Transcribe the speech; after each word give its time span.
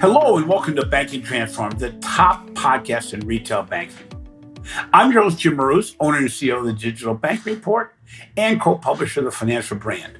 Hello 0.00 0.36
and 0.36 0.46
welcome 0.46 0.76
to 0.76 0.86
Banking 0.86 1.24
Transformed, 1.24 1.80
the 1.80 1.90
top 1.94 2.46
podcast 2.50 3.14
in 3.14 3.26
retail 3.26 3.64
banking. 3.64 4.06
I'm 4.92 5.10
your 5.10 5.24
host, 5.24 5.40
Jim 5.40 5.56
Marous, 5.56 5.96
owner 5.98 6.18
and 6.18 6.28
CEO 6.28 6.58
of 6.58 6.66
the 6.66 6.72
Digital 6.72 7.14
Bank 7.14 7.44
Report 7.44 7.96
and 8.36 8.60
co-publisher 8.60 9.18
of 9.18 9.24
the 9.24 9.32
Financial 9.32 9.76
Brand. 9.76 10.16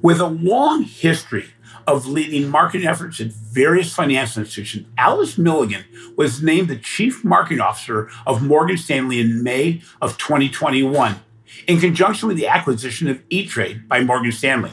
With 0.00 0.20
a 0.20 0.26
long 0.26 0.84
history 0.84 1.50
of 1.86 2.06
leading 2.06 2.48
marketing 2.48 2.86
efforts 2.86 3.20
at 3.20 3.26
various 3.26 3.94
financial 3.94 4.40
institutions, 4.40 4.86
Alice 4.96 5.36
Milligan 5.36 5.84
was 6.16 6.42
named 6.42 6.68
the 6.68 6.76
Chief 6.76 7.22
Marketing 7.22 7.60
Officer 7.60 8.08
of 8.26 8.42
Morgan 8.42 8.78
Stanley 8.78 9.20
in 9.20 9.42
May 9.42 9.82
of 10.00 10.16
2021, 10.16 11.16
in 11.66 11.78
conjunction 11.78 12.26
with 12.26 12.38
the 12.38 12.48
acquisition 12.48 13.06
of 13.08 13.22
E-Trade 13.28 13.86
by 13.86 14.00
Morgan 14.00 14.32
Stanley. 14.32 14.72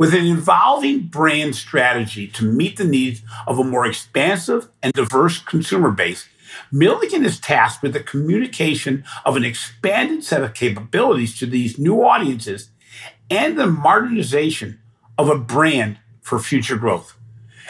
With 0.00 0.14
an 0.14 0.24
evolving 0.24 1.08
brand 1.08 1.54
strategy 1.54 2.26
to 2.28 2.50
meet 2.50 2.78
the 2.78 2.86
needs 2.86 3.20
of 3.46 3.58
a 3.58 3.64
more 3.64 3.84
expansive 3.84 4.70
and 4.82 4.94
diverse 4.94 5.40
consumer 5.40 5.90
base, 5.90 6.26
Milligan 6.72 7.22
is 7.22 7.38
tasked 7.38 7.82
with 7.82 7.92
the 7.92 8.00
communication 8.00 9.04
of 9.26 9.36
an 9.36 9.44
expanded 9.44 10.24
set 10.24 10.42
of 10.42 10.54
capabilities 10.54 11.38
to 11.38 11.44
these 11.44 11.78
new 11.78 12.02
audiences 12.02 12.70
and 13.28 13.58
the 13.58 13.66
modernization 13.66 14.80
of 15.18 15.28
a 15.28 15.36
brand 15.36 15.98
for 16.22 16.38
future 16.38 16.78
growth. 16.78 17.14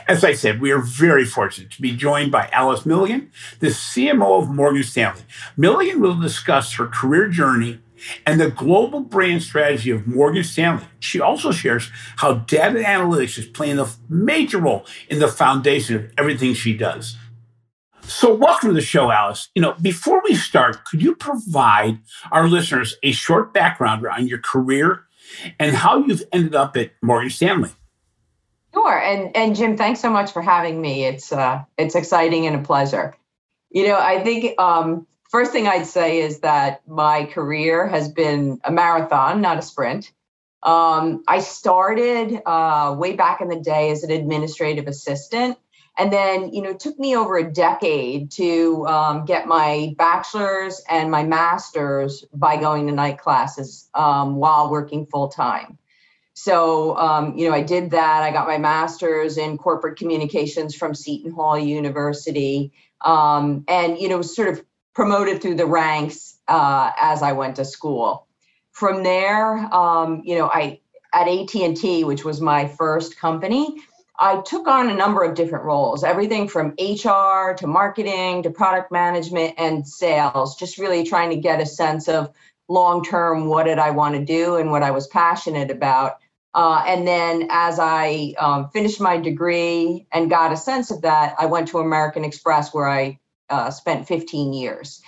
As 0.06 0.22
I 0.22 0.32
said, 0.32 0.60
we 0.60 0.70
are 0.70 0.78
very 0.78 1.24
fortunate 1.24 1.72
to 1.72 1.82
be 1.82 1.96
joined 1.96 2.30
by 2.30 2.48
Alice 2.52 2.86
Milligan, 2.86 3.32
the 3.58 3.68
CMO 3.68 4.40
of 4.40 4.48
Morgan 4.48 4.84
Stanley. 4.84 5.22
Milligan 5.56 6.00
will 6.00 6.14
discuss 6.14 6.74
her 6.74 6.86
career 6.86 7.26
journey 7.26 7.80
and 8.26 8.40
the 8.40 8.50
global 8.50 9.00
brand 9.00 9.42
strategy 9.42 9.90
of 9.90 10.06
Morgan 10.06 10.44
Stanley. 10.44 10.84
She 11.00 11.20
also 11.20 11.52
shares 11.52 11.90
how 12.16 12.34
data 12.34 12.78
analytics 12.78 13.38
is 13.38 13.46
playing 13.46 13.78
a 13.78 13.88
major 14.08 14.58
role 14.58 14.86
in 15.08 15.18
the 15.18 15.28
foundation 15.28 15.96
of 15.96 16.12
everything 16.18 16.54
she 16.54 16.76
does. 16.76 17.16
So, 18.02 18.34
welcome 18.34 18.70
to 18.70 18.74
the 18.74 18.80
show, 18.80 19.10
Alice. 19.10 19.50
You 19.54 19.62
know, 19.62 19.74
before 19.80 20.20
we 20.24 20.34
start, 20.34 20.84
could 20.84 21.02
you 21.02 21.14
provide 21.14 22.00
our 22.32 22.48
listeners 22.48 22.96
a 23.02 23.12
short 23.12 23.54
background 23.54 24.04
on 24.06 24.26
your 24.26 24.38
career 24.40 25.04
and 25.58 25.76
how 25.76 26.04
you've 26.04 26.24
ended 26.32 26.54
up 26.54 26.76
at 26.76 26.90
Morgan 27.02 27.30
Stanley? 27.30 27.70
Sure, 28.74 28.98
and 28.98 29.36
and 29.36 29.54
Jim, 29.54 29.76
thanks 29.76 30.00
so 30.00 30.10
much 30.10 30.32
for 30.32 30.42
having 30.42 30.80
me. 30.80 31.04
It's 31.04 31.32
uh, 31.32 31.62
it's 31.76 31.94
exciting 31.94 32.46
and 32.46 32.56
a 32.56 32.62
pleasure. 32.62 33.14
You 33.70 33.88
know, 33.88 33.98
I 33.98 34.22
think 34.22 34.58
um, 34.60 35.06
First 35.30 35.52
thing 35.52 35.68
I'd 35.68 35.86
say 35.86 36.20
is 36.20 36.40
that 36.40 36.82
my 36.88 37.24
career 37.24 37.86
has 37.86 38.10
been 38.10 38.60
a 38.64 38.72
marathon, 38.72 39.40
not 39.40 39.58
a 39.58 39.62
sprint. 39.62 40.10
Um, 40.64 41.22
I 41.28 41.38
started 41.38 42.42
uh, 42.44 42.96
way 42.98 43.14
back 43.14 43.40
in 43.40 43.48
the 43.48 43.60
day 43.60 43.90
as 43.90 44.02
an 44.02 44.10
administrative 44.10 44.88
assistant. 44.88 45.56
And 45.96 46.12
then, 46.12 46.52
you 46.52 46.62
know, 46.62 46.70
it 46.70 46.80
took 46.80 46.98
me 46.98 47.16
over 47.16 47.36
a 47.36 47.52
decade 47.52 48.32
to 48.32 48.86
um, 48.88 49.24
get 49.24 49.46
my 49.46 49.94
bachelor's 49.96 50.82
and 50.88 51.10
my 51.10 51.22
master's 51.22 52.24
by 52.32 52.56
going 52.56 52.88
to 52.88 52.92
night 52.92 53.18
classes 53.18 53.88
um, 53.94 54.36
while 54.36 54.70
working 54.70 55.06
full 55.06 55.28
time. 55.28 55.78
So, 56.32 56.96
um, 56.96 57.36
you 57.36 57.48
know, 57.48 57.54
I 57.54 57.62
did 57.62 57.90
that. 57.90 58.22
I 58.22 58.32
got 58.32 58.48
my 58.48 58.58
master's 58.58 59.36
in 59.36 59.58
corporate 59.58 59.98
communications 59.98 60.74
from 60.74 60.94
Seton 60.94 61.32
Hall 61.32 61.58
University. 61.58 62.72
Um, 63.04 63.64
and, 63.68 63.98
you 63.98 64.08
know, 64.08 64.22
sort 64.22 64.48
of 64.48 64.64
promoted 64.94 65.40
through 65.40 65.56
the 65.56 65.66
ranks 65.66 66.38
uh, 66.48 66.92
as 66.98 67.22
I 67.22 67.32
went 67.32 67.56
to 67.56 67.64
school. 67.64 68.26
From 68.72 69.02
there, 69.02 69.56
um, 69.74 70.22
you 70.24 70.36
know, 70.36 70.48
I 70.48 70.80
at 71.12 71.26
AT&T, 71.26 72.04
which 72.04 72.24
was 72.24 72.40
my 72.40 72.68
first 72.68 73.18
company, 73.18 73.76
I 74.22 74.42
took 74.42 74.68
on 74.68 74.90
a 74.90 74.94
number 74.94 75.22
of 75.22 75.34
different 75.34 75.64
roles, 75.64 76.04
everything 76.04 76.46
from 76.46 76.74
HR 76.78 77.54
to 77.54 77.66
marketing 77.66 78.42
to 78.42 78.50
product 78.50 78.92
management 78.92 79.54
and 79.56 79.86
sales, 79.86 80.56
just 80.56 80.76
really 80.76 81.04
trying 81.04 81.30
to 81.30 81.36
get 81.36 81.60
a 81.60 81.66
sense 81.66 82.06
of 82.06 82.30
long 82.68 83.02
term 83.02 83.46
what 83.46 83.64
did 83.64 83.78
I 83.78 83.90
want 83.90 84.14
to 84.16 84.24
do 84.24 84.56
and 84.56 84.70
what 84.70 84.82
I 84.82 84.90
was 84.90 85.06
passionate 85.06 85.70
about. 85.70 86.18
Uh, 86.52 86.84
and 86.86 87.06
then 87.06 87.46
as 87.50 87.78
I 87.78 88.34
um, 88.38 88.68
finished 88.70 89.00
my 89.00 89.16
degree 89.16 90.06
and 90.12 90.28
got 90.28 90.52
a 90.52 90.56
sense 90.56 90.90
of 90.90 91.00
that, 91.02 91.34
I 91.38 91.46
went 91.46 91.68
to 91.68 91.78
American 91.78 92.24
Express 92.24 92.74
where 92.74 92.88
I 92.88 93.19
uh, 93.50 93.70
spent 93.70 94.08
15 94.08 94.52
years. 94.52 95.02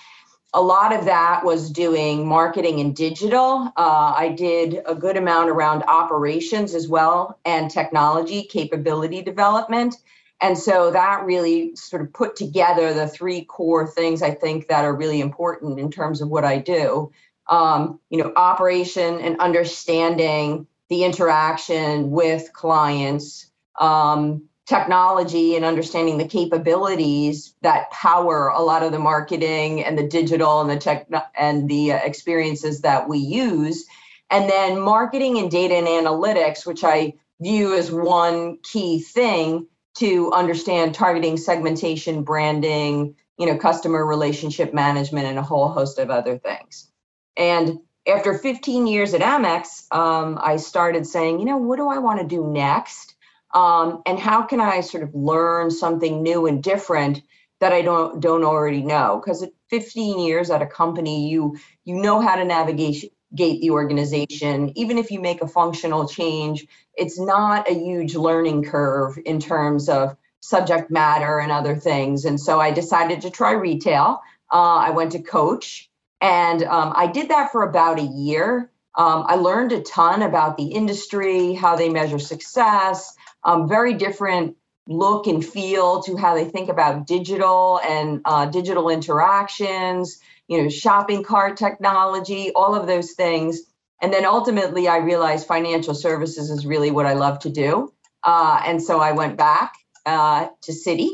A 0.55 0.61
lot 0.61 0.95
of 0.95 1.07
that 1.07 1.45
was 1.45 1.71
doing 1.71 2.29
marketing 2.29 2.81
and 2.81 2.95
digital. 2.95 3.73
Uh, 3.75 4.15
I 4.17 4.35
did 4.37 4.83
a 4.87 4.95
good 4.95 5.17
amount 5.17 5.49
around 5.49 5.83
operations 5.85 6.75
as 6.75 6.89
well 6.89 7.39
and 7.47 7.71
technology 7.71 8.43
capability 8.43 9.23
development. 9.23 9.97
And 10.43 10.59
so 10.59 10.91
that 10.91 11.25
really 11.25 11.75
sort 11.77 12.03
of 12.03 12.13
put 12.13 12.37
together 12.37 12.93
the 12.93 13.07
three 13.07 13.45
core 13.45 13.87
things 13.87 14.23
I 14.23 14.33
think 14.33 14.69
that 14.69 14.85
are 14.85 14.95
really 14.95 15.21
important 15.21 15.79
in 15.79 15.91
terms 15.91 16.21
of 16.21 16.29
what 16.29 16.45
I 16.45 16.59
do. 16.59 17.13
Um, 17.49 18.01
you 18.11 18.19
know, 18.19 18.33
operation 18.37 19.21
and 19.21 19.41
understanding 19.41 20.67
the 20.89 21.05
interaction 21.05 22.11
with 22.11 22.53
clients, 22.53 23.51
um, 23.81 24.43
technology 24.67 25.57
and 25.57 25.65
understanding 25.65 26.19
the 26.19 26.27
capabilities 26.27 27.55
that 27.63 27.91
power 27.91 28.49
a 28.49 28.63
lot 28.63 28.83
of 28.83 28.93
the 28.93 28.99
marketing 28.99 29.85
and 29.85 29.99
the 29.99 30.07
digital 30.07 30.61
and 30.61 30.71
the 30.71 30.77
tech 30.77 31.07
and 31.37 31.69
the 31.69 31.93
uh, 31.93 31.97
experiences 31.99 32.83
that 32.83 33.09
we 33.09 33.19
use. 33.19 33.87
And 34.31 34.49
then 34.49 34.81
marketing 34.81 35.39
and 35.39 35.51
data 35.51 35.75
and 35.75 35.87
analytics 35.87 36.65
which 36.65 36.85
i 36.85 37.13
view 37.41 37.77
as 37.77 37.91
one 37.91 38.59
key 38.63 39.01
thing 39.01 39.67
to 39.95 40.33
understand 40.33 40.95
targeting 40.95 41.37
segmentation 41.37 42.23
branding 42.23 43.17
you 43.39 43.47
know 43.47 43.59
customer 43.59 44.07
relationship 44.07 44.73
management 44.73 45.27
and 45.27 45.39
a 45.39 45.43
whole 45.43 45.69
host 45.69 45.99
of 45.99 46.11
other 46.11 46.39
things. 46.39 46.89
And 47.37 47.81
after 48.07 48.37
15 48.37 48.87
years 48.87 49.15
at 49.15 49.21
amex 49.21 49.93
um, 49.95 50.39
i 50.43 50.57
started 50.57 51.07
saying 51.07 51.39
you 51.39 51.45
know 51.45 51.57
what 51.57 51.77
do 51.77 51.89
i 51.89 51.99
want 51.99 52.21
to 52.21 52.27
do 52.27 52.47
next 52.47 53.15
um, 53.53 54.03
and 54.07 54.19
how 54.19 54.43
can 54.43 54.61
I 54.61 54.81
sort 54.81 55.03
of 55.03 55.15
learn 55.15 55.71
something 55.71 56.23
new 56.23 56.47
and 56.47 56.63
different 56.63 57.23
that 57.61 57.73
I 57.73 57.83
don't 57.83 58.21
don't 58.21 58.45
already 58.45 58.83
know? 58.83 59.21
Because 59.23 59.43
at 59.43 59.51
15 59.71 60.21
years 60.21 60.51
at 60.51 60.63
a 60.63 60.67
company, 60.67 61.29
you 61.29 61.57
you 61.85 61.97
know 61.97 62.21
how 62.21 62.37
to 62.37 62.45
navigate 62.45 63.13
the 63.33 63.71
organization. 63.71 64.73
Even 64.77 64.99
if 64.99 65.11
you 65.11 65.21
make 65.21 65.43
a 65.43 65.49
functional 65.49 66.07
change, 66.07 66.67
it's 66.95 67.19
not 67.19 67.69
a 67.71 67.75
huge 67.75 68.15
learning 68.15 68.65
curve 68.65 69.19
in 69.25 69.41
terms 69.41 69.89
of 69.89 70.17
subject 70.41 70.91
matter 70.91 71.39
and 71.39 71.53
other 71.53 71.77
things. 71.77 72.25
And 72.25 72.39
so 72.39 72.61
I 72.61 72.73
decided 72.73 73.23
to 73.23 73.31
try 73.31 73.53
retail. 73.53 74.21
Uh, 74.53 74.85
I 74.87 74.91
went 74.91 75.13
to 75.13 75.23
Coach, 75.23 75.89
and 76.21 76.63
um, 76.65 76.93
I 76.95 77.07
did 77.07 77.31
that 77.31 77.53
for 77.53 77.63
about 77.63 77.99
a 77.99 78.03
year. 78.03 78.71
Um, 78.95 79.25
I 79.27 79.37
learned 79.37 79.73
a 79.73 79.81
ton 79.81 80.21
about 80.21 80.59
the 80.59 80.67
industry, 80.67 81.55
how 81.55 81.77
they 81.77 81.89
measure 81.89 82.19
success, 82.19 83.15
um, 83.45 83.69
very 83.69 83.95
different 83.95 84.57
look 84.89 85.27
and 85.27 85.45
feel 85.45 86.03
to 86.03 86.17
how 86.17 86.35
they 86.35 86.45
think 86.45 86.69
about 86.69 87.07
digital 87.07 87.81
and 87.87 88.21
uh, 88.25 88.47
digital 88.47 88.89
interactions, 88.89 90.19
you 90.49 90.63
know, 90.63 90.69
shopping 90.69 91.23
cart 91.23 91.57
technology, 91.57 92.51
all 92.55 92.75
of 92.75 92.87
those 92.87 93.13
things. 93.13 93.63
And 94.01 94.13
then 94.13 94.25
ultimately, 94.25 94.89
I 94.89 94.99
realized 94.99 95.47
financial 95.47 95.95
services 95.95 96.51
is 96.51 96.67
really 96.67 96.91
what 96.91 97.07
I 97.07 97.13
love 97.13 97.39
to 97.41 97.51
do. 97.51 97.93
Uh, 98.25 98.61
and 98.65 98.83
so 98.83 98.99
I 99.01 99.13
went 99.13 99.37
back 99.37 99.75
uh, 100.05 100.49
to 100.63 100.73
Citi. 100.73 101.09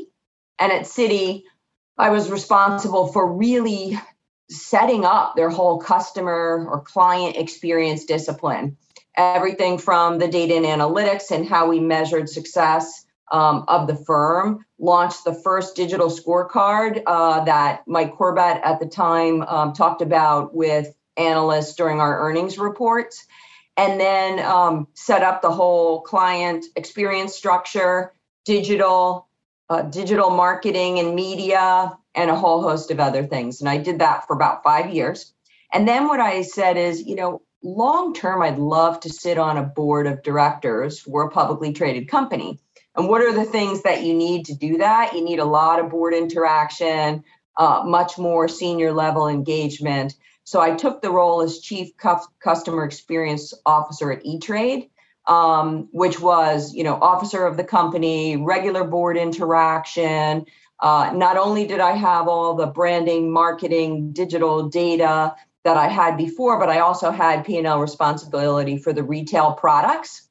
And 0.58 0.72
at 0.72 0.82
Citi, 0.82 1.42
I 1.98 2.10
was 2.10 2.30
responsible 2.30 3.12
for 3.12 3.30
really 3.30 3.98
setting 4.50 5.04
up 5.04 5.36
their 5.36 5.50
whole 5.50 5.78
customer 5.78 6.66
or 6.68 6.80
client 6.80 7.36
experience 7.36 8.06
discipline 8.06 8.78
everything 9.16 9.78
from 9.78 10.18
the 10.18 10.28
data 10.28 10.54
and 10.54 10.64
analytics 10.64 11.30
and 11.30 11.46
how 11.46 11.68
we 11.68 11.80
measured 11.80 12.28
success 12.28 13.04
um, 13.30 13.64
of 13.68 13.86
the 13.86 13.96
firm, 13.96 14.64
launched 14.78 15.24
the 15.24 15.34
first 15.34 15.76
digital 15.76 16.08
scorecard 16.08 17.02
uh, 17.06 17.44
that 17.44 17.82
Mike 17.86 18.16
Corbat 18.16 18.60
at 18.64 18.80
the 18.80 18.86
time 18.86 19.42
um, 19.42 19.72
talked 19.72 20.02
about 20.02 20.54
with 20.54 20.94
analysts 21.16 21.74
during 21.74 22.00
our 22.00 22.20
earnings 22.20 22.58
reports, 22.58 23.26
and 23.76 24.00
then 24.00 24.38
um, 24.40 24.88
set 24.94 25.22
up 25.22 25.42
the 25.42 25.50
whole 25.50 26.00
client 26.00 26.64
experience 26.76 27.34
structure, 27.34 28.12
digital, 28.44 29.28
uh, 29.68 29.82
digital 29.82 30.30
marketing 30.30 30.98
and 30.98 31.14
media, 31.14 31.96
and 32.14 32.30
a 32.30 32.36
whole 32.36 32.62
host 32.62 32.90
of 32.90 32.98
other 32.98 33.26
things. 33.26 33.60
And 33.60 33.68
I 33.68 33.76
did 33.76 33.98
that 33.98 34.26
for 34.26 34.34
about 34.34 34.62
five 34.64 34.92
years. 34.92 35.32
And 35.72 35.86
then 35.86 36.08
what 36.08 36.20
I 36.20 36.42
said 36.42 36.76
is, 36.76 37.02
you 37.02 37.14
know, 37.14 37.42
long 37.62 38.14
term, 38.14 38.42
I'd 38.42 38.58
love 38.58 39.00
to 39.00 39.08
sit 39.08 39.38
on 39.38 39.56
a 39.56 39.62
board 39.62 40.06
of 40.06 40.22
directors 40.22 41.00
for 41.00 41.24
a 41.24 41.30
publicly 41.30 41.72
traded 41.72 42.08
company. 42.08 42.58
And 42.96 43.08
what 43.08 43.22
are 43.22 43.32
the 43.32 43.44
things 43.44 43.82
that 43.82 44.02
you 44.02 44.14
need 44.14 44.46
to 44.46 44.54
do 44.54 44.78
that? 44.78 45.14
You 45.14 45.24
need 45.24 45.38
a 45.38 45.44
lot 45.44 45.78
of 45.78 45.90
board 45.90 46.14
interaction, 46.14 47.24
uh, 47.56 47.82
much 47.84 48.18
more 48.18 48.48
senior 48.48 48.92
level 48.92 49.28
engagement. 49.28 50.14
So 50.44 50.60
I 50.60 50.74
took 50.74 51.02
the 51.02 51.10
role 51.10 51.42
as 51.42 51.60
chief 51.60 51.90
customer 52.40 52.84
experience 52.84 53.54
officer 53.66 54.10
at 54.10 54.24
E-Trade. 54.24 54.88
um, 55.28 55.88
which 55.92 56.18
was, 56.18 56.74
you 56.74 56.82
know, 56.82 56.94
officer 56.94 57.46
of 57.46 57.56
the 57.56 57.64
company, 57.64 58.36
regular 58.36 58.82
board 58.82 59.16
interaction. 59.16 60.46
Uh, 60.80 61.12
not 61.14 61.36
only 61.36 61.66
did 61.66 61.80
I 61.80 61.92
have 61.92 62.28
all 62.28 62.54
the 62.54 62.66
branding, 62.66 63.30
marketing, 63.30 64.12
digital 64.12 64.68
data 64.68 65.34
that 65.68 65.76
I 65.76 65.88
had 65.88 66.16
before, 66.16 66.58
but 66.58 66.70
I 66.70 66.78
also 66.78 67.10
had 67.10 67.44
P&L 67.44 67.78
responsibility 67.78 68.78
for 68.78 68.94
the 68.94 69.02
retail 69.02 69.52
products. 69.52 70.26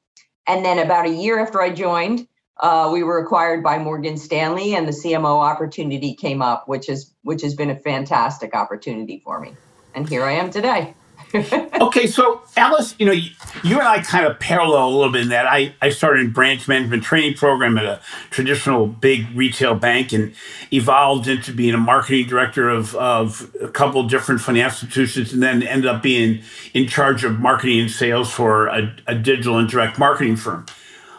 And 0.48 0.64
then 0.64 0.80
about 0.80 1.06
a 1.06 1.10
year 1.10 1.38
after 1.38 1.62
I 1.62 1.70
joined, 1.70 2.26
uh, 2.58 2.90
we 2.92 3.04
were 3.04 3.20
acquired 3.20 3.62
by 3.62 3.78
Morgan 3.78 4.16
Stanley, 4.16 4.74
and 4.74 4.88
the 4.88 4.92
CMO 4.92 5.40
opportunity 5.40 6.14
came 6.14 6.42
up, 6.42 6.66
which 6.66 6.88
is 6.88 7.14
which 7.22 7.42
has 7.42 7.54
been 7.54 7.70
a 7.70 7.76
fantastic 7.76 8.52
opportunity 8.52 9.22
for 9.24 9.38
me. 9.38 9.54
And 9.94 10.08
here 10.08 10.24
I 10.24 10.32
am 10.32 10.50
today. 10.50 10.94
Okay, 11.34 12.06
so 12.06 12.42
Alice, 12.56 12.94
you 12.98 13.06
know, 13.06 13.12
you, 13.12 13.30
you, 13.62 13.78
and 13.78 13.86
I 13.86 14.00
kind 14.00 14.26
of 14.26 14.38
parallel 14.38 14.88
a 14.88 14.90
little 14.90 15.12
bit 15.12 15.22
in 15.22 15.28
that 15.28 15.46
I, 15.46 15.74
I 15.82 15.90
started 15.90 16.26
a 16.26 16.30
branch 16.30 16.68
management 16.68 17.02
training 17.02 17.34
program 17.34 17.76
at 17.78 17.84
a 17.84 18.00
traditional 18.30 18.86
big 18.86 19.26
retail 19.34 19.74
bank 19.74 20.12
and 20.12 20.34
evolved 20.72 21.28
into 21.28 21.52
being 21.52 21.74
a 21.74 21.78
marketing 21.78 22.26
director 22.26 22.68
of, 22.68 22.94
of 22.96 23.54
a 23.60 23.68
couple 23.68 24.00
of 24.00 24.10
different 24.10 24.40
financial 24.40 24.86
institutions 24.86 25.32
and 25.32 25.42
then 25.42 25.62
ended 25.62 25.86
up 25.86 26.02
being 26.02 26.40
in 26.74 26.86
charge 26.86 27.24
of 27.24 27.38
marketing 27.38 27.80
and 27.80 27.90
sales 27.90 28.30
for 28.30 28.68
a, 28.68 28.96
a 29.06 29.14
digital 29.14 29.58
and 29.58 29.68
direct 29.68 29.98
marketing 29.98 30.36
firm. 30.36 30.66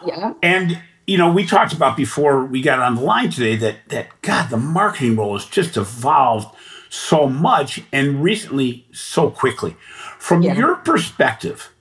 Yeah. 0.06 0.34
And 0.42 0.80
you 1.06 1.18
know, 1.18 1.32
we 1.32 1.44
talked 1.44 1.72
about 1.72 1.96
before 1.96 2.44
we 2.44 2.62
got 2.62 2.78
on 2.78 2.94
the 2.94 3.00
line 3.02 3.30
today 3.30 3.56
that 3.56 3.88
that 3.88 4.22
God, 4.22 4.48
the 4.48 4.56
marketing 4.56 5.16
role 5.16 5.36
has 5.36 5.44
just 5.44 5.76
evolved 5.76 6.54
so 6.88 7.28
much 7.28 7.82
and 7.92 8.22
recently 8.22 8.86
so 8.92 9.30
quickly. 9.30 9.76
From 10.20 10.42
yeah. 10.42 10.54
your 10.54 10.76
perspective, 10.76 11.72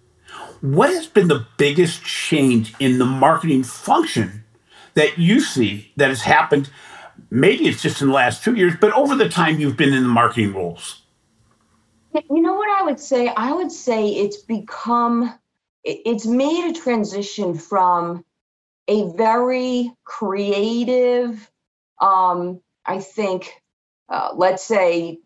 what 0.61 0.89
has 0.89 1.07
been 1.07 1.27
the 1.27 1.45
biggest 1.57 2.03
change 2.03 2.73
in 2.79 2.97
the 2.97 3.05
marketing 3.05 3.63
function 3.63 4.45
that 4.93 5.19
you 5.19 5.41
see 5.41 5.91
that 5.97 6.07
has 6.07 6.21
happened? 6.21 6.69
Maybe 7.29 7.67
it's 7.67 7.81
just 7.81 8.01
in 8.01 8.07
the 8.07 8.13
last 8.13 8.41
two 8.41 8.55
years, 8.55 8.73
but 8.79 8.93
over 8.93 9.13
the 9.13 9.27
time 9.27 9.59
you've 9.59 9.75
been 9.75 9.93
in 9.93 10.03
the 10.03 10.09
marketing 10.09 10.53
roles. 10.53 11.01
You 12.13 12.41
know 12.41 12.55
what 12.55 12.69
I 12.69 12.85
would 12.85 12.99
say? 12.99 13.27
I 13.27 13.51
would 13.51 13.73
say 13.73 14.07
it's 14.07 14.37
become, 14.37 15.37
it's 15.83 16.25
made 16.25 16.71
a 16.71 16.79
transition 16.79 17.53
from 17.53 18.23
a 18.87 19.11
very 19.17 19.91
creative, 20.05 21.51
um, 22.01 22.61
I 22.85 22.99
think, 22.99 23.51
uh, 24.07 24.31
let's 24.33 24.63
say, 24.63 25.19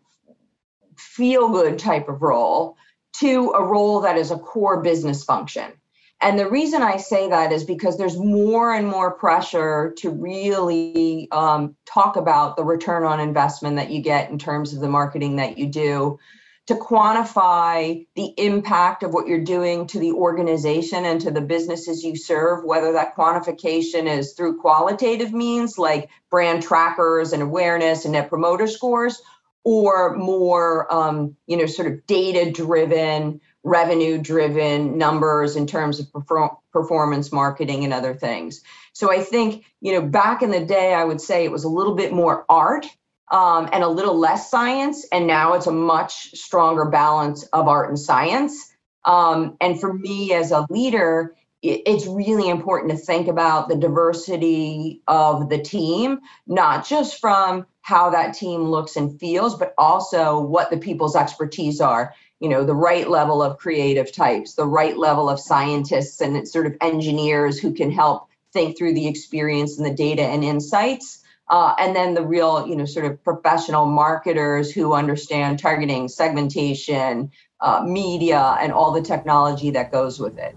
feel 0.98 1.48
good 1.48 1.78
type 1.78 2.08
of 2.08 2.20
role 2.20 2.76
to 3.20 3.52
a 3.52 3.62
role 3.62 4.00
that 4.00 4.16
is 4.16 4.30
a 4.30 4.38
core 4.38 4.82
business 4.82 5.24
function. 5.24 5.72
And 6.20 6.38
the 6.38 6.48
reason 6.48 6.82
I 6.82 6.96
say 6.96 7.28
that 7.28 7.52
is 7.52 7.64
because 7.64 7.98
there's 7.98 8.16
more 8.16 8.72
and 8.72 8.86
more 8.86 9.10
pressure 9.10 9.94
to 9.98 10.10
really 10.10 11.28
um, 11.30 11.76
talk 11.84 12.16
about 12.16 12.56
the 12.56 12.64
return 12.64 13.04
on 13.04 13.20
investment 13.20 13.76
that 13.76 13.90
you 13.90 14.00
get 14.00 14.30
in 14.30 14.38
terms 14.38 14.72
of 14.72 14.80
the 14.80 14.88
marketing 14.88 15.36
that 15.36 15.58
you 15.58 15.66
do, 15.66 16.18
to 16.66 16.74
quantify 16.76 18.06
the 18.16 18.32
impact 18.38 19.02
of 19.02 19.12
what 19.12 19.26
you're 19.26 19.44
doing 19.44 19.86
to 19.88 19.98
the 19.98 20.12
organization 20.12 21.04
and 21.04 21.20
to 21.20 21.30
the 21.30 21.42
businesses 21.42 22.02
you 22.02 22.16
serve, 22.16 22.64
whether 22.64 22.92
that 22.92 23.14
quantification 23.14 24.06
is 24.06 24.32
through 24.32 24.58
qualitative 24.58 25.34
means 25.34 25.76
like 25.76 26.08
brand 26.30 26.62
trackers 26.62 27.34
and 27.34 27.42
awareness 27.42 28.06
and 28.06 28.12
net 28.12 28.30
promoter 28.30 28.66
scores, 28.66 29.20
or 29.64 30.16
more 30.16 30.92
um, 30.92 31.36
you 31.46 31.56
know 31.56 31.66
sort 31.66 31.90
of 31.90 32.06
data 32.06 32.50
driven 32.50 33.40
revenue 33.62 34.18
driven 34.18 34.98
numbers 34.98 35.56
in 35.56 35.66
terms 35.66 35.98
of 35.98 36.12
perform- 36.12 36.56
performance 36.72 37.32
marketing 37.32 37.84
and 37.84 37.92
other 37.92 38.14
things. 38.14 38.62
So 38.92 39.10
i 39.10 39.22
think 39.22 39.64
you 39.80 39.92
know 39.92 40.02
back 40.02 40.42
in 40.42 40.50
the 40.50 40.64
day 40.64 40.94
i 40.94 41.04
would 41.04 41.20
say 41.20 41.44
it 41.44 41.50
was 41.50 41.64
a 41.64 41.68
little 41.68 41.94
bit 41.94 42.12
more 42.12 42.44
art 42.48 42.86
um, 43.30 43.68
and 43.72 43.82
a 43.82 43.88
little 43.88 44.16
less 44.18 44.50
science 44.50 45.06
and 45.10 45.26
now 45.26 45.54
it's 45.54 45.66
a 45.66 45.72
much 45.72 46.30
stronger 46.32 46.84
balance 46.84 47.42
of 47.44 47.68
art 47.68 47.88
and 47.88 47.98
science. 47.98 48.70
Um, 49.04 49.56
and 49.60 49.80
for 49.80 49.92
me 49.92 50.32
as 50.32 50.50
a 50.50 50.66
leader 50.70 51.34
it's 51.66 52.06
really 52.06 52.50
important 52.50 52.90
to 52.92 52.98
think 52.98 53.26
about 53.26 53.68
the 53.68 53.76
diversity 53.76 55.00
of 55.08 55.48
the 55.48 55.58
team, 55.58 56.20
not 56.46 56.86
just 56.86 57.18
from 57.18 57.64
how 57.84 58.08
that 58.08 58.32
team 58.32 58.62
looks 58.62 58.96
and 58.96 59.20
feels, 59.20 59.58
but 59.58 59.74
also 59.76 60.40
what 60.40 60.70
the 60.70 60.76
people's 60.78 61.14
expertise 61.14 61.82
are. 61.82 62.14
You 62.40 62.48
know, 62.48 62.64
the 62.64 62.74
right 62.74 63.10
level 63.10 63.42
of 63.42 63.58
creative 63.58 64.10
types, 64.10 64.54
the 64.54 64.64
right 64.64 64.96
level 64.96 65.28
of 65.28 65.38
scientists 65.38 66.22
and 66.22 66.48
sort 66.48 66.66
of 66.66 66.76
engineers 66.80 67.60
who 67.60 67.74
can 67.74 67.90
help 67.90 68.26
think 68.54 68.78
through 68.78 68.94
the 68.94 69.06
experience 69.06 69.76
and 69.76 69.84
the 69.84 69.92
data 69.92 70.22
and 70.22 70.42
insights. 70.42 71.22
Uh, 71.50 71.74
and 71.78 71.94
then 71.94 72.14
the 72.14 72.24
real, 72.24 72.66
you 72.66 72.74
know, 72.74 72.86
sort 72.86 73.04
of 73.04 73.22
professional 73.22 73.84
marketers 73.84 74.72
who 74.72 74.94
understand 74.94 75.58
targeting, 75.58 76.08
segmentation, 76.08 77.30
uh, 77.60 77.84
media, 77.84 78.56
and 78.62 78.72
all 78.72 78.92
the 78.92 79.02
technology 79.02 79.70
that 79.72 79.92
goes 79.92 80.18
with 80.18 80.38
it. 80.38 80.56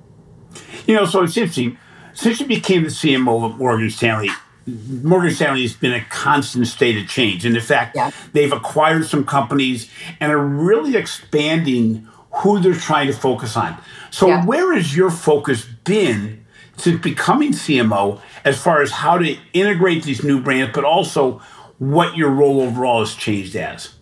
You 0.85 0.95
know, 0.95 1.03
so 1.03 1.23
it's 1.23 1.35
interesting. 1.35 1.77
Since 2.13 2.39
you 2.39 2.45
became 2.45 2.83
the 2.83 2.89
CMO 2.89 3.51
of 3.51 3.57
Morgan 3.57 3.89
Stanley, 3.89 4.29
Morgan 4.67 5.31
Stanley 5.31 5.61
has 5.61 5.73
been 5.73 5.93
a 5.93 6.03
constant 6.05 6.67
state 6.67 7.01
of 7.01 7.07
change. 7.07 7.45
And 7.45 7.55
in 7.55 7.61
fact, 7.61 7.95
yeah. 7.95 8.11
they've 8.33 8.51
acquired 8.51 9.05
some 9.05 9.25
companies 9.25 9.89
and 10.19 10.31
are 10.31 10.45
really 10.45 10.95
expanding 10.95 12.07
who 12.31 12.59
they're 12.59 12.73
trying 12.73 13.07
to 13.07 13.13
focus 13.13 13.55
on. 13.55 13.77
So, 14.11 14.27
yeah. 14.27 14.45
where 14.45 14.73
has 14.73 14.95
your 14.95 15.09
focus 15.09 15.65
been 15.85 16.45
since 16.75 17.01
becoming 17.01 17.53
CMO 17.53 18.21
as 18.43 18.61
far 18.61 18.81
as 18.81 18.91
how 18.91 19.17
to 19.17 19.37
integrate 19.53 20.03
these 20.03 20.23
new 20.23 20.41
brands, 20.41 20.73
but 20.75 20.83
also 20.83 21.41
what 21.79 22.17
your 22.17 22.29
role 22.29 22.61
overall 22.61 22.99
has 22.99 23.15
changed 23.15 23.55
as? 23.55 23.95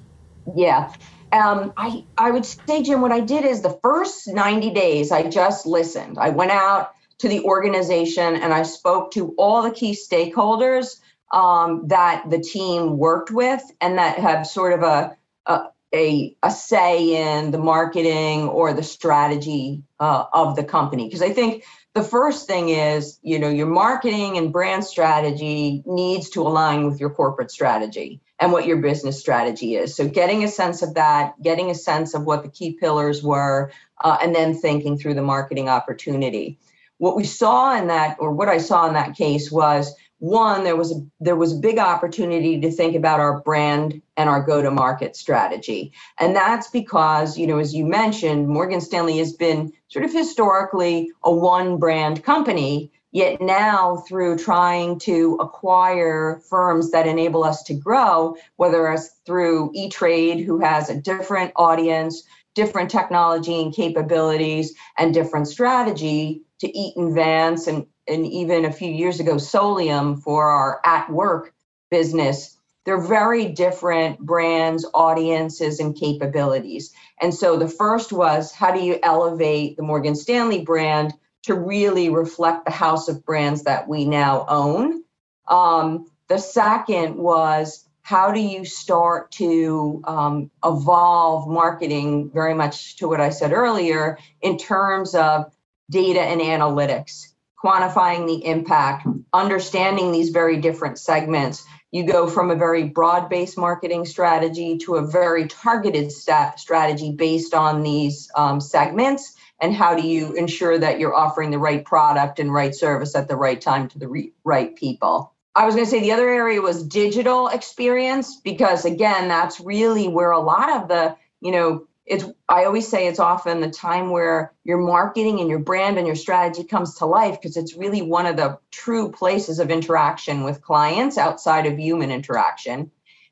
Yeah 0.56 0.92
um, 1.36 1.74
I, 1.76 2.04
I 2.18 2.32
would 2.32 2.46
say, 2.46 2.82
Jim, 2.84 3.02
what 3.02 3.12
I 3.12 3.20
did 3.20 3.46
is 3.46 3.62
the 3.62 3.78
first 3.82 4.28
90 4.28 4.72
days, 4.72 5.12
I 5.12 5.30
just 5.30 5.66
listened. 5.66 6.18
I 6.18 6.30
went 6.30 6.52
out 6.52 6.95
to 7.20 7.30
the 7.30 7.42
organization 7.44 8.36
and 8.36 8.54
I 8.54 8.64
spoke 8.64 9.12
to 9.14 9.34
all 9.38 9.62
the 9.62 9.72
key 9.72 9.94
stakeholders 9.94 11.00
um, 11.32 11.88
that 11.88 12.30
the 12.30 12.40
team 12.40 12.98
worked 12.98 13.32
with 13.32 13.64
and 13.82 13.98
that 13.98 14.20
have 14.20 14.48
sort 14.48 14.74
of 14.74 14.84
a, 14.84 15.18
a, 15.46 15.66
a, 15.94 16.38
a 16.44 16.52
say 16.52 17.40
in 17.40 17.52
the 17.52 17.58
marketing 17.58 18.50
or 18.50 18.74
the 18.74 18.84
strategy 18.84 19.84
uh, 20.00 20.26
of 20.34 20.56
the 20.56 20.64
company. 20.64 21.06
Because 21.06 21.22
I 21.22 21.32
think 21.32 21.64
the 21.94 22.04
first 22.04 22.48
thing 22.48 22.70
is, 22.70 23.20
you 23.22 23.40
know, 23.40 23.50
your 23.50 23.68
marketing 23.68 24.38
and 24.38 24.52
brand 24.52 24.84
strategy 24.84 25.82
needs 25.86 26.30
to 26.32 26.42
align 26.42 26.86
with 26.86 27.00
your 27.00 27.10
corporate 27.10 27.52
strategy 27.52 28.22
and 28.40 28.52
what 28.52 28.66
your 28.68 28.78
business 28.78 29.20
strategy 29.20 29.76
is. 29.76 29.96
So, 29.96 30.08
getting 30.08 30.44
a 30.44 30.50
sense 30.50 30.82
of 30.82 30.96
that, 30.96 31.42
getting 31.42 31.70
a 31.72 31.76
sense 31.76 32.14
of 32.14 32.26
what 32.26 32.44
the 32.44 32.50
key 32.50 32.74
pillars 32.74 33.24
were, 33.24 33.72
uh, 34.04 34.18
and 34.22 34.36
then 34.36 34.54
thinking 34.54 34.98
through 34.98 35.14
the 35.14 35.22
marketing 35.22 35.70
opportunity. 35.70 36.60
What 36.98 37.16
we 37.16 37.24
saw 37.24 37.78
in 37.78 37.88
that, 37.88 38.18
or 38.20 38.32
what 38.32 38.50
I 38.50 38.58
saw 38.58 38.88
in 38.88 38.94
that 38.94 39.16
case, 39.16 39.52
was 39.52 39.94
one 40.20 40.64
there 40.64 40.78
was 40.78 40.92
a 40.92 40.96
there 41.20 41.36
was 41.36 41.54
a 41.54 41.60
big 41.60 41.78
opportunity 41.78 42.60
to 42.62 42.72
think 42.72 42.96
about 42.96 43.20
our 43.20 43.42
brand 43.42 44.02
and 44.16 44.30
our 44.30 44.42
go 44.42 44.62
to 44.62 44.72
market 44.72 45.16
strategy. 45.16 45.92
And 46.20 46.36
that's 46.36 46.70
because 46.70 47.38
you 47.38 47.46
know 47.48 47.60
as 47.60 47.76
you 47.76 47.86
mentioned 47.86 48.48
morgan 48.48 48.80
stanley 48.80 49.18
has 49.18 49.34
been 49.34 49.74
sort 49.90 50.06
of 50.06 50.14
historically 50.14 51.12
a 51.24 51.32
one 51.32 51.78
brand 51.78 52.24
company 52.24 52.92
Yet 53.16 53.40
now, 53.40 54.04
through 54.10 54.40
trying 54.40 55.00
to 55.00 55.38
acquire 55.40 56.42
firms 56.50 56.92
that 56.92 57.08
enable 57.08 57.46
us 57.46 57.64
to 57.64 57.74
grow, 57.74 58.36
whether 58.58 58.92
it's 58.92 59.08
through 59.26 59.72
E 59.74 59.88
Trade, 59.88 60.42
who 60.42 60.60
has 60.60 60.90
a 60.90 61.00
different 61.00 61.54
audience, 61.56 62.24
different 62.56 62.92
technology 62.92 63.62
and 63.62 63.74
capabilities, 63.74 64.74
and 64.98 65.14
different 65.14 65.48
strategy, 65.48 66.42
to 66.66 66.78
Eaton 66.78 67.14
Vance, 67.14 67.68
and, 67.68 67.86
and 68.08 68.26
even 68.26 68.66
a 68.66 68.72
few 68.72 68.92
years 68.92 69.20
ago, 69.20 69.36
Solium 69.36 70.22
for 70.22 70.46
our 70.46 70.82
at 70.84 71.10
work 71.12 71.54
business. 71.92 72.58
They're 72.86 73.02
very 73.02 73.48
different 73.48 74.20
brands, 74.20 74.86
audiences, 74.94 75.80
and 75.80 75.96
capabilities. 75.96 76.94
And 77.20 77.34
so 77.34 77.58
the 77.58 77.68
first 77.68 78.14
was 78.14 78.52
how 78.52 78.74
do 78.74 78.80
you 78.80 79.00
elevate 79.02 79.76
the 79.76 79.84
Morgan 79.84 80.16
Stanley 80.16 80.64
brand 80.64 81.14
to 81.44 81.56
really 81.56 82.10
reflect 82.10 82.66
the 82.66 82.72
house 82.72 83.08
of 83.08 83.26
brands 83.26 83.64
that 83.64 83.88
we 83.88 84.06
now 84.06 84.46
own. 84.48 85.04
Um, 85.48 86.12
the 86.28 86.38
second 86.38 87.18
was 87.18 87.88
how 88.02 88.32
do 88.32 88.40
you 88.40 88.66
start 88.66 89.32
to 89.32 90.02
um, 90.06 90.52
evolve 90.64 91.48
marketing 91.48 92.30
very 92.32 92.54
much 92.54 92.98
to 92.98 93.08
what 93.08 93.20
I 93.20 93.30
said 93.30 93.52
earlier 93.52 94.20
in 94.42 94.58
terms 94.58 95.16
of 95.16 95.52
data 95.90 96.22
and 96.22 96.42
analytics, 96.42 97.28
quantifying 97.64 98.28
the 98.28 98.46
impact, 98.46 99.08
understanding 99.34 100.12
these 100.12 100.30
very 100.30 100.58
different 100.58 101.00
segments. 101.00 101.66
You 101.92 102.06
go 102.06 102.28
from 102.28 102.52
a 102.52 102.56
very 102.56 102.84
broad 102.84 103.30
based 103.30 103.58
marketing 103.58 104.06
strategy 104.06 104.78
to 104.80 104.96
a 104.96 105.08
very 105.08 105.48
targeted 105.48 106.12
strategy 106.12 107.12
based 107.12 107.54
on 107.54 107.84
these 107.84 108.30
um, 108.36 108.60
segments 108.60 109.34
and 109.62 109.74
how 109.74 109.96
do 109.96 110.06
you 110.06 110.34
ensure 110.34 110.78
that 110.78 111.00
you're 111.00 111.16
offering 111.16 111.52
the 111.52 111.60
right 111.60 111.86
product 111.86 112.40
and 112.40 112.54
right 112.54 112.76
service 112.76 113.16
at 113.16 113.28
the 113.28 113.36
right 113.36 113.62
time 113.62 113.88
to 113.90 114.00
the 114.00 114.08
re- 114.08 114.34
right 114.44 114.76
people. 114.76 115.34
I 115.56 115.66
was 115.66 115.76
going 115.76 115.86
to 115.86 115.92
say 115.92 116.02
the 116.02 116.12
other 116.12 116.28
area 116.28 116.62
was 116.62 116.84
digital 116.84 117.48
experience 117.48 118.42
because 118.42 118.84
again, 118.84 119.30
that's 119.30 119.62
really 119.62 120.10
where 120.10 120.32
a 120.32 120.40
lot 120.40 120.70
of 120.70 120.90
the, 120.90 121.16
you 121.40 121.52
know, 121.52 121.88
it's 122.06 122.26
I 122.48 122.66
always 122.66 122.88
say 122.88 123.08
it's 123.08 123.20
often 123.20 123.62
the 123.62 123.70
time 123.70 124.12
where 124.12 124.54
your 124.64 124.78
marketing 124.78 125.40
and 125.40 125.50
your 125.50 125.60
brand 125.60 125.98
and 125.98 126.06
your 126.06 126.16
strategy 126.16 126.64
comes 126.64 126.96
to 126.96 127.06
life 127.06 127.42
because 127.42 127.58
it's 127.58 127.76
really 127.76 128.02
one 128.02 128.28
of 128.28 128.38
the 128.38 128.60
true 128.72 129.12
places 129.12 129.60
of 129.60 129.72
interaction 129.72 130.44
with 130.44 130.62
clients 130.62 131.18
outside 131.18 131.66
of 131.66 131.80
human 131.80 132.12
interaction. 132.12 132.92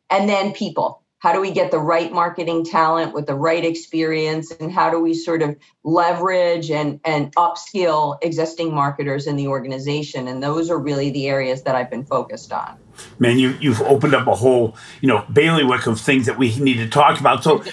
And 0.10 0.28
then 0.28 0.54
people. 0.54 1.02
How 1.20 1.32
do 1.32 1.40
we 1.40 1.52
get 1.52 1.72
the 1.72 1.80
right 1.80 2.12
marketing 2.12 2.66
talent 2.66 3.14
with 3.14 3.28
the 3.28 3.36
right 3.36 3.64
experience? 3.64 4.52
And 4.52 4.70
how 4.70 4.90
do 4.90 5.00
we 5.00 5.14
sort 5.14 5.42
of 5.42 5.56
leverage 5.86 6.70
and, 6.70 7.00
and 7.06 7.34
upskill 7.38 8.18
existing 8.22 8.74
marketers 8.74 9.26
in 9.26 9.38
the 9.38 9.48
organization? 9.48 10.28
And 10.28 10.44
those 10.44 10.70
are 10.70 10.78
really 10.78 11.12
the 11.12 11.30
areas 11.30 11.64
that 11.64 11.76
i've 11.76 11.90
been 11.90 12.04
focused 12.04 12.52
on. 12.52 12.78
Man 13.20 13.40
you, 13.40 13.52
you've 13.62 13.80
opened 13.82 14.14
up 14.14 14.28
a 14.28 14.36
whole 14.36 14.76
you 15.00 15.08
know 15.08 15.26
bailiwick 15.32 15.88
of 15.88 15.98
things 16.02 16.26
that 16.26 16.38
we 16.38 16.58
need 16.60 16.78
to 16.78 16.90
talk 16.90 17.22
about. 17.22 17.42
So 17.42 17.64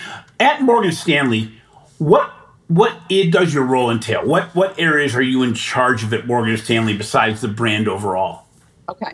at 0.40 0.61
morgan 0.62 0.92
stanley 0.92 1.52
what 1.99 2.32
what 2.70 2.97
it 3.09 3.32
does 3.32 3.52
your 3.52 3.64
role 3.64 3.90
entail? 3.90 4.25
What 4.25 4.54
what 4.54 4.78
areas 4.78 5.16
are 5.16 5.23
you 5.23 5.42
in 5.42 5.54
charge 5.54 6.04
of 6.04 6.14
at 6.14 6.26
morgan 6.26 6.56
stanley 6.56 6.97
besides 6.97 7.40
the 7.40 7.49
brand 7.49 7.88
overall? 7.88 8.47
Okay. 8.88 9.12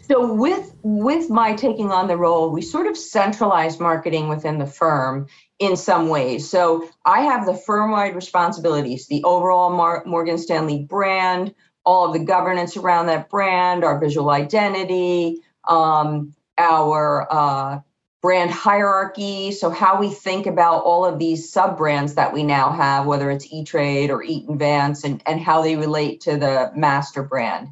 So 0.00 0.32
with 0.32 0.74
with 0.82 1.28
my 1.28 1.54
taking 1.54 1.92
on 1.92 2.08
the 2.08 2.16
role, 2.16 2.50
we 2.50 2.62
sort 2.62 2.86
of 2.86 2.96
centralized 2.96 3.78
marketing 3.78 4.28
within 4.28 4.58
the 4.58 4.66
firm 4.66 5.26
in 5.58 5.76
some 5.76 6.08
ways. 6.08 6.48
So 6.48 6.88
I 7.04 7.20
have 7.20 7.46
the 7.46 7.54
firm-wide 7.54 8.14
responsibilities, 8.14 9.06
the 9.06 9.22
overall 9.24 9.70
Mar- 9.70 10.02
Morgan 10.04 10.38
Stanley 10.38 10.82
brand, 10.82 11.54
all 11.84 12.06
of 12.06 12.12
the 12.14 12.24
governance 12.24 12.76
around 12.76 13.06
that 13.06 13.28
brand, 13.30 13.84
our 13.84 13.98
visual 13.98 14.30
identity, 14.30 15.40
um, 15.68 16.34
our 16.58 17.26
uh, 17.30 17.80
brand 18.24 18.50
hierarchy. 18.50 19.52
So 19.52 19.68
how 19.68 20.00
we 20.00 20.08
think 20.08 20.46
about 20.46 20.82
all 20.84 21.04
of 21.04 21.18
these 21.18 21.52
sub 21.52 21.76
brands 21.76 22.14
that 22.14 22.32
we 22.32 22.42
now 22.42 22.72
have, 22.72 23.04
whether 23.04 23.30
it's 23.30 23.46
E-Trade 23.52 24.10
or 24.10 24.22
Eaton 24.22 24.56
Vance, 24.56 25.04
and, 25.04 25.22
and 25.26 25.38
how 25.38 25.60
they 25.60 25.76
relate 25.76 26.22
to 26.22 26.38
the 26.38 26.72
master 26.74 27.22
brand. 27.22 27.68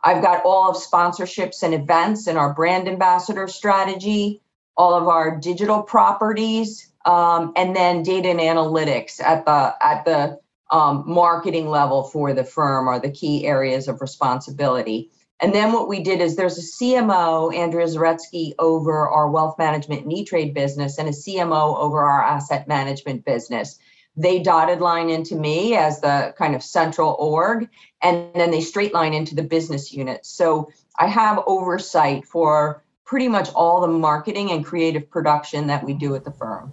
I've 0.00 0.22
got 0.22 0.44
all 0.44 0.70
of 0.70 0.76
sponsorships 0.76 1.64
and 1.64 1.74
events 1.74 2.28
and 2.28 2.38
our 2.38 2.54
brand 2.54 2.86
ambassador 2.86 3.48
strategy, 3.48 4.40
all 4.76 4.94
of 4.94 5.08
our 5.08 5.40
digital 5.40 5.82
properties, 5.82 6.92
um, 7.04 7.52
and 7.56 7.74
then 7.74 8.04
data 8.04 8.28
and 8.28 8.38
analytics 8.38 9.20
at 9.20 9.44
the 9.44 9.74
at 9.84 10.04
the 10.04 10.38
um, 10.70 11.02
marketing 11.08 11.68
level 11.68 12.04
for 12.04 12.32
the 12.34 12.44
firm 12.44 12.86
are 12.86 13.00
the 13.00 13.10
key 13.10 13.48
areas 13.48 13.88
of 13.88 14.00
responsibility. 14.00 15.10
And 15.42 15.54
then 15.54 15.72
what 15.72 15.88
we 15.88 16.02
did 16.02 16.20
is 16.20 16.36
there's 16.36 16.56
a 16.56 16.84
CMO, 16.84 17.54
Andrea 17.54 17.86
Zaretsky, 17.86 18.54
over 18.58 19.08
our 19.08 19.28
wealth 19.28 19.58
management 19.58 20.04
and 20.04 20.12
E-Trade 20.12 20.54
business, 20.54 20.98
and 20.98 21.08
a 21.08 21.12
CMO 21.12 21.76
over 21.78 22.04
our 22.04 22.22
asset 22.22 22.68
management 22.68 23.24
business 23.24 23.78
they 24.16 24.42
dotted 24.42 24.80
line 24.80 25.08
into 25.08 25.36
me 25.36 25.76
as 25.76 26.00
the 26.00 26.34
kind 26.36 26.54
of 26.54 26.62
central 26.62 27.16
org, 27.18 27.68
and 28.02 28.28
then 28.34 28.50
they 28.50 28.60
straight 28.60 28.92
line 28.92 29.14
into 29.14 29.34
the 29.34 29.42
business 29.42 29.92
unit. 29.92 30.26
So 30.26 30.70
I 30.98 31.06
have 31.06 31.42
oversight 31.46 32.26
for 32.26 32.82
pretty 33.04 33.28
much 33.28 33.50
all 33.54 33.80
the 33.80 33.88
marketing 33.88 34.50
and 34.50 34.64
creative 34.64 35.10
production 35.10 35.66
that 35.68 35.84
we 35.84 35.94
do 35.94 36.14
at 36.14 36.24
the 36.24 36.30
firm. 36.30 36.72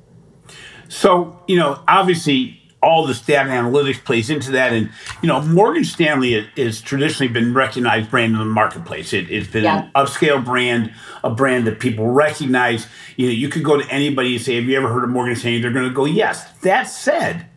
So, 0.89 1.41
you 1.47 1.55
know, 1.55 1.81
obviously 1.87 2.58
all 2.81 3.05
this 3.05 3.21
data 3.21 3.49
analytics 3.49 4.03
plays 4.03 4.29
into 4.29 4.51
that. 4.51 4.71
And, 4.71 4.89
you 5.21 5.27
know, 5.27 5.41
Morgan 5.41 5.83
Stanley 5.83 6.47
has 6.55 6.81
traditionally 6.81 7.31
been 7.31 7.53
recognized 7.53 8.09
brand 8.09 8.33
in 8.33 8.39
the 8.39 8.45
marketplace. 8.45 9.11
It, 9.11 9.27
has 9.27 9.47
been 9.47 9.65
yeah. 9.65 9.83
an 9.83 9.91
upscale 9.95 10.43
brand, 10.43 10.93
a 11.23 11.29
brand 11.29 11.67
that 11.67 11.79
people 11.79 12.07
recognize. 12.07 12.87
You 13.17 13.27
know, 13.27 13.33
you 13.33 13.49
could 13.49 13.63
go 13.63 13.77
to 13.77 13.87
anybody 13.89 14.35
and 14.35 14.43
say, 14.43 14.55
have 14.55 14.65
you 14.65 14.77
ever 14.77 14.87
heard 14.87 15.03
of 15.03 15.09
Morgan 15.09 15.35
Stanley? 15.35 15.61
They're 15.61 15.71
going 15.71 15.89
to 15.89 15.93
go, 15.93 16.05
yes. 16.05 16.49
That 16.61 16.83
said, 16.83 17.47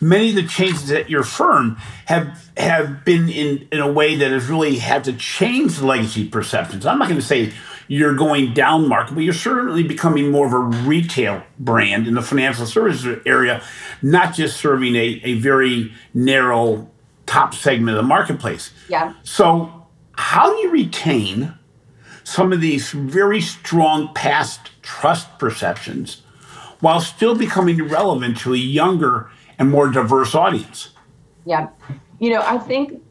many 0.00 0.30
of 0.30 0.34
the 0.34 0.46
changes 0.46 0.90
at 0.90 1.08
your 1.08 1.22
firm 1.22 1.76
have 2.06 2.50
have 2.56 3.04
been 3.04 3.28
in, 3.28 3.68
in 3.72 3.80
a 3.80 3.90
way 3.90 4.16
that 4.16 4.30
has 4.30 4.46
really 4.48 4.76
had 4.76 5.04
to 5.04 5.12
change 5.14 5.78
the 5.78 5.86
legacy 5.86 6.28
perceptions. 6.28 6.84
I'm 6.84 6.98
not 6.98 7.08
going 7.08 7.20
to 7.20 7.26
say 7.26 7.52
you're 7.92 8.14
going 8.14 8.54
down 8.54 8.88
market, 8.88 9.12
but 9.12 9.22
you're 9.22 9.34
certainly 9.34 9.82
becoming 9.82 10.30
more 10.30 10.46
of 10.46 10.54
a 10.54 10.58
retail 10.58 11.42
brand 11.58 12.08
in 12.08 12.14
the 12.14 12.22
financial 12.22 12.64
services 12.64 13.20
area, 13.26 13.62
not 14.00 14.34
just 14.34 14.56
serving 14.56 14.96
a, 14.96 15.20
a 15.24 15.34
very 15.34 15.92
narrow 16.14 16.90
top 17.26 17.52
segment 17.52 17.94
of 17.94 18.02
the 18.02 18.08
marketplace. 18.08 18.70
Yeah. 18.88 19.12
So, 19.24 19.84
how 20.12 20.50
do 20.54 20.62
you 20.62 20.70
retain 20.70 21.52
some 22.24 22.50
of 22.50 22.62
these 22.62 22.92
very 22.92 23.42
strong 23.42 24.14
past 24.14 24.70
trust 24.80 25.38
perceptions 25.38 26.22
while 26.80 26.98
still 26.98 27.34
becoming 27.34 27.88
relevant 27.88 28.38
to 28.38 28.54
a 28.54 28.56
younger 28.56 29.30
and 29.58 29.70
more 29.70 29.88
diverse 29.88 30.34
audience? 30.34 30.94
Yeah. 31.44 31.68
You 32.18 32.30
know, 32.30 32.42
I 32.42 32.56
think 32.56 33.02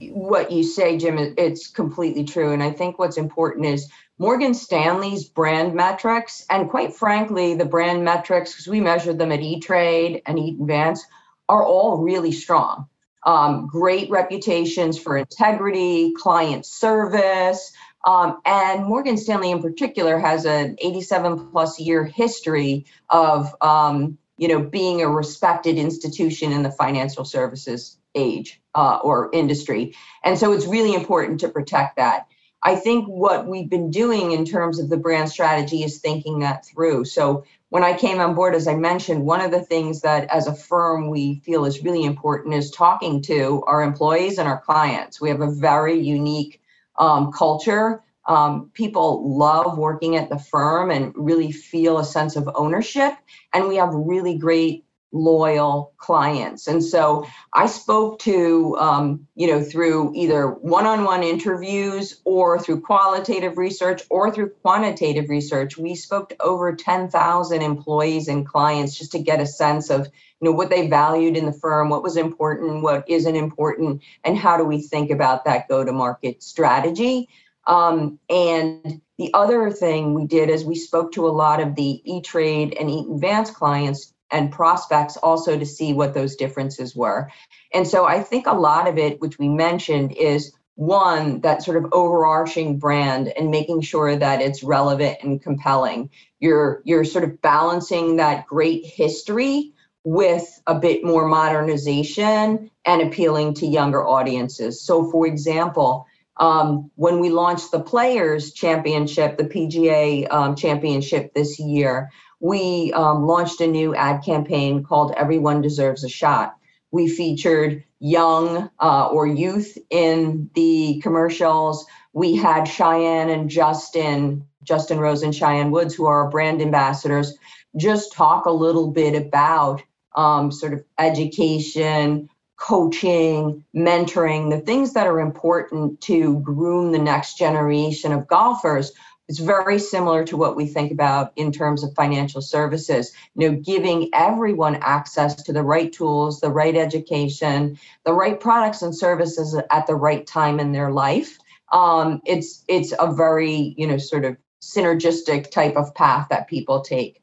what 0.00 0.52
you 0.52 0.62
say, 0.62 0.96
Jim, 0.98 1.18
it's 1.36 1.68
completely 1.68 2.24
true. 2.24 2.52
And 2.52 2.62
I 2.62 2.70
think 2.70 2.98
what's 2.98 3.16
important 3.16 3.66
is 3.66 3.90
Morgan 4.18 4.54
Stanley's 4.54 5.24
brand 5.24 5.74
metrics, 5.74 6.44
and 6.50 6.68
quite 6.68 6.94
frankly, 6.94 7.54
the 7.54 7.64
brand 7.64 8.04
metrics, 8.04 8.52
because 8.52 8.68
we 8.68 8.80
measured 8.80 9.18
them 9.18 9.32
at 9.32 9.40
E 9.40 9.60
Trade 9.60 10.22
and 10.26 10.38
Eaton 10.38 10.66
Vance, 10.66 11.04
are 11.48 11.64
all 11.64 11.98
really 11.98 12.32
strong. 12.32 12.86
Um, 13.24 13.66
great 13.66 14.10
reputations 14.10 14.98
for 14.98 15.16
integrity, 15.16 16.14
client 16.14 16.64
service, 16.66 17.72
um, 18.04 18.40
and 18.44 18.86
Morgan 18.86 19.16
Stanley 19.16 19.50
in 19.50 19.60
particular 19.60 20.18
has 20.18 20.46
an 20.46 20.76
87 20.80 21.50
plus 21.50 21.80
year 21.80 22.04
history 22.04 22.86
of 23.10 23.54
um, 23.60 24.18
you 24.36 24.48
know 24.48 24.62
being 24.62 25.02
a 25.02 25.08
respected 25.08 25.76
institution 25.76 26.52
in 26.52 26.62
the 26.62 26.70
financial 26.70 27.24
services 27.24 27.97
age 28.14 28.60
uh, 28.74 28.98
or 29.02 29.30
industry, 29.32 29.94
and 30.24 30.38
so 30.38 30.52
it's 30.52 30.66
really 30.66 30.94
important 30.94 31.40
to 31.40 31.48
protect 31.48 31.96
that. 31.96 32.26
I 32.62 32.74
think 32.74 33.06
what 33.06 33.46
we've 33.46 33.70
been 33.70 33.90
doing 33.90 34.32
in 34.32 34.44
terms 34.44 34.80
of 34.80 34.88
the 34.88 34.96
brand 34.96 35.28
strategy 35.28 35.84
is 35.84 36.00
thinking 36.00 36.40
that 36.40 36.66
through. 36.66 37.04
So 37.04 37.44
when 37.68 37.84
I 37.84 37.96
came 37.96 38.18
on 38.18 38.34
board, 38.34 38.54
as 38.54 38.66
I 38.66 38.74
mentioned, 38.74 39.24
one 39.24 39.40
of 39.40 39.50
the 39.50 39.60
things 39.60 40.00
that 40.00 40.28
as 40.30 40.46
a 40.46 40.54
firm 40.54 41.08
we 41.08 41.36
feel 41.44 41.64
is 41.66 41.84
really 41.84 42.04
important 42.04 42.54
is 42.54 42.70
talking 42.70 43.22
to 43.22 43.62
our 43.66 43.82
employees 43.82 44.38
and 44.38 44.48
our 44.48 44.60
clients. 44.60 45.20
We 45.20 45.28
have 45.28 45.40
a 45.40 45.50
very 45.50 46.00
unique 46.00 46.60
um, 46.98 47.30
culture. 47.30 48.02
Um, 48.26 48.70
people 48.74 49.38
love 49.38 49.78
working 49.78 50.16
at 50.16 50.28
the 50.28 50.38
firm 50.38 50.90
and 50.90 51.12
really 51.14 51.52
feel 51.52 51.98
a 51.98 52.04
sense 52.04 52.36
of 52.36 52.50
ownership. 52.54 53.12
And 53.54 53.68
we 53.68 53.76
have 53.76 53.94
really 53.94 54.36
great 54.36 54.84
loyal 55.12 55.94
clients. 55.96 56.66
And 56.66 56.84
so 56.84 57.26
I 57.52 57.66
spoke 57.66 58.18
to, 58.20 58.76
um, 58.78 59.26
you 59.34 59.46
know, 59.46 59.62
through 59.62 60.12
either 60.14 60.48
one 60.48 60.86
on 60.86 61.04
one 61.04 61.22
interviews 61.22 62.20
or 62.24 62.58
through 62.58 62.82
qualitative 62.82 63.56
research 63.56 64.02
or 64.10 64.30
through 64.30 64.50
quantitative 64.62 65.30
research. 65.30 65.78
We 65.78 65.94
spoke 65.94 66.30
to 66.30 66.42
over 66.42 66.74
10,000 66.74 67.62
employees 67.62 68.28
and 68.28 68.46
clients 68.46 68.98
just 68.98 69.12
to 69.12 69.18
get 69.18 69.40
a 69.40 69.46
sense 69.46 69.88
of, 69.90 70.06
you 70.06 70.50
know, 70.50 70.52
what 70.52 70.70
they 70.70 70.88
valued 70.88 71.36
in 71.36 71.46
the 71.46 71.52
firm, 71.52 71.88
what 71.88 72.02
was 72.02 72.16
important, 72.16 72.82
what 72.82 73.08
isn't 73.08 73.36
important, 73.36 74.02
and 74.24 74.36
how 74.36 74.58
do 74.58 74.64
we 74.64 74.82
think 74.82 75.10
about 75.10 75.46
that 75.46 75.68
go 75.68 75.84
to 75.84 75.92
market 75.92 76.42
strategy. 76.42 77.28
Um, 77.66 78.18
and 78.30 79.00
the 79.18 79.30
other 79.34 79.70
thing 79.70 80.14
we 80.14 80.26
did 80.26 80.48
is 80.48 80.64
we 80.64 80.74
spoke 80.74 81.12
to 81.12 81.26
a 81.26 81.30
lot 81.30 81.60
of 81.60 81.74
the 81.74 82.00
E 82.04 82.22
Trade 82.22 82.76
and 82.78 82.90
Eaton 82.90 83.20
Vance 83.20 83.50
clients 83.50 84.14
and 84.30 84.52
prospects 84.52 85.16
also 85.16 85.58
to 85.58 85.66
see 85.66 85.92
what 85.92 86.14
those 86.14 86.36
differences 86.36 86.94
were. 86.94 87.30
And 87.72 87.86
so 87.86 88.04
I 88.04 88.22
think 88.22 88.46
a 88.46 88.52
lot 88.52 88.88
of 88.88 88.98
it, 88.98 89.20
which 89.20 89.38
we 89.38 89.48
mentioned, 89.48 90.12
is 90.12 90.52
one 90.74 91.40
that 91.40 91.62
sort 91.62 91.76
of 91.76 91.90
overarching 91.92 92.78
brand 92.78 93.28
and 93.28 93.50
making 93.50 93.80
sure 93.80 94.14
that 94.14 94.40
it's 94.40 94.62
relevant 94.62 95.18
and 95.22 95.42
compelling. 95.42 96.10
You're 96.38 96.82
you're 96.84 97.04
sort 97.04 97.24
of 97.24 97.42
balancing 97.42 98.16
that 98.16 98.46
great 98.46 98.86
history 98.86 99.72
with 100.04 100.62
a 100.66 100.74
bit 100.78 101.04
more 101.04 101.26
modernization 101.26 102.70
and 102.84 103.02
appealing 103.02 103.54
to 103.54 103.66
younger 103.66 104.06
audiences. 104.06 104.80
So, 104.80 105.10
for 105.10 105.26
example, 105.26 106.06
um, 106.38 106.90
when 106.94 107.20
we 107.20 107.30
launched 107.30 107.70
the 107.70 107.80
Players 107.80 108.52
Championship, 108.52 109.36
the 109.36 109.44
PGA 109.44 110.32
um, 110.32 110.54
Championship 110.54 111.34
this 111.34 111.58
year, 111.58 112.10
we 112.40 112.92
um, 112.92 113.26
launched 113.26 113.60
a 113.60 113.66
new 113.66 113.94
ad 113.94 114.22
campaign 114.24 114.84
called 114.84 115.12
Everyone 115.16 115.60
Deserves 115.60 116.04
a 116.04 116.08
Shot. 116.08 116.56
We 116.90 117.08
featured 117.08 117.84
young 117.98 118.70
uh, 118.80 119.08
or 119.08 119.26
youth 119.26 119.76
in 119.90 120.50
the 120.54 121.00
commercials. 121.02 121.86
We 122.12 122.36
had 122.36 122.64
Cheyenne 122.64 123.28
and 123.30 123.50
Justin, 123.50 124.46
Justin 124.62 124.98
Rose 124.98 125.22
and 125.22 125.34
Cheyenne 125.34 125.70
Woods, 125.70 125.94
who 125.94 126.06
are 126.06 126.24
our 126.24 126.30
brand 126.30 126.62
ambassadors, 126.62 127.36
just 127.76 128.12
talk 128.12 128.46
a 128.46 128.50
little 128.50 128.88
bit 128.92 129.14
about 129.14 129.82
um, 130.14 130.50
sort 130.50 130.72
of 130.72 130.84
education, 130.98 132.28
coaching, 132.58 133.64
mentoring, 133.74 134.50
the 134.50 134.60
things 134.60 134.92
that 134.92 135.06
are 135.06 135.20
important 135.20 136.00
to 136.02 136.40
groom 136.40 136.92
the 136.92 136.98
next 136.98 137.38
generation 137.38 138.12
of 138.12 138.26
golfers. 138.26 138.92
It's 139.28 139.38
very 139.38 139.78
similar 139.78 140.24
to 140.24 140.36
what 140.36 140.56
we 140.56 140.66
think 140.66 140.90
about 140.90 141.32
in 141.36 141.52
terms 141.52 141.84
of 141.84 141.94
financial 141.94 142.42
services. 142.42 143.12
You 143.34 143.50
know, 143.50 143.58
giving 143.58 144.10
everyone 144.12 144.76
access 144.76 145.34
to 145.44 145.52
the 145.52 145.62
right 145.62 145.92
tools, 145.92 146.40
the 146.40 146.50
right 146.50 146.74
education, 146.74 147.78
the 148.04 148.14
right 148.14 148.40
products 148.40 148.82
and 148.82 148.96
services 148.96 149.58
at 149.70 149.86
the 149.86 149.94
right 149.94 150.26
time 150.26 150.58
in 150.58 150.72
their 150.72 150.90
life. 150.90 151.38
Um, 151.72 152.22
it's 152.24 152.64
it's 152.68 152.92
a 152.98 153.12
very 153.12 153.74
you 153.76 153.86
know 153.86 153.98
sort 153.98 154.24
of 154.24 154.36
synergistic 154.62 155.50
type 155.50 155.76
of 155.76 155.94
path 155.94 156.28
that 156.30 156.48
people 156.48 156.80
take. 156.80 157.22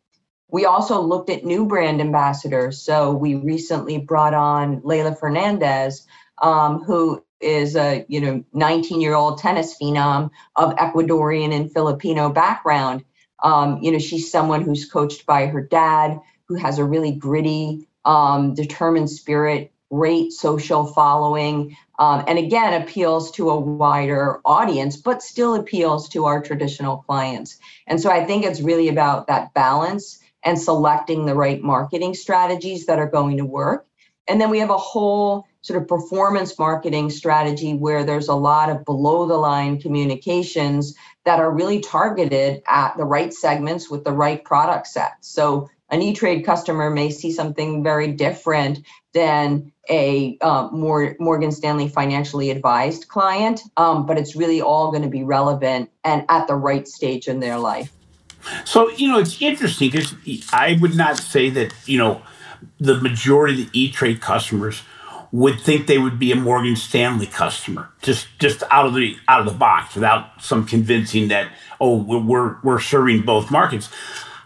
We 0.49 0.65
also 0.65 1.01
looked 1.01 1.29
at 1.29 1.43
new 1.43 1.65
brand 1.65 2.01
ambassadors. 2.01 2.81
So 2.81 3.13
we 3.13 3.35
recently 3.35 3.97
brought 3.97 4.33
on 4.33 4.81
Leylah 4.81 5.19
Fernandez, 5.19 6.05
um, 6.41 6.83
who 6.83 7.23
is 7.41 7.75
a 7.75 8.05
you 8.07 8.21
know 8.21 8.43
19 8.53 9.01
year 9.01 9.13
old 9.13 9.39
tennis 9.39 9.77
phenom 9.77 10.29
of 10.55 10.75
Ecuadorian 10.75 11.53
and 11.53 11.71
Filipino 11.71 12.29
background. 12.29 13.03
Um, 13.43 13.79
you 13.81 13.91
know, 13.91 13.99
she's 13.99 14.31
someone 14.31 14.61
who's 14.61 14.89
coached 14.89 15.25
by 15.25 15.47
her 15.47 15.61
dad, 15.61 16.19
who 16.47 16.55
has 16.55 16.79
a 16.79 16.85
really 16.85 17.11
gritty, 17.11 17.87
um, 18.05 18.53
determined 18.53 19.09
spirit, 19.09 19.71
great 19.91 20.31
social 20.31 20.85
following, 20.85 21.75
um, 21.99 22.23
and 22.27 22.39
again 22.39 22.81
appeals 22.81 23.31
to 23.31 23.49
a 23.49 23.59
wider 23.59 24.39
audience, 24.45 24.97
but 24.97 25.21
still 25.21 25.55
appeals 25.55 26.09
to 26.09 26.25
our 26.25 26.41
traditional 26.41 26.97
clients. 26.97 27.59
And 27.87 27.99
so 27.99 28.09
I 28.09 28.25
think 28.25 28.45
it's 28.45 28.61
really 28.61 28.89
about 28.89 29.27
that 29.27 29.53
balance 29.53 30.19
and 30.45 30.59
selecting 30.59 31.25
the 31.25 31.35
right 31.35 31.61
marketing 31.61 32.13
strategies 32.13 32.85
that 32.85 32.99
are 32.99 33.09
going 33.09 33.37
to 33.37 33.45
work. 33.45 33.87
And 34.27 34.39
then 34.39 34.49
we 34.49 34.59
have 34.59 34.69
a 34.69 34.77
whole 34.77 35.45
sort 35.61 35.81
of 35.81 35.87
performance 35.87 36.57
marketing 36.57 37.09
strategy 37.09 37.73
where 37.73 38.03
there's 38.03 38.27
a 38.27 38.35
lot 38.35 38.69
of 38.69 38.85
below 38.85 39.27
the 39.27 39.37
line 39.37 39.81
communications 39.81 40.95
that 41.25 41.39
are 41.39 41.51
really 41.51 41.79
targeted 41.79 42.61
at 42.67 42.95
the 42.97 43.03
right 43.03 43.33
segments 43.33 43.89
with 43.89 44.03
the 44.03 44.11
right 44.11 44.43
product 44.43 44.87
set. 44.87 45.13
So 45.21 45.69
an 45.89 46.01
E-Trade 46.01 46.45
customer 46.45 46.89
may 46.89 47.11
see 47.11 47.31
something 47.31 47.83
very 47.83 48.11
different 48.11 48.85
than 49.13 49.71
a 49.89 50.37
uh, 50.41 50.69
more 50.71 51.15
Morgan 51.19 51.51
Stanley 51.51 51.87
financially 51.87 52.49
advised 52.49 53.07
client, 53.07 53.61
um, 53.77 54.05
but 54.05 54.17
it's 54.17 54.35
really 54.35 54.61
all 54.61 54.91
going 54.91 55.03
to 55.03 55.09
be 55.09 55.23
relevant 55.23 55.91
and 56.03 56.25
at 56.29 56.47
the 56.47 56.55
right 56.55 56.87
stage 56.87 57.27
in 57.27 57.39
their 57.39 57.57
life. 57.57 57.94
So, 58.63 58.89
you 58.91 59.07
know, 59.07 59.19
it's 59.19 59.41
interesting 59.41 59.91
because 59.91 60.13
I 60.53 60.77
would 60.79 60.95
not 60.95 61.17
say 61.17 61.49
that, 61.51 61.73
you 61.85 61.97
know, 61.97 62.21
the 62.79 62.99
majority 63.01 63.63
of 63.63 63.71
the 63.71 63.79
E 63.79 63.91
Trade 63.91 64.21
customers 64.21 64.81
would 65.31 65.59
think 65.59 65.87
they 65.87 65.97
would 65.97 66.17
be 66.17 66.31
a 66.31 66.35
Morgan 66.35 66.75
Stanley 66.75 67.27
customer, 67.27 67.89
just 68.01 68.27
just 68.39 68.63
out 68.71 68.85
of 68.85 68.93
the 68.93 69.17
out 69.27 69.41
of 69.41 69.45
the 69.45 69.57
box, 69.57 69.95
without 69.95 70.41
some 70.41 70.65
convincing 70.65 71.27
that 71.27 71.51
oh 71.81 71.97
we're 71.97 72.57
we're 72.63 72.79
serving 72.79 73.23
both 73.23 73.51
markets. 73.51 73.89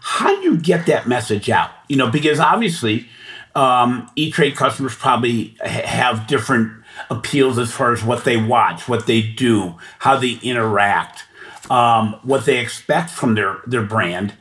How 0.02 0.34
do 0.34 0.42
you 0.42 0.56
get 0.56 0.86
that 0.86 1.06
message 1.06 1.50
out? 1.50 1.70
You 1.88 1.96
know, 1.96 2.10
because 2.10 2.40
obviously 2.40 3.08
um, 3.54 4.10
E 4.16 4.30
Trade 4.30 4.56
customers 4.56 4.94
probably 4.94 5.56
have 5.62 6.26
different 6.26 6.72
appeals 7.08 7.58
as 7.58 7.70
far 7.70 7.92
as 7.92 8.02
what 8.02 8.24
they 8.24 8.36
watch, 8.36 8.88
what 8.88 9.06
they 9.06 9.22
do, 9.22 9.76
how 10.00 10.16
they 10.16 10.38
interact 10.42 11.24
um, 11.70 12.18
what 12.24 12.44
they 12.44 12.58
expect 12.58 13.10
from 13.10 13.34
their 13.36 13.58
their 13.66 13.82
brand, 13.82 14.34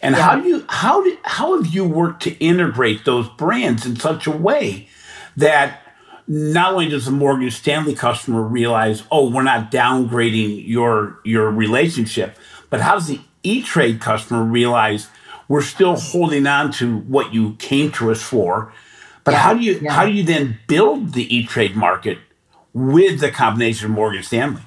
and 0.00 0.14
yeah. 0.14 0.22
how 0.22 0.40
do 0.40 0.48
you 0.48 0.64
how 0.68 1.02
do, 1.02 1.18
how 1.24 1.56
have 1.56 1.66
you 1.74 1.84
worked 1.84 2.22
to 2.22 2.38
integrate 2.38 3.04
those 3.04 3.28
brands 3.30 3.84
in 3.84 3.96
such 3.96 4.26
a 4.26 4.30
way 4.30 4.88
that 5.36 5.82
not 6.28 6.72
only 6.72 6.88
does 6.88 7.04
the 7.04 7.10
Morgan 7.10 7.50
Stanley 7.50 7.94
customer 7.94 8.42
realize, 8.42 9.02
oh, 9.10 9.30
we're 9.30 9.42
not 9.42 9.70
downgrading 9.70 10.66
your 10.66 11.18
your 11.24 11.50
relationship, 11.50 12.36
but 12.70 12.80
how 12.80 12.94
does 12.94 13.08
the 13.08 13.20
E 13.42 13.62
Trade 13.62 14.00
customer 14.00 14.44
realize 14.44 15.08
we're 15.48 15.62
still 15.62 15.96
holding 15.96 16.46
on 16.46 16.72
to 16.72 16.98
what 17.00 17.34
you 17.34 17.54
came 17.58 17.90
to 17.92 18.12
us 18.12 18.22
for? 18.22 18.72
But 19.24 19.32
yeah, 19.32 19.38
how 19.38 19.54
do 19.54 19.60
you 19.60 19.80
yeah. 19.82 19.92
how 19.92 20.06
do 20.06 20.12
you 20.12 20.22
then 20.22 20.60
build 20.68 21.14
the 21.14 21.34
E 21.34 21.44
Trade 21.44 21.74
market 21.74 22.18
with 22.72 23.18
the 23.18 23.32
combination 23.32 23.86
of 23.86 23.90
Morgan 23.92 24.22
Stanley? 24.22 24.62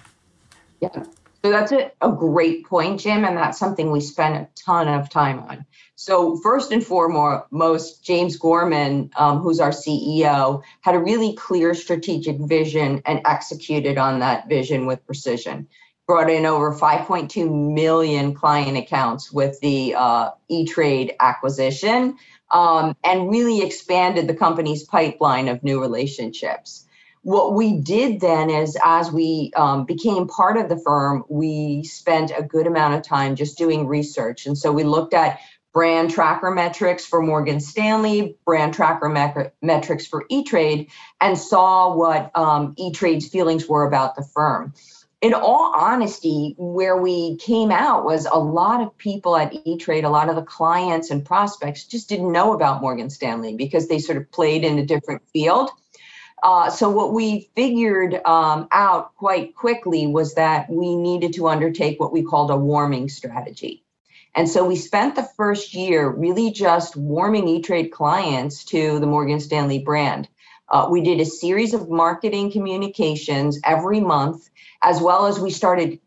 Yeah. 0.81 1.05
So 1.43 1.51
that's 1.51 1.71
a, 1.71 1.91
a 2.01 2.11
great 2.11 2.65
point, 2.65 2.99
Jim, 2.99 3.23
and 3.23 3.37
that's 3.37 3.57
something 3.57 3.91
we 3.91 4.01
spend 4.01 4.35
a 4.35 4.49
ton 4.55 4.89
of 4.89 5.09
time 5.09 5.39
on. 5.39 5.65
So 5.95 6.37
first 6.37 6.71
and 6.71 6.85
foremost, 6.85 8.03
James 8.03 8.35
Gorman, 8.35 9.11
um, 9.17 9.39
who's 9.39 9.61
our 9.61 9.71
CEO, 9.71 10.61
had 10.81 10.95
a 10.95 10.99
really 10.99 11.33
clear 11.33 11.73
strategic 11.73 12.37
vision 12.39 13.01
and 13.05 13.21
executed 13.25 13.97
on 13.97 14.19
that 14.19 14.49
vision 14.49 14.85
with 14.85 15.05
precision. 15.05 15.67
Brought 16.07 16.29
in 16.29 16.45
over 16.45 16.73
5.2 16.73 17.73
million 17.73 18.33
client 18.33 18.77
accounts 18.77 19.31
with 19.31 19.59
the 19.61 19.95
uh, 19.95 20.31
E-Trade 20.49 21.15
acquisition, 21.19 22.17
um, 22.51 22.95
and 23.03 23.29
really 23.29 23.61
expanded 23.61 24.27
the 24.27 24.33
company's 24.33 24.83
pipeline 24.83 25.47
of 25.47 25.63
new 25.63 25.79
relationships 25.79 26.87
what 27.29 27.53
we 27.53 27.77
did 27.77 28.19
then 28.19 28.49
is 28.49 28.75
as 28.83 29.11
we 29.11 29.51
um, 29.55 29.85
became 29.85 30.27
part 30.27 30.57
of 30.57 30.67
the 30.67 30.79
firm 30.79 31.23
we 31.29 31.83
spent 31.83 32.31
a 32.35 32.41
good 32.41 32.65
amount 32.65 32.95
of 32.95 33.03
time 33.03 33.35
just 33.35 33.55
doing 33.55 33.85
research. 33.85 34.47
And 34.47 34.57
so 34.57 34.71
we 34.71 34.83
looked 34.83 35.13
at 35.13 35.39
brand 35.71 36.09
tracker 36.09 36.49
metrics 36.49 37.05
for 37.05 37.21
morgan 37.21 37.59
stanley 37.59 38.35
brand 38.43 38.73
tracker 38.73 39.07
me- 39.07 39.51
metrics 39.61 40.07
for 40.07 40.25
e-trade 40.29 40.89
and 41.21 41.37
saw 41.37 41.93
what 41.93 42.35
um, 42.35 42.73
e-trade's 42.79 43.27
feelings 43.27 43.67
were 43.67 43.85
about 43.85 44.15
the 44.15 44.23
firm. 44.23 44.73
In 45.21 45.35
all 45.35 45.71
honesty 45.75 46.55
where 46.57 46.97
we 46.97 47.37
came 47.37 47.69
out 47.69 48.05
was 48.05 48.25
a 48.25 48.39
lot 48.39 48.81
of 48.81 48.97
people 48.97 49.37
at 49.37 49.53
e-trade 49.53 50.03
a 50.03 50.09
lot 50.09 50.29
of 50.29 50.35
the 50.35 50.41
clients 50.41 51.11
and 51.11 51.23
prospects 51.23 51.83
just 51.83 52.09
didn't 52.09 52.31
know 52.31 52.53
about 52.53 52.81
morgan 52.81 53.11
stanley 53.11 53.55
because 53.55 53.87
they 53.87 53.99
sort 53.99 54.17
of 54.17 54.31
played 54.31 54.63
in 54.63 54.79
a 54.79 54.85
different 54.87 55.21
field 55.31 55.69
uh, 56.43 56.69
so 56.69 56.89
what 56.89 57.13
we 57.13 57.49
figured 57.55 58.15
um, 58.25 58.67
out 58.71 59.15
quite 59.15 59.55
quickly 59.55 60.07
was 60.07 60.35
that 60.35 60.69
we 60.69 60.95
needed 60.95 61.33
to 61.33 61.47
undertake 61.47 61.99
what 61.99 62.13
we 62.13 62.23
called 62.23 62.51
a 62.51 62.57
warming 62.57 63.09
strategy. 63.09 63.83
And 64.35 64.47
so 64.47 64.65
we 64.65 64.75
spent 64.75 65.15
the 65.15 65.27
first 65.37 65.73
year 65.73 66.07
really 66.09 66.51
just 66.51 66.95
warming 66.95 67.47
E-Trade 67.47 67.91
clients 67.91 68.63
to 68.65 68.99
the 68.99 69.07
Morgan 69.07 69.39
Stanley 69.39 69.79
brand. 69.79 70.27
Uh, 70.69 70.87
we 70.89 71.01
did 71.01 71.19
a 71.19 71.25
series 71.25 71.73
of 71.73 71.89
marketing 71.89 72.51
communications 72.51 73.59
every 73.63 73.99
month, 73.99 74.49
as 74.83 75.01
well 75.01 75.25
as 75.25 75.39
we 75.39 75.49
started 75.49 75.99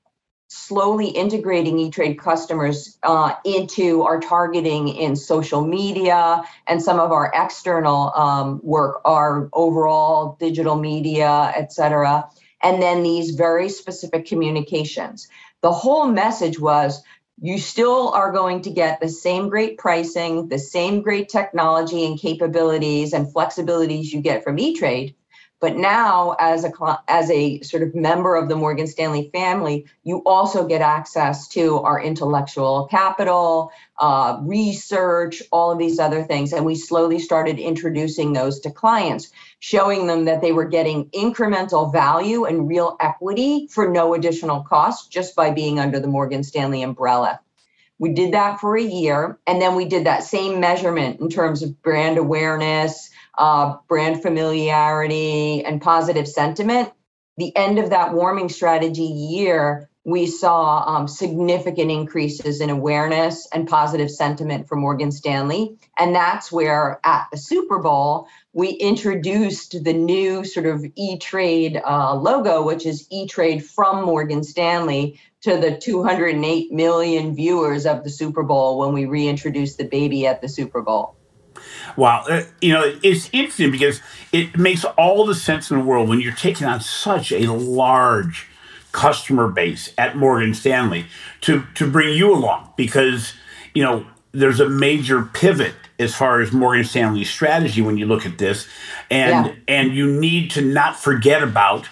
slowly 0.52 1.08
integrating 1.08 1.78
E-Trade 1.78 2.18
customers 2.18 2.98
uh, 3.02 3.34
into 3.44 4.02
our 4.02 4.20
targeting 4.20 4.88
in 4.88 5.16
social 5.16 5.64
media 5.64 6.42
and 6.66 6.82
some 6.82 7.00
of 7.00 7.10
our 7.10 7.32
external 7.34 8.12
um, 8.14 8.60
work, 8.62 9.00
our 9.04 9.48
overall 9.52 10.36
digital 10.38 10.76
media, 10.76 11.52
et 11.56 11.72
cetera. 11.72 12.28
And 12.62 12.82
then 12.82 13.02
these 13.02 13.30
very 13.30 13.68
specific 13.68 14.26
communications. 14.26 15.28
The 15.62 15.72
whole 15.72 16.06
message 16.06 16.60
was 16.60 17.02
you 17.40 17.58
still 17.58 18.10
are 18.10 18.30
going 18.30 18.62
to 18.62 18.70
get 18.70 19.00
the 19.00 19.08
same 19.08 19.48
great 19.48 19.78
pricing, 19.78 20.48
the 20.48 20.58
same 20.58 21.02
great 21.02 21.28
technology 21.28 22.04
and 22.04 22.20
capabilities 22.20 23.14
and 23.14 23.26
flexibilities 23.26 24.12
you 24.12 24.20
get 24.20 24.44
from 24.44 24.58
E-Trade 24.58 25.14
but 25.62 25.76
now, 25.76 26.34
as 26.40 26.64
a 26.64 26.72
as 27.06 27.30
a 27.30 27.60
sort 27.60 27.84
of 27.84 27.94
member 27.94 28.34
of 28.34 28.48
the 28.48 28.56
Morgan 28.56 28.88
Stanley 28.88 29.30
family, 29.32 29.86
you 30.02 30.20
also 30.26 30.66
get 30.66 30.80
access 30.80 31.46
to 31.50 31.78
our 31.78 32.02
intellectual 32.02 32.88
capital, 32.90 33.70
uh, 34.00 34.40
research, 34.42 35.40
all 35.52 35.70
of 35.70 35.78
these 35.78 36.00
other 36.00 36.24
things. 36.24 36.52
And 36.52 36.66
we 36.66 36.74
slowly 36.74 37.20
started 37.20 37.60
introducing 37.60 38.32
those 38.32 38.58
to 38.62 38.72
clients, 38.72 39.30
showing 39.60 40.08
them 40.08 40.24
that 40.24 40.40
they 40.40 40.50
were 40.50 40.64
getting 40.64 41.08
incremental 41.10 41.92
value 41.92 42.44
and 42.44 42.68
real 42.68 42.96
equity 42.98 43.68
for 43.70 43.88
no 43.88 44.14
additional 44.14 44.64
cost 44.64 45.12
just 45.12 45.36
by 45.36 45.52
being 45.52 45.78
under 45.78 46.00
the 46.00 46.08
Morgan 46.08 46.42
Stanley 46.42 46.82
umbrella. 46.82 47.38
We 48.00 48.14
did 48.14 48.34
that 48.34 48.58
for 48.58 48.76
a 48.76 48.82
year, 48.82 49.38
and 49.46 49.62
then 49.62 49.76
we 49.76 49.84
did 49.84 50.06
that 50.06 50.24
same 50.24 50.58
measurement 50.58 51.20
in 51.20 51.28
terms 51.28 51.62
of 51.62 51.80
brand 51.82 52.18
awareness 52.18 53.11
uh, 53.36 53.76
brand 53.88 54.22
familiarity, 54.22 55.64
and 55.64 55.80
positive 55.80 56.28
sentiment. 56.28 56.92
The 57.38 57.56
end 57.56 57.78
of 57.78 57.90
that 57.90 58.12
warming 58.12 58.50
strategy 58.50 59.04
year, 59.04 59.88
we 60.04 60.26
saw 60.26 60.82
um, 60.84 61.08
significant 61.08 61.90
increases 61.90 62.60
in 62.60 62.70
awareness 62.70 63.48
and 63.54 63.68
positive 63.68 64.10
sentiment 64.10 64.68
for 64.68 64.76
Morgan 64.76 65.12
Stanley. 65.12 65.78
And 65.98 66.14
that's 66.14 66.50
where 66.50 67.00
at 67.04 67.28
the 67.30 67.38
Super 67.38 67.78
Bowl, 67.78 68.28
we 68.52 68.70
introduced 68.70 69.82
the 69.82 69.92
new 69.92 70.44
sort 70.44 70.66
of 70.66 70.84
E 70.96 71.18
Trade 71.18 71.80
uh, 71.82 72.14
logo, 72.16 72.62
which 72.64 72.84
is 72.84 73.06
E 73.10 73.26
Trade 73.26 73.64
from 73.64 74.04
Morgan 74.04 74.42
Stanley, 74.42 75.20
to 75.42 75.56
the 75.56 75.76
208 75.76 76.72
million 76.72 77.34
viewers 77.34 77.86
of 77.86 78.04
the 78.04 78.10
Super 78.10 78.42
Bowl 78.42 78.78
when 78.78 78.92
we 78.92 79.06
reintroduced 79.06 79.78
the 79.78 79.84
baby 79.84 80.26
at 80.26 80.40
the 80.40 80.48
Super 80.48 80.82
Bowl. 80.82 81.16
Wow. 81.96 82.24
Uh, 82.28 82.42
you 82.60 82.72
know, 82.72 82.94
it's 83.02 83.28
interesting 83.32 83.70
because 83.70 84.00
it 84.32 84.56
makes 84.56 84.84
all 84.84 85.24
the 85.26 85.34
sense 85.34 85.70
in 85.70 85.78
the 85.78 85.84
world 85.84 86.08
when 86.08 86.20
you're 86.20 86.32
taking 86.32 86.66
on 86.66 86.80
such 86.80 87.32
a 87.32 87.52
large 87.52 88.48
customer 88.92 89.48
base 89.48 89.92
at 89.96 90.16
Morgan 90.16 90.54
Stanley 90.54 91.06
to, 91.42 91.64
to 91.74 91.90
bring 91.90 92.14
you 92.16 92.32
along 92.32 92.72
because, 92.76 93.32
you 93.74 93.82
know, 93.82 94.06
there's 94.32 94.60
a 94.60 94.68
major 94.68 95.22
pivot 95.22 95.74
as 95.98 96.14
far 96.14 96.40
as 96.40 96.52
Morgan 96.52 96.84
Stanley's 96.84 97.30
strategy 97.30 97.80
when 97.80 97.96
you 97.96 98.06
look 98.06 98.26
at 98.26 98.38
this. 98.38 98.66
And 99.10 99.46
yeah. 99.46 99.54
and 99.68 99.94
you 99.94 100.06
need 100.06 100.50
to 100.52 100.62
not 100.62 100.96
forget 100.96 101.42
about 101.42 101.88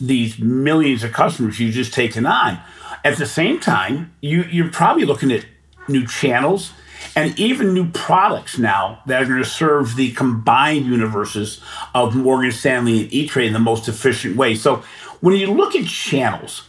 these 0.00 0.38
millions 0.38 1.04
of 1.04 1.12
customers 1.12 1.60
you've 1.60 1.74
just 1.74 1.92
taken 1.92 2.26
on. 2.26 2.58
At 3.04 3.18
the 3.18 3.26
same 3.26 3.60
time, 3.60 4.12
you, 4.20 4.44
you're 4.44 4.70
probably 4.70 5.04
looking 5.04 5.30
at 5.30 5.44
new 5.88 6.06
channels 6.06 6.72
and 7.14 7.38
even 7.38 7.74
new 7.74 7.90
products 7.90 8.58
now 8.58 9.00
that 9.06 9.22
are 9.22 9.26
going 9.26 9.42
to 9.42 9.48
serve 9.48 9.96
the 9.96 10.12
combined 10.12 10.86
universes 10.86 11.60
of 11.94 12.14
Morgan 12.14 12.52
Stanley 12.52 13.02
and 13.02 13.12
E-Trade 13.12 13.48
in 13.48 13.52
the 13.52 13.58
most 13.58 13.88
efficient 13.88 14.36
way. 14.36 14.54
So 14.54 14.82
when 15.20 15.36
you 15.36 15.52
look 15.52 15.74
at 15.76 15.86
channels, 15.86 16.68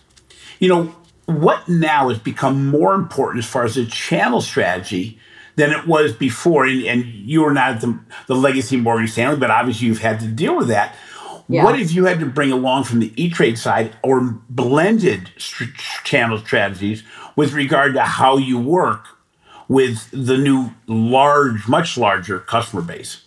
you 0.59 0.69
know, 0.69 0.95
what 1.25 1.67
now 1.69 2.09
has 2.09 2.19
become 2.19 2.67
more 2.67 2.93
important 2.93 3.43
as 3.43 3.49
far 3.49 3.63
as 3.63 3.75
the 3.75 3.85
channel 3.85 4.41
strategy 4.41 5.17
than 5.55 5.71
it 5.71 5.87
was 5.87 6.13
before? 6.13 6.65
And, 6.65 6.83
and 6.83 7.05
you 7.05 7.45
are 7.45 7.53
not 7.53 7.79
the, 7.79 7.97
the 8.27 8.35
legacy 8.35 8.75
Morgan 8.75 9.07
Stanley, 9.07 9.37
but 9.39 9.49
obviously 9.49 9.87
you've 9.87 10.01
had 10.01 10.19
to 10.19 10.27
deal 10.27 10.57
with 10.57 10.67
that. 10.67 10.95
Yeah. 11.49 11.63
What 11.63 11.77
have 11.77 11.91
you 11.91 12.05
had 12.05 12.19
to 12.19 12.25
bring 12.25 12.51
along 12.51 12.85
from 12.85 12.99
the 12.99 13.13
E-Trade 13.21 13.57
side 13.57 13.95
or 14.01 14.21
blended 14.49 15.31
st- 15.37 15.73
channel 16.03 16.37
strategies 16.37 17.03
with 17.35 17.53
regard 17.53 17.93
to 17.95 18.01
how 18.01 18.37
you 18.37 18.59
work 18.59 19.07
with 19.67 20.09
the 20.11 20.37
new 20.37 20.71
large, 20.87 21.67
much 21.67 21.97
larger 21.97 22.39
customer 22.39 22.81
base? 22.81 23.23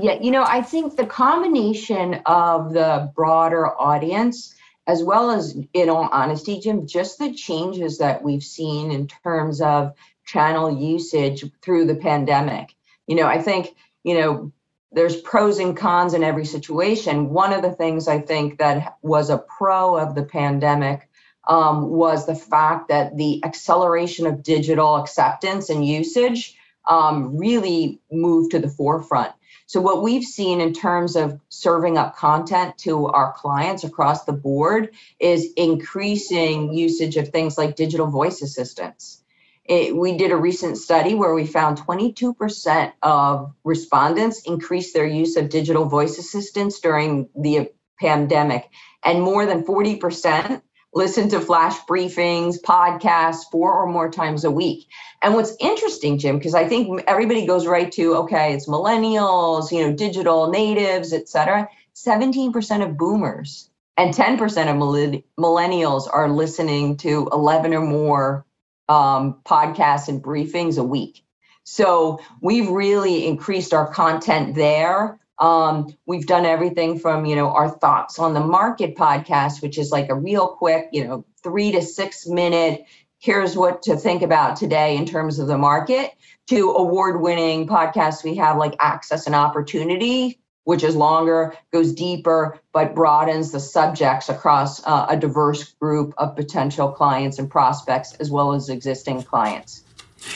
Yeah, 0.00 0.18
you 0.20 0.30
know, 0.30 0.44
I 0.44 0.62
think 0.62 0.96
the 0.96 1.06
combination 1.06 2.20
of 2.26 2.72
the 2.72 3.10
broader 3.16 3.66
audience, 3.66 4.54
as 4.86 5.02
well 5.02 5.30
as, 5.30 5.58
in 5.74 5.88
all 5.88 6.08
honesty, 6.12 6.60
Jim, 6.60 6.86
just 6.86 7.18
the 7.18 7.34
changes 7.34 7.98
that 7.98 8.22
we've 8.22 8.44
seen 8.44 8.92
in 8.92 9.08
terms 9.08 9.60
of 9.60 9.94
channel 10.24 10.70
usage 10.70 11.44
through 11.62 11.86
the 11.86 11.96
pandemic. 11.96 12.74
You 13.06 13.16
know, 13.16 13.26
I 13.26 13.42
think, 13.42 13.74
you 14.04 14.20
know, 14.20 14.52
there's 14.92 15.20
pros 15.20 15.58
and 15.58 15.76
cons 15.76 16.14
in 16.14 16.22
every 16.22 16.44
situation. 16.44 17.30
One 17.30 17.52
of 17.52 17.62
the 17.62 17.72
things 17.72 18.08
I 18.08 18.20
think 18.20 18.58
that 18.58 18.96
was 19.02 19.30
a 19.30 19.38
pro 19.38 19.96
of 19.96 20.14
the 20.14 20.22
pandemic 20.22 21.07
um, 21.48 21.88
was 21.88 22.26
the 22.26 22.34
fact 22.34 22.88
that 22.88 23.16
the 23.16 23.42
acceleration 23.44 24.26
of 24.26 24.42
digital 24.42 24.96
acceptance 24.96 25.70
and 25.70 25.84
usage 25.84 26.56
um, 26.86 27.36
really 27.36 28.00
moved 28.10 28.52
to 28.52 28.58
the 28.58 28.68
forefront. 28.68 29.32
So, 29.66 29.80
what 29.80 30.02
we've 30.02 30.24
seen 30.24 30.60
in 30.60 30.72
terms 30.72 31.16
of 31.16 31.38
serving 31.50 31.98
up 31.98 32.16
content 32.16 32.78
to 32.78 33.06
our 33.06 33.32
clients 33.34 33.84
across 33.84 34.24
the 34.24 34.32
board 34.32 34.94
is 35.20 35.52
increasing 35.56 36.72
usage 36.72 37.16
of 37.16 37.28
things 37.28 37.58
like 37.58 37.76
digital 37.76 38.06
voice 38.06 38.40
assistants. 38.40 39.22
It, 39.66 39.94
we 39.94 40.16
did 40.16 40.30
a 40.30 40.36
recent 40.36 40.78
study 40.78 41.14
where 41.14 41.34
we 41.34 41.44
found 41.44 41.76
22% 41.76 42.92
of 43.02 43.52
respondents 43.64 44.40
increased 44.46 44.94
their 44.94 45.06
use 45.06 45.36
of 45.36 45.50
digital 45.50 45.84
voice 45.84 46.16
assistants 46.16 46.80
during 46.80 47.28
the 47.36 47.70
pandemic, 48.00 48.70
and 49.04 49.22
more 49.22 49.44
than 49.44 49.64
40% 49.64 50.62
listen 50.94 51.28
to 51.30 51.40
flash 51.40 51.78
briefings, 51.88 52.60
podcasts 52.60 53.44
four 53.50 53.72
or 53.72 53.86
more 53.86 54.10
times 54.10 54.44
a 54.44 54.50
week. 54.50 54.86
And 55.22 55.34
what's 55.34 55.56
interesting, 55.60 56.18
Jim, 56.18 56.38
because 56.38 56.54
I 56.54 56.66
think 56.68 57.02
everybody 57.06 57.46
goes 57.46 57.66
right 57.66 57.90
to, 57.92 58.16
okay, 58.16 58.54
it's 58.54 58.68
millennials, 58.68 59.70
you 59.70 59.86
know, 59.86 59.92
digital 59.92 60.50
natives, 60.50 61.12
et 61.12 61.28
cetera. 61.28 61.68
17% 61.94 62.82
of 62.82 62.96
boomers 62.96 63.70
and 63.96 64.14
10% 64.14 64.38
of 64.40 65.16
millennials 65.38 66.08
are 66.10 66.30
listening 66.30 66.96
to 66.98 67.28
11 67.32 67.74
or 67.74 67.80
more 67.80 68.46
um, 68.88 69.40
podcasts 69.44 70.08
and 70.08 70.22
briefings 70.22 70.78
a 70.78 70.84
week. 70.84 71.24
So 71.64 72.20
we've 72.40 72.68
really 72.68 73.26
increased 73.26 73.74
our 73.74 73.92
content 73.92 74.54
there 74.54 75.20
um, 75.38 75.94
we've 76.06 76.26
done 76.26 76.44
everything 76.44 76.98
from, 76.98 77.24
you 77.24 77.36
know, 77.36 77.48
our 77.48 77.70
thoughts 77.70 78.18
on 78.18 78.34
the 78.34 78.40
market 78.40 78.96
podcast, 78.96 79.62
which 79.62 79.78
is 79.78 79.90
like 79.90 80.08
a 80.08 80.14
real 80.14 80.48
quick, 80.48 80.88
you 80.92 81.06
know, 81.06 81.24
three 81.42 81.72
to 81.72 81.82
six 81.82 82.26
minute, 82.26 82.84
here's 83.18 83.56
what 83.56 83.82
to 83.82 83.96
think 83.96 84.22
about 84.22 84.56
today 84.56 84.96
in 84.96 85.06
terms 85.06 85.38
of 85.38 85.46
the 85.46 85.58
market, 85.58 86.12
to 86.48 86.70
award 86.70 87.20
winning 87.20 87.66
podcasts 87.66 88.24
we 88.24 88.34
have 88.36 88.56
like 88.56 88.74
Access 88.80 89.26
and 89.26 89.34
Opportunity, 89.34 90.40
which 90.64 90.82
is 90.82 90.96
longer, 90.96 91.54
goes 91.72 91.92
deeper, 91.92 92.58
but 92.72 92.94
broadens 92.94 93.52
the 93.52 93.60
subjects 93.60 94.28
across 94.28 94.84
uh, 94.86 95.06
a 95.08 95.16
diverse 95.16 95.72
group 95.74 96.14
of 96.18 96.34
potential 96.36 96.90
clients 96.90 97.38
and 97.38 97.50
prospects, 97.50 98.12
as 98.14 98.30
well 98.30 98.52
as 98.52 98.68
existing 98.68 99.22
clients. 99.22 99.84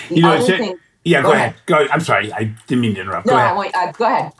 The 0.09 0.15
you 0.15 0.23
know, 0.23 0.47
thing, 0.47 0.79
yeah, 1.05 1.23
go, 1.23 1.29
go 1.29 1.35
ahead. 1.35 1.51
ahead. 1.51 1.67
Go. 1.67 1.87
I'm 1.91 2.01
sorry, 2.01 2.33
I 2.33 2.45
didn't 2.67 2.83
mean 2.83 2.95
to 2.95 3.01
interrupt. 3.01 3.27
No, 3.27 3.33
go 3.33 3.39
ahead. 3.39 3.73
I 3.75 3.85
uh, 3.89 3.93
go 3.93 4.05
ahead. 4.05 4.33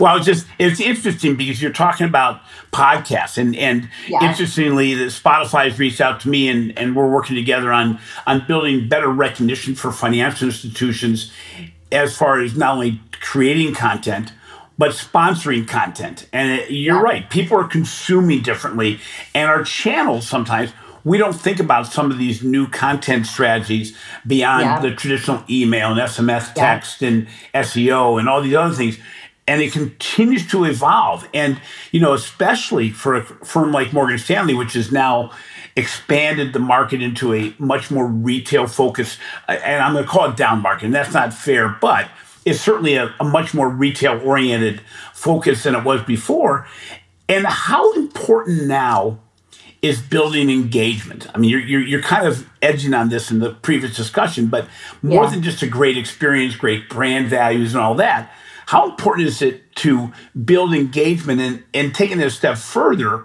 Well, 0.00 0.16
it's 0.16 0.26
just 0.26 0.46
it's 0.58 0.80
interesting 0.80 1.36
because 1.36 1.60
you're 1.60 1.72
talking 1.72 2.06
about 2.06 2.40
podcasts, 2.72 3.38
and 3.38 3.56
and 3.56 3.88
interestingly, 4.22 4.94
the 4.94 5.06
Spotify 5.06 5.68
has 5.68 5.78
reached 5.78 6.00
out 6.00 6.20
to 6.20 6.28
me, 6.28 6.48
and 6.48 6.76
and 6.78 6.96
we're 6.96 7.10
working 7.10 7.36
together 7.36 7.72
on 7.72 7.98
on 8.26 8.44
building 8.46 8.88
better 8.88 9.08
recognition 9.08 9.74
for 9.74 9.92
financial 9.92 10.48
institutions, 10.48 11.32
as 11.92 12.16
far 12.16 12.40
as 12.40 12.56
not 12.56 12.74
only 12.74 13.00
creating 13.20 13.74
content 13.74 14.32
but 14.78 14.92
sponsoring 14.92 15.66
content. 15.66 16.28
And 16.32 16.60
it, 16.60 16.70
you're 16.70 16.94
yeah. 16.94 17.02
right, 17.02 17.30
people 17.30 17.58
are 17.58 17.66
consuming 17.66 18.42
differently, 18.42 19.00
and 19.34 19.50
our 19.50 19.64
channels 19.64 20.28
sometimes 20.28 20.72
we 21.04 21.16
don't 21.16 21.34
think 21.34 21.58
about 21.58 21.86
some 21.86 22.10
of 22.10 22.18
these 22.18 22.42
new 22.42 22.68
content 22.68 23.26
strategies 23.26 23.96
beyond 24.26 24.64
yeah. 24.64 24.80
the 24.80 24.94
traditional 24.94 25.42
email 25.48 25.92
and 25.92 26.00
SMS 26.00 26.52
text 26.54 27.00
yeah. 27.00 27.08
and 27.08 27.28
SEO 27.54 28.18
and 28.18 28.28
all 28.28 28.42
these 28.42 28.54
other 28.54 28.74
things 28.74 28.98
and 29.48 29.62
it 29.62 29.72
continues 29.72 30.46
to 30.48 30.64
evolve. 30.64 31.26
And, 31.32 31.60
you 31.90 32.00
know, 32.00 32.12
especially 32.12 32.90
for 32.90 33.16
a 33.16 33.24
firm 33.24 33.72
like 33.72 33.94
Morgan 33.94 34.18
Stanley, 34.18 34.54
which 34.54 34.74
has 34.74 34.92
now 34.92 35.32
expanded 35.74 36.52
the 36.52 36.58
market 36.58 37.00
into 37.02 37.32
a 37.32 37.54
much 37.58 37.90
more 37.90 38.06
retail 38.06 38.66
focus, 38.66 39.16
and 39.48 39.82
I'm 39.82 39.94
going 39.94 40.04
to 40.04 40.10
call 40.10 40.30
it 40.30 40.36
down 40.36 40.60
market, 40.60 40.84
and 40.86 40.94
that's 40.94 41.14
not 41.14 41.32
fair, 41.32 41.76
but 41.80 42.10
it's 42.44 42.60
certainly 42.60 42.96
a, 42.96 43.14
a 43.18 43.24
much 43.24 43.54
more 43.54 43.70
retail 43.70 44.20
oriented 44.22 44.82
focus 45.14 45.62
than 45.62 45.74
it 45.74 45.82
was 45.82 46.02
before. 46.02 46.68
And 47.28 47.46
how 47.46 47.92
important 47.94 48.66
now 48.66 49.18
is 49.80 50.00
building 50.00 50.50
engagement. 50.50 51.26
I 51.34 51.38
mean, 51.38 51.50
you're, 51.50 51.60
you're, 51.60 51.80
you're, 51.80 52.02
kind 52.02 52.26
of 52.26 52.48
edging 52.60 52.92
on 52.94 53.10
this 53.10 53.30
in 53.30 53.38
the 53.38 53.54
previous 53.54 53.96
discussion, 53.96 54.48
but 54.48 54.66
more 55.02 55.24
yeah. 55.24 55.30
than 55.30 55.42
just 55.42 55.62
a 55.62 55.68
great 55.68 55.96
experience, 55.96 56.56
great 56.56 56.88
brand 56.90 57.28
values, 57.28 57.74
and 57.74 57.82
all 57.82 57.94
that 57.94 58.30
how 58.68 58.86
important 58.90 59.26
is 59.26 59.40
it 59.40 59.74
to 59.76 60.12
build 60.44 60.74
engagement 60.74 61.40
and, 61.40 61.64
and 61.72 61.94
taking 61.94 62.20
it 62.20 62.26
a 62.26 62.30
step 62.30 62.58
further? 62.58 63.24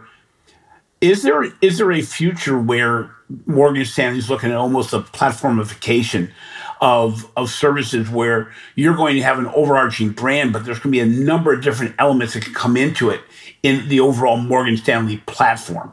Is 1.02 1.22
there 1.22 1.44
is 1.60 1.78
there 1.80 1.92
a 1.92 2.02
future 2.02 2.58
where 2.58 3.12
Morgan 3.46 3.84
Stanley 3.84 4.20
is 4.20 4.30
looking 4.30 4.52
at 4.52 4.56
almost 4.56 4.94
a 4.94 5.00
platformification 5.00 6.32
of, 6.80 7.30
of 7.36 7.50
services 7.50 8.10
where 8.10 8.54
you're 8.76 8.96
going 8.96 9.18
to 9.18 9.22
have 9.22 9.38
an 9.38 9.48
overarching 9.48 10.12
brand, 10.12 10.54
but 10.54 10.64
there's 10.64 10.80
going 10.80 10.94
to 10.94 10.98
be 10.98 11.02
a 11.02 11.06
number 11.06 11.52
of 11.52 11.62
different 11.62 11.94
elements 12.00 12.36
that 12.36 12.46
can 12.46 12.54
come 12.54 12.78
into 12.78 13.10
it 13.10 13.20
in 13.64 13.90
the 13.90 14.00
overall 14.00 14.38
Morgan 14.38 14.78
Stanley 14.78 15.18
platform? 15.26 15.92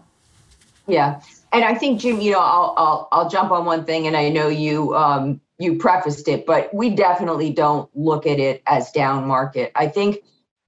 Yeah. 0.86 1.20
And 1.52 1.64
I 1.64 1.74
think 1.74 2.00
Jim, 2.00 2.20
you 2.20 2.30
know, 2.30 2.38
I'll 2.38 2.74
I'll, 2.76 3.08
I'll 3.10 3.28
jump 3.28 3.50
on 3.50 3.64
one 3.64 3.84
thing, 3.84 4.06
and 4.06 4.16
I 4.16 4.28
know 4.28 4.46
you 4.46 4.94
um, 4.94 5.40
you 5.60 5.76
prefaced 5.76 6.26
it, 6.26 6.46
but 6.46 6.72
we 6.72 6.90
definitely 6.90 7.52
don't 7.52 7.90
look 7.94 8.26
at 8.26 8.40
it 8.40 8.62
as 8.66 8.90
down 8.92 9.26
market. 9.28 9.70
I 9.74 9.88
think, 9.88 10.20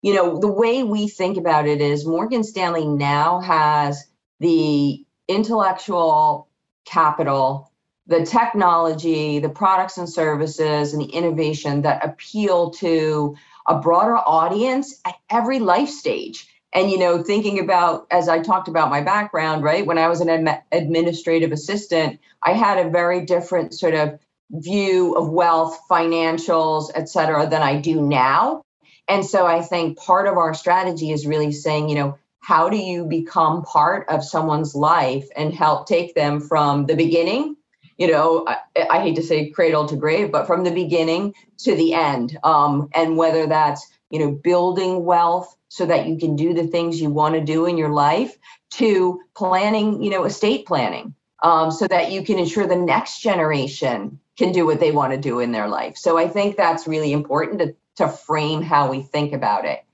you 0.02 0.14
know, 0.14 0.38
the 0.38 0.52
way 0.52 0.82
we 0.82 1.08
think 1.08 1.38
about 1.38 1.66
it 1.66 1.80
is 1.80 2.04
Morgan 2.04 2.44
Stanley 2.44 2.86
now 2.86 3.40
has 3.40 4.04
the 4.38 5.02
intellectual 5.28 6.48
capital, 6.84 7.72
the 8.06 8.26
technology, 8.26 9.38
the 9.38 9.48
products 9.48 9.96
and 9.96 10.08
services, 10.08 10.92
and 10.92 11.00
the 11.00 11.06
innovation 11.06 11.82
that 11.82 12.04
appeal 12.04 12.70
to 12.72 13.34
a 13.66 13.78
broader 13.78 14.16
audience 14.16 15.00
at 15.06 15.14
every 15.30 15.58
life 15.58 15.88
stage. 15.88 16.48
And, 16.74 16.90
you 16.90 16.98
know, 16.98 17.22
thinking 17.22 17.60
about, 17.60 18.06
as 18.10 18.28
I 18.28 18.40
talked 18.40 18.68
about 18.68 18.90
my 18.90 19.00
background, 19.00 19.62
right, 19.62 19.86
when 19.86 19.98
I 19.98 20.08
was 20.08 20.20
an 20.20 20.48
administrative 20.70 21.52
assistant, 21.52 22.20
I 22.42 22.52
had 22.52 22.78
a 22.84 22.90
very 22.90 23.24
different 23.24 23.72
sort 23.72 23.94
of 23.94 24.18
view 24.52 25.14
of 25.14 25.28
wealth, 25.28 25.80
financials, 25.90 26.90
et 26.94 27.08
cetera, 27.08 27.48
than 27.48 27.62
I 27.62 27.80
do 27.80 28.00
now. 28.00 28.62
And 29.08 29.24
so 29.24 29.46
I 29.46 29.62
think 29.62 29.98
part 29.98 30.28
of 30.28 30.36
our 30.36 30.54
strategy 30.54 31.10
is 31.10 31.26
really 31.26 31.52
saying, 31.52 31.88
you 31.88 31.94
know, 31.96 32.18
how 32.40 32.68
do 32.68 32.76
you 32.76 33.04
become 33.04 33.62
part 33.62 34.08
of 34.08 34.24
someone's 34.24 34.74
life 34.74 35.28
and 35.36 35.54
help 35.54 35.86
take 35.86 36.14
them 36.14 36.40
from 36.40 36.86
the 36.86 36.96
beginning, 36.96 37.56
you 37.98 38.10
know, 38.10 38.44
I, 38.46 38.58
I, 38.90 39.00
hate 39.00 39.16
to 39.16 39.22
say 39.22 39.50
cradle 39.50 39.86
to 39.86 39.96
grave, 39.96 40.32
but 40.32 40.46
from 40.46 40.64
the 40.64 40.72
beginning 40.72 41.34
to 41.58 41.76
the 41.76 41.94
end. 41.94 42.36
Um, 42.42 42.88
and 42.94 43.16
whether 43.16 43.46
that's, 43.46 43.86
you 44.10 44.18
know, 44.18 44.32
building 44.32 45.04
wealth 45.04 45.56
so 45.68 45.86
that 45.86 46.08
you 46.08 46.18
can 46.18 46.34
do 46.34 46.52
the 46.52 46.66
things 46.66 47.00
you 47.00 47.10
want 47.10 47.36
to 47.36 47.40
do 47.40 47.66
in 47.66 47.78
your 47.78 47.90
life 47.90 48.36
to 48.72 49.20
planning, 49.36 50.02
you 50.02 50.10
know, 50.10 50.24
estate 50.24 50.66
planning 50.66 51.14
um, 51.42 51.70
so 51.70 51.86
that 51.86 52.10
you 52.10 52.24
can 52.24 52.38
ensure 52.38 52.66
the 52.66 52.76
next 52.76 53.20
generation 53.20 54.18
can 54.38 54.52
do 54.52 54.66
what 54.66 54.80
they 54.80 54.92
want 54.92 55.12
to 55.12 55.18
do 55.18 55.40
in 55.40 55.52
their 55.52 55.68
life. 55.68 55.96
So 55.96 56.16
I 56.18 56.28
think 56.28 56.56
that's 56.56 56.86
really 56.86 57.12
important 57.12 57.60
to, 57.60 57.76
to 57.96 58.08
frame 58.08 58.62
how 58.62 58.90
we 58.90 59.02
think 59.02 59.32
about 59.32 59.64
it. 59.64 59.84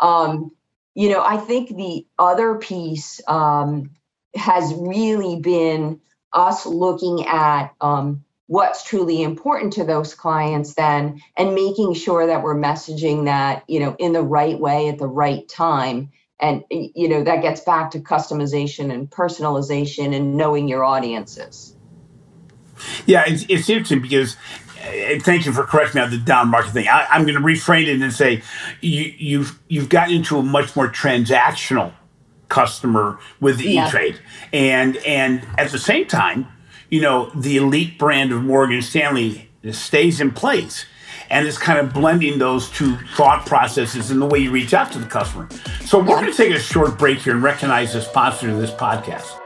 Um, 0.00 0.52
you 0.94 1.10
know, 1.10 1.22
I 1.22 1.36
think 1.36 1.74
the 1.74 2.06
other 2.18 2.56
piece 2.56 3.20
um, 3.28 3.90
has 4.34 4.72
really 4.74 5.40
been 5.40 6.00
us 6.32 6.66
looking 6.66 7.26
at 7.26 7.74
um, 7.80 8.24
what's 8.46 8.84
truly 8.84 9.22
important 9.22 9.74
to 9.74 9.84
those 9.84 10.14
clients 10.14 10.74
then 10.74 11.20
and 11.36 11.54
making 11.54 11.94
sure 11.94 12.26
that 12.26 12.42
we're 12.42 12.54
messaging 12.54 13.24
that 13.24 13.64
you 13.68 13.80
know 13.80 13.96
in 13.98 14.12
the 14.12 14.22
right 14.22 14.58
way 14.58 14.88
at 14.88 14.98
the 14.98 15.06
right 15.06 15.48
time 15.48 16.10
and 16.38 16.62
you 16.70 17.08
know 17.08 17.24
that 17.24 17.42
gets 17.42 17.60
back 17.60 17.90
to 17.90 18.00
customization 18.00 18.92
and 18.92 19.10
personalization 19.10 20.14
and 20.14 20.36
knowing 20.36 20.68
your 20.68 20.84
audiences 20.84 21.75
yeah 23.06 23.24
it's, 23.26 23.44
it's 23.48 23.68
interesting 23.68 24.00
because 24.00 24.36
uh, 24.82 25.18
thank 25.20 25.46
you 25.46 25.52
for 25.52 25.64
correcting 25.64 26.00
me 26.00 26.04
on 26.04 26.10
the 26.10 26.18
down 26.18 26.48
market 26.48 26.72
thing 26.72 26.88
I, 26.88 27.06
am 27.10 27.22
going 27.22 27.34
to 27.34 27.40
reframe 27.40 27.86
it 27.86 28.00
and 28.00 28.12
say 28.12 28.42
you, 28.80 29.14
you've 29.18 29.58
you've 29.68 29.88
gotten 29.88 30.14
into 30.14 30.38
a 30.38 30.42
much 30.42 30.76
more 30.76 30.88
transactional 30.88 31.92
customer 32.48 33.18
with 33.40 33.60
E-Trade. 33.60 34.20
And 34.52 34.96
and 34.98 35.46
at 35.58 35.70
the 35.70 35.78
same 35.78 36.06
time, 36.06 36.46
you 36.90 37.00
know, 37.00 37.30
the 37.34 37.56
elite 37.56 37.98
brand 37.98 38.32
of 38.32 38.42
Morgan 38.42 38.82
Stanley 38.82 39.50
stays 39.72 40.20
in 40.20 40.30
place 40.30 40.86
and 41.28 41.46
it's 41.46 41.58
kind 41.58 41.78
of 41.80 41.92
blending 41.92 42.38
those 42.38 42.70
two 42.70 42.96
thought 43.16 43.44
processes 43.46 44.12
in 44.12 44.20
the 44.20 44.26
way 44.26 44.38
you 44.38 44.52
reach 44.52 44.72
out 44.74 44.92
to 44.92 44.98
the 44.98 45.06
customer. 45.06 45.48
So 45.84 45.98
we're 45.98 46.20
going 46.20 46.30
to 46.30 46.36
take 46.36 46.54
a 46.54 46.60
short 46.60 46.98
break 46.98 47.18
here 47.18 47.34
and 47.34 47.42
recognize 47.42 47.94
the 47.94 48.00
sponsor 48.00 48.48
of 48.50 48.58
this 48.58 48.70
podcast. 48.70 49.45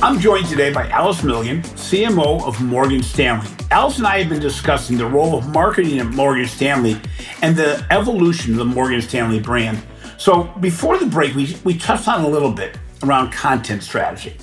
I'm 0.00 0.20
joined 0.20 0.46
today 0.46 0.72
by 0.72 0.88
Alice 0.90 1.24
Milligan, 1.24 1.60
CMO 1.62 2.40
of 2.44 2.62
Morgan 2.62 3.02
Stanley. 3.02 3.48
Alice 3.72 3.98
and 3.98 4.06
I 4.06 4.20
have 4.20 4.28
been 4.28 4.38
discussing 4.38 4.96
the 4.96 5.04
role 5.04 5.36
of 5.36 5.48
marketing 5.48 5.98
at 5.98 6.06
Morgan 6.06 6.46
Stanley 6.46 7.00
and 7.42 7.56
the 7.56 7.84
evolution 7.90 8.52
of 8.52 8.58
the 8.58 8.64
Morgan 8.64 9.02
Stanley 9.02 9.40
brand. 9.40 9.82
So 10.16 10.44
before 10.60 10.98
the 10.98 11.06
break, 11.06 11.34
we, 11.34 11.56
we 11.64 11.76
touched 11.76 12.06
on 12.06 12.24
a 12.24 12.28
little 12.28 12.52
bit 12.52 12.78
around 13.02 13.32
content 13.32 13.82
strategy 13.82 14.36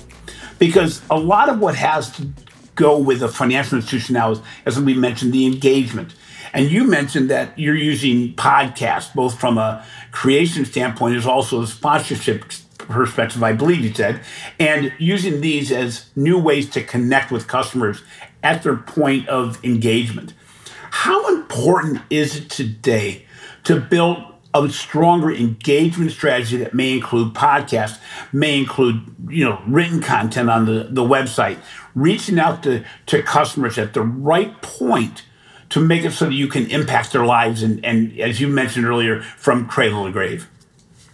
because 0.58 1.00
a 1.08 1.18
lot 1.18 1.48
of 1.48 1.58
what 1.58 1.74
has 1.74 2.14
to 2.16 2.28
go 2.74 2.98
with 2.98 3.22
a 3.22 3.28
financial 3.28 3.76
institution 3.76 4.12
now 4.12 4.32
is, 4.32 4.40
as 4.66 4.78
we 4.78 4.92
mentioned, 4.92 5.32
the 5.32 5.46
engagement. 5.46 6.14
And 6.52 6.70
you 6.70 6.84
mentioned 6.84 7.30
that 7.30 7.58
you're 7.58 7.74
using 7.74 8.34
podcasts, 8.34 9.14
both 9.14 9.40
from 9.40 9.56
a 9.56 9.86
creation 10.12 10.66
standpoint 10.66 11.16
as 11.16 11.26
also 11.26 11.62
a 11.62 11.66
sponsorship 11.66 12.44
perspective, 12.88 13.42
I 13.42 13.52
believe 13.52 13.84
you 13.84 13.92
said, 13.92 14.20
and 14.58 14.92
using 14.98 15.40
these 15.40 15.70
as 15.72 16.10
new 16.16 16.38
ways 16.38 16.68
to 16.70 16.82
connect 16.82 17.30
with 17.30 17.46
customers 17.46 18.02
at 18.42 18.62
their 18.62 18.76
point 18.76 19.28
of 19.28 19.62
engagement. 19.64 20.32
How 20.90 21.28
important 21.34 22.02
is 22.10 22.36
it 22.36 22.50
today 22.50 23.26
to 23.64 23.80
build 23.80 24.24
a 24.54 24.68
stronger 24.70 25.30
engagement 25.30 26.12
strategy 26.12 26.56
that 26.58 26.72
may 26.72 26.92
include 26.92 27.34
podcasts, 27.34 27.98
may 28.32 28.58
include 28.58 29.02
you 29.28 29.44
know 29.44 29.60
written 29.66 30.00
content 30.00 30.48
on 30.48 30.64
the, 30.66 30.88
the 30.90 31.02
website, 31.02 31.58
reaching 31.94 32.38
out 32.38 32.62
to, 32.62 32.84
to 33.06 33.22
customers 33.22 33.78
at 33.78 33.94
the 33.94 34.02
right 34.02 34.60
point 34.62 35.24
to 35.68 35.80
make 35.80 36.04
it 36.04 36.12
so 36.12 36.26
that 36.26 36.34
you 36.34 36.46
can 36.46 36.70
impact 36.70 37.12
their 37.12 37.26
lives 37.26 37.62
and, 37.62 37.84
and 37.84 38.18
as 38.20 38.40
you 38.40 38.48
mentioned 38.48 38.86
earlier, 38.86 39.20
from 39.20 39.66
cradle 39.66 40.04
to 40.04 40.12
grave. 40.12 40.48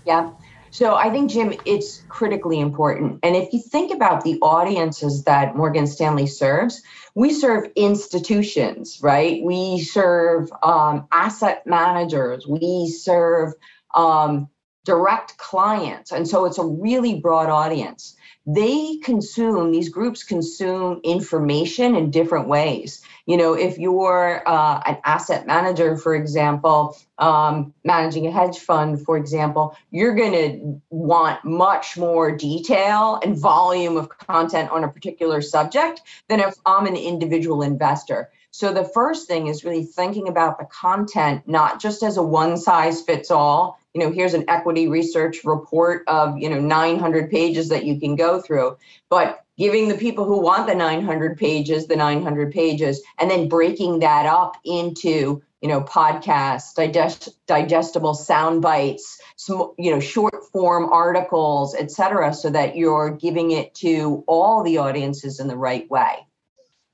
Yeah. 0.06 0.30
So 0.72 0.94
I 0.94 1.10
think, 1.10 1.30
Jim, 1.30 1.52
it's 1.66 2.02
critically 2.08 2.58
important. 2.58 3.20
And 3.22 3.36
if 3.36 3.52
you 3.52 3.60
think 3.60 3.92
about 3.92 4.24
the 4.24 4.38
audiences 4.40 5.24
that 5.24 5.54
Morgan 5.54 5.86
Stanley 5.86 6.26
serves, 6.26 6.82
we 7.14 7.30
serve 7.34 7.70
institutions, 7.76 8.98
right? 9.02 9.42
We 9.44 9.80
serve 9.80 10.50
um, 10.62 11.06
asset 11.12 11.66
managers, 11.66 12.46
we 12.46 12.88
serve 12.88 13.52
um, 13.94 14.48
direct 14.84 15.36
clients. 15.38 16.12
And 16.12 16.26
so 16.26 16.44
it's 16.44 16.58
a 16.58 16.64
really 16.64 17.20
broad 17.20 17.48
audience 17.48 18.16
they 18.46 18.96
consume 18.96 19.70
these 19.70 19.88
groups 19.88 20.24
consume 20.24 21.00
information 21.04 21.94
in 21.94 22.10
different 22.10 22.48
ways 22.48 23.02
you 23.26 23.36
know 23.36 23.54
if 23.54 23.78
you're 23.78 24.42
uh, 24.46 24.82
an 24.84 24.98
asset 25.04 25.46
manager 25.46 25.96
for 25.96 26.14
example 26.14 26.96
um, 27.18 27.72
managing 27.84 28.26
a 28.26 28.32
hedge 28.32 28.58
fund 28.58 29.04
for 29.04 29.16
example 29.16 29.76
you're 29.90 30.14
going 30.14 30.32
to 30.32 30.82
want 30.90 31.44
much 31.44 31.96
more 31.96 32.36
detail 32.36 33.20
and 33.22 33.38
volume 33.38 33.96
of 33.96 34.08
content 34.08 34.70
on 34.70 34.82
a 34.82 34.88
particular 34.88 35.40
subject 35.40 36.00
than 36.28 36.40
if 36.40 36.54
i'm 36.66 36.86
an 36.86 36.96
individual 36.96 37.62
investor 37.62 38.28
so 38.54 38.70
the 38.74 38.84
first 38.84 39.28
thing 39.28 39.46
is 39.46 39.64
really 39.64 39.84
thinking 39.84 40.28
about 40.28 40.58
the 40.58 40.66
content 40.66 41.48
not 41.48 41.80
just 41.80 42.02
as 42.02 42.18
a 42.18 42.22
one 42.22 42.58
size 42.58 43.00
fits 43.00 43.30
all. 43.30 43.78
You 43.94 44.00
know, 44.00 44.10
here's 44.10 44.34
an 44.34 44.44
equity 44.48 44.88
research 44.88 45.44
report 45.44 46.04
of, 46.06 46.38
you 46.38 46.48
know, 46.48 46.60
900 46.60 47.30
pages 47.30 47.68
that 47.68 47.84
you 47.84 48.00
can 48.00 48.16
go 48.16 48.40
through, 48.40 48.78
but 49.10 49.42
giving 49.58 49.88
the 49.88 49.96
people 49.96 50.24
who 50.24 50.40
want 50.40 50.66
the 50.66 50.74
900 50.74 51.38
pages 51.38 51.86
the 51.86 51.96
900 51.96 52.52
pages 52.52 53.02
and 53.18 53.30
then 53.30 53.48
breaking 53.48 54.00
that 54.00 54.26
up 54.26 54.56
into 54.64 55.42
you 55.60 55.68
know 55.68 55.82
podcasts 55.82 56.74
digest, 56.74 57.28
digestible 57.46 58.14
sound 58.14 58.62
bites 58.62 59.20
some, 59.36 59.72
you 59.78 59.90
know 59.90 60.00
short 60.00 60.44
form 60.52 60.92
articles 60.92 61.74
etc 61.74 62.32
so 62.32 62.50
that 62.50 62.76
you're 62.76 63.10
giving 63.10 63.50
it 63.50 63.74
to 63.74 64.24
all 64.26 64.62
the 64.62 64.78
audiences 64.78 65.38
in 65.38 65.48
the 65.48 65.56
right 65.56 65.88
way 65.90 66.26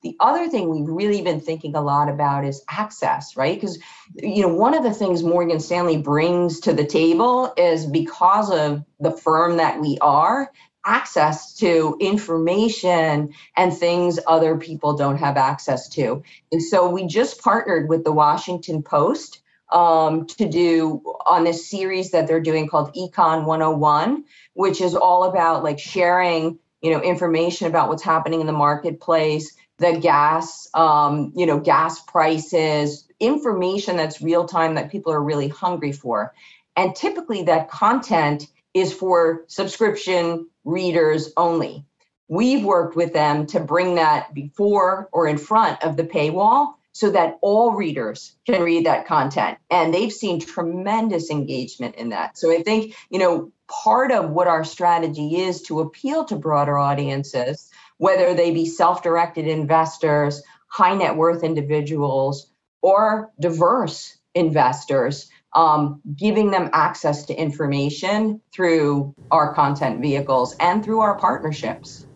the 0.02 0.16
other 0.20 0.48
thing 0.48 0.68
we've 0.68 0.88
really 0.88 1.22
been 1.22 1.40
thinking 1.40 1.74
a 1.74 1.80
lot 1.80 2.08
about 2.08 2.44
is 2.44 2.62
access, 2.68 3.36
right? 3.36 3.56
Because 3.56 3.78
you 4.14 4.42
know, 4.42 4.54
one 4.54 4.74
of 4.74 4.82
the 4.82 4.94
things 4.94 5.22
Morgan 5.22 5.60
Stanley 5.60 5.98
brings 5.98 6.60
to 6.60 6.72
the 6.72 6.86
table 6.86 7.52
is 7.56 7.84
because 7.84 8.50
of 8.50 8.84
the 9.00 9.10
firm 9.10 9.56
that 9.56 9.80
we 9.80 9.98
are, 10.00 10.52
access 10.84 11.54
to 11.54 11.96
information 12.00 13.34
and 13.56 13.76
things 13.76 14.18
other 14.26 14.56
people 14.56 14.96
don't 14.96 15.18
have 15.18 15.36
access 15.36 15.88
to. 15.90 16.22
And 16.52 16.62
so 16.62 16.88
we 16.88 17.06
just 17.06 17.42
partnered 17.42 17.88
with 17.88 18.04
the 18.04 18.12
Washington 18.12 18.82
Post 18.82 19.42
um, 19.70 20.26
to 20.26 20.48
do 20.48 21.02
on 21.26 21.44
this 21.44 21.68
series 21.68 22.12
that 22.12 22.26
they're 22.26 22.40
doing 22.40 22.68
called 22.68 22.94
Econ 22.94 23.44
101, 23.44 24.24
which 24.54 24.80
is 24.80 24.94
all 24.94 25.24
about 25.24 25.62
like 25.62 25.78
sharing, 25.78 26.58
you 26.80 26.92
know, 26.92 27.02
information 27.02 27.66
about 27.66 27.90
what's 27.90 28.02
happening 28.02 28.40
in 28.40 28.46
the 28.46 28.52
marketplace 28.52 29.57
the 29.78 29.98
gas, 29.98 30.68
um, 30.74 31.32
you 31.34 31.46
know, 31.46 31.60
gas 31.60 32.00
prices, 32.00 33.08
information 33.20 33.96
that's 33.96 34.20
real 34.20 34.44
time 34.46 34.74
that 34.74 34.90
people 34.90 35.12
are 35.12 35.22
really 35.22 35.48
hungry 35.48 35.92
for. 35.92 36.34
And 36.76 36.94
typically 36.94 37.44
that 37.44 37.70
content 37.70 38.46
is 38.74 38.92
for 38.92 39.44
subscription 39.48 40.48
readers 40.64 41.32
only. 41.36 41.84
We've 42.28 42.64
worked 42.64 42.94
with 42.94 43.12
them 43.12 43.46
to 43.46 43.60
bring 43.60 43.94
that 43.94 44.34
before 44.34 45.08
or 45.12 45.26
in 45.26 45.38
front 45.38 45.82
of 45.82 45.96
the 45.96 46.04
paywall 46.04 46.74
so 46.92 47.10
that 47.10 47.38
all 47.42 47.72
readers 47.72 48.34
can 48.44 48.62
read 48.62 48.86
that 48.86 49.06
content. 49.06 49.58
And 49.70 49.94
they've 49.94 50.12
seen 50.12 50.40
tremendous 50.40 51.30
engagement 51.30 51.94
in 51.94 52.10
that. 52.10 52.36
So 52.36 52.52
I 52.52 52.62
think, 52.62 52.96
you 53.08 53.18
know, 53.18 53.52
part 53.68 54.10
of 54.10 54.30
what 54.30 54.48
our 54.48 54.64
strategy 54.64 55.36
is 55.36 55.62
to 55.62 55.80
appeal 55.80 56.24
to 56.26 56.36
broader 56.36 56.76
audiences 56.76 57.70
whether 57.98 58.34
they 58.34 58.50
be 58.50 58.66
self 58.66 59.02
directed 59.02 59.46
investors, 59.46 60.42
high 60.68 60.94
net 60.94 61.16
worth 61.16 61.44
individuals, 61.44 62.50
or 62.82 63.30
diverse 63.40 64.16
investors, 64.34 65.28
um, 65.54 66.00
giving 66.16 66.50
them 66.50 66.70
access 66.72 67.26
to 67.26 67.34
information 67.34 68.40
through 68.52 69.14
our 69.30 69.54
content 69.54 70.00
vehicles 70.00 70.54
and 70.60 70.84
through 70.84 71.00
our 71.00 71.18
partnerships. 71.18 72.06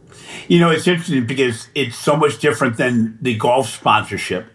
You 0.48 0.60
know, 0.60 0.70
it's 0.70 0.86
interesting 0.86 1.26
because 1.26 1.68
it's 1.74 1.96
so 1.96 2.16
much 2.16 2.38
different 2.38 2.76
than 2.76 3.18
the 3.20 3.36
golf 3.36 3.68
sponsorship. 3.68 4.46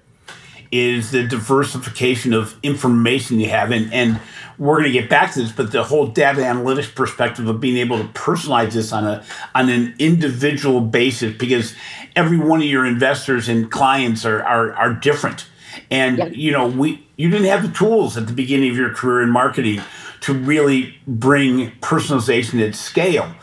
Is 0.69 1.11
the 1.11 1.25
diversification 1.25 2.33
of 2.33 2.57
information 2.61 3.39
you 3.39 3.47
have, 3.47 3.71
and 3.71 3.91
and 3.93 4.19
we're 4.57 4.79
going 4.79 4.91
to 4.91 4.99
get 4.99 5.09
back 5.09 5.33
to 5.33 5.41
this, 5.41 5.51
but 5.51 5.71
the 5.71 5.83
whole 5.83 6.07
data 6.07 6.41
analytics 6.41 6.93
perspective 6.93 7.47
of 7.47 7.59
being 7.59 7.77
able 7.77 7.97
to 7.99 8.07
personalize 8.09 8.73
this 8.73 8.91
on 8.91 9.05
a 9.05 9.23
on 9.53 9.69
an 9.69 9.95
individual 9.99 10.81
basis, 10.81 11.35
because 11.37 11.75
every 12.15 12.37
one 12.37 12.59
of 12.59 12.67
your 12.67 12.85
investors 12.85 13.47
and 13.49 13.69
clients 13.71 14.25
are 14.25 14.43
are, 14.43 14.73
are 14.73 14.93
different, 14.93 15.47
and 15.91 16.17
yep. 16.17 16.31
you 16.33 16.51
know 16.51 16.67
we 16.67 17.05
you 17.15 17.29
didn't 17.29 17.47
have 17.47 17.61
the 17.61 17.71
tools 17.77 18.17
at 18.17 18.27
the 18.27 18.33
beginning 18.33 18.69
of 18.69 18.77
your 18.77 18.93
career 18.93 19.21
in 19.21 19.29
marketing 19.29 19.81
to 20.21 20.33
really 20.33 20.97
bring 21.05 21.71
personalization 21.81 22.65
at 22.67 22.75
scale. 22.75 23.33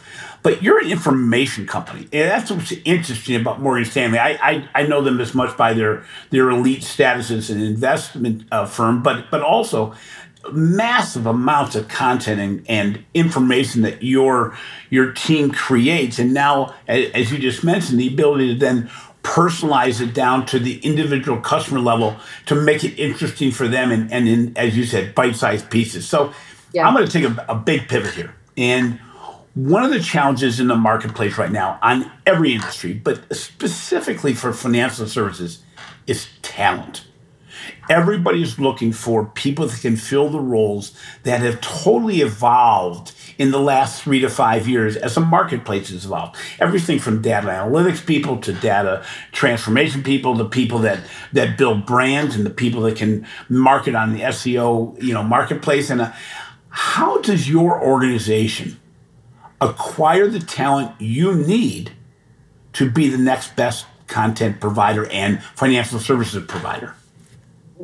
But 0.43 0.63
you're 0.63 0.79
an 0.79 0.91
information 0.91 1.67
company. 1.67 2.03
And 2.13 2.31
that's 2.31 2.51
what's 2.51 2.71
interesting 2.85 3.41
about 3.41 3.63
Morgan 3.63 3.87
Stanley. 3.87 4.19
I, 4.19 4.33
I, 4.43 4.69
I 4.75 4.87
know 4.87 5.01
them 5.01 5.19
as 5.19 5.35
much 5.35 5.57
by 5.57 5.73
their, 5.73 6.05
their 6.29 6.51
elite 6.51 6.83
status 6.83 7.31
as 7.31 7.49
an 7.49 7.63
investment 7.63 8.45
uh, 8.53 8.67
firm, 8.67 9.03
but, 9.03 9.31
but 9.31 9.41
also 9.41 9.95
massive 10.53 11.27
amounts 11.27 11.75
of 11.75 11.89
content 11.89 12.41
and, 12.41 12.65
and 12.69 13.05
information 13.15 13.83
that 13.83 14.03
your 14.03 14.57
your 14.91 15.13
team 15.13 15.51
creates 15.51 16.19
and 16.19 16.35
now 16.35 16.75
as 16.87 17.33
you 17.33 17.39
just 17.39 17.65
mentioned 17.65 17.99
the 17.99 18.09
ability 18.09 18.53
to 18.53 18.59
then 18.59 18.91
personalize 19.23 20.01
it 20.01 20.13
down 20.13 20.45
to 20.45 20.59
the 20.59 20.79
individual 20.81 21.41
customer 21.41 21.81
level 21.81 22.17
to 22.45 22.55
make 22.55 22.85
it 22.85 22.99
interesting 22.99 23.51
for 23.51 23.67
them 23.67 23.91
and, 23.91 24.13
and 24.13 24.29
in, 24.29 24.57
as 24.57 24.77
you 24.77 24.85
said 24.85 25.15
bite-sized 25.15 25.71
pieces 25.71 26.07
so 26.07 26.33
yeah. 26.73 26.87
i'm 26.87 26.95
going 26.95 27.07
to 27.07 27.13
take 27.13 27.25
a, 27.25 27.47
a 27.49 27.55
big 27.55 27.89
pivot 27.89 28.13
here 28.15 28.35
and 28.57 29.01
one 29.55 29.85
of 29.85 29.91
the 29.91 30.01
challenges 30.01 30.59
in 30.59 30.67
the 30.67 30.75
marketplace 30.75 31.39
right 31.39 31.53
now 31.53 31.79
on 31.81 32.11
every 32.27 32.55
industry, 32.55 32.93
but 32.93 33.35
specifically 33.35 34.35
for 34.35 34.53
financial 34.53 35.07
services, 35.07 35.63
is 36.07 36.29
talent. 36.43 37.07
Everybody's 37.89 38.59
looking 38.59 38.93
for 38.93 39.27
people 39.27 39.67
that 39.67 39.81
can 39.81 39.97
fill 39.97 40.29
the 40.31 40.41
roles 40.41 40.93
that 41.25 41.41
have 41.41 41.61
totally 41.61 42.21
evolved 42.21 43.13
in 43.39 43.51
the 43.51 43.61
last 43.61 44.03
three 44.03 44.21
to 44.21 44.29
five 44.29 44.69
years 44.69 44.97
as 44.97 45.15
the 45.15 45.21
marketplace 45.21 45.91
has 45.91 46.05
evolved. 46.05 46.37
Everything 46.61 46.99
from 46.99 47.21
data 47.21 47.49
analytics 47.49 48.05
people 48.05 48.39
to 48.39 48.53
data 48.53 49.05
transformation 49.33 50.03
people 50.03 50.35
the 50.35 50.45
people 50.45 50.79
that 50.81 51.01
that 51.33 51.59
build 51.59 51.87
brands 51.87 52.37
and 52.37 52.47
the 52.47 52.51
people 52.51 52.83
that 52.83 52.97
can 52.97 53.27
market 53.49 53.95
on 53.95 54.13
the 54.13 54.21
SEO 54.21 55.03
you 55.03 55.13
know 55.13 55.23
marketplace. 55.23 55.91
And 55.91 56.01
uh, 56.01 56.13
how 56.69 57.21
does 57.21 57.49
your 57.49 57.83
organization 57.83 58.81
acquire 59.61 60.27
the 60.27 60.41
talent 60.41 60.93
you 61.01 61.35
need 61.35 61.93
to 62.75 62.91
be 62.91 63.09
the 63.09 63.19
next 63.19 63.57
best 63.57 63.87
content 64.07 64.61
provider 64.61 65.07
and 65.11 65.43
financial 65.43 65.99
services 65.99 66.45
provider? 66.47 66.95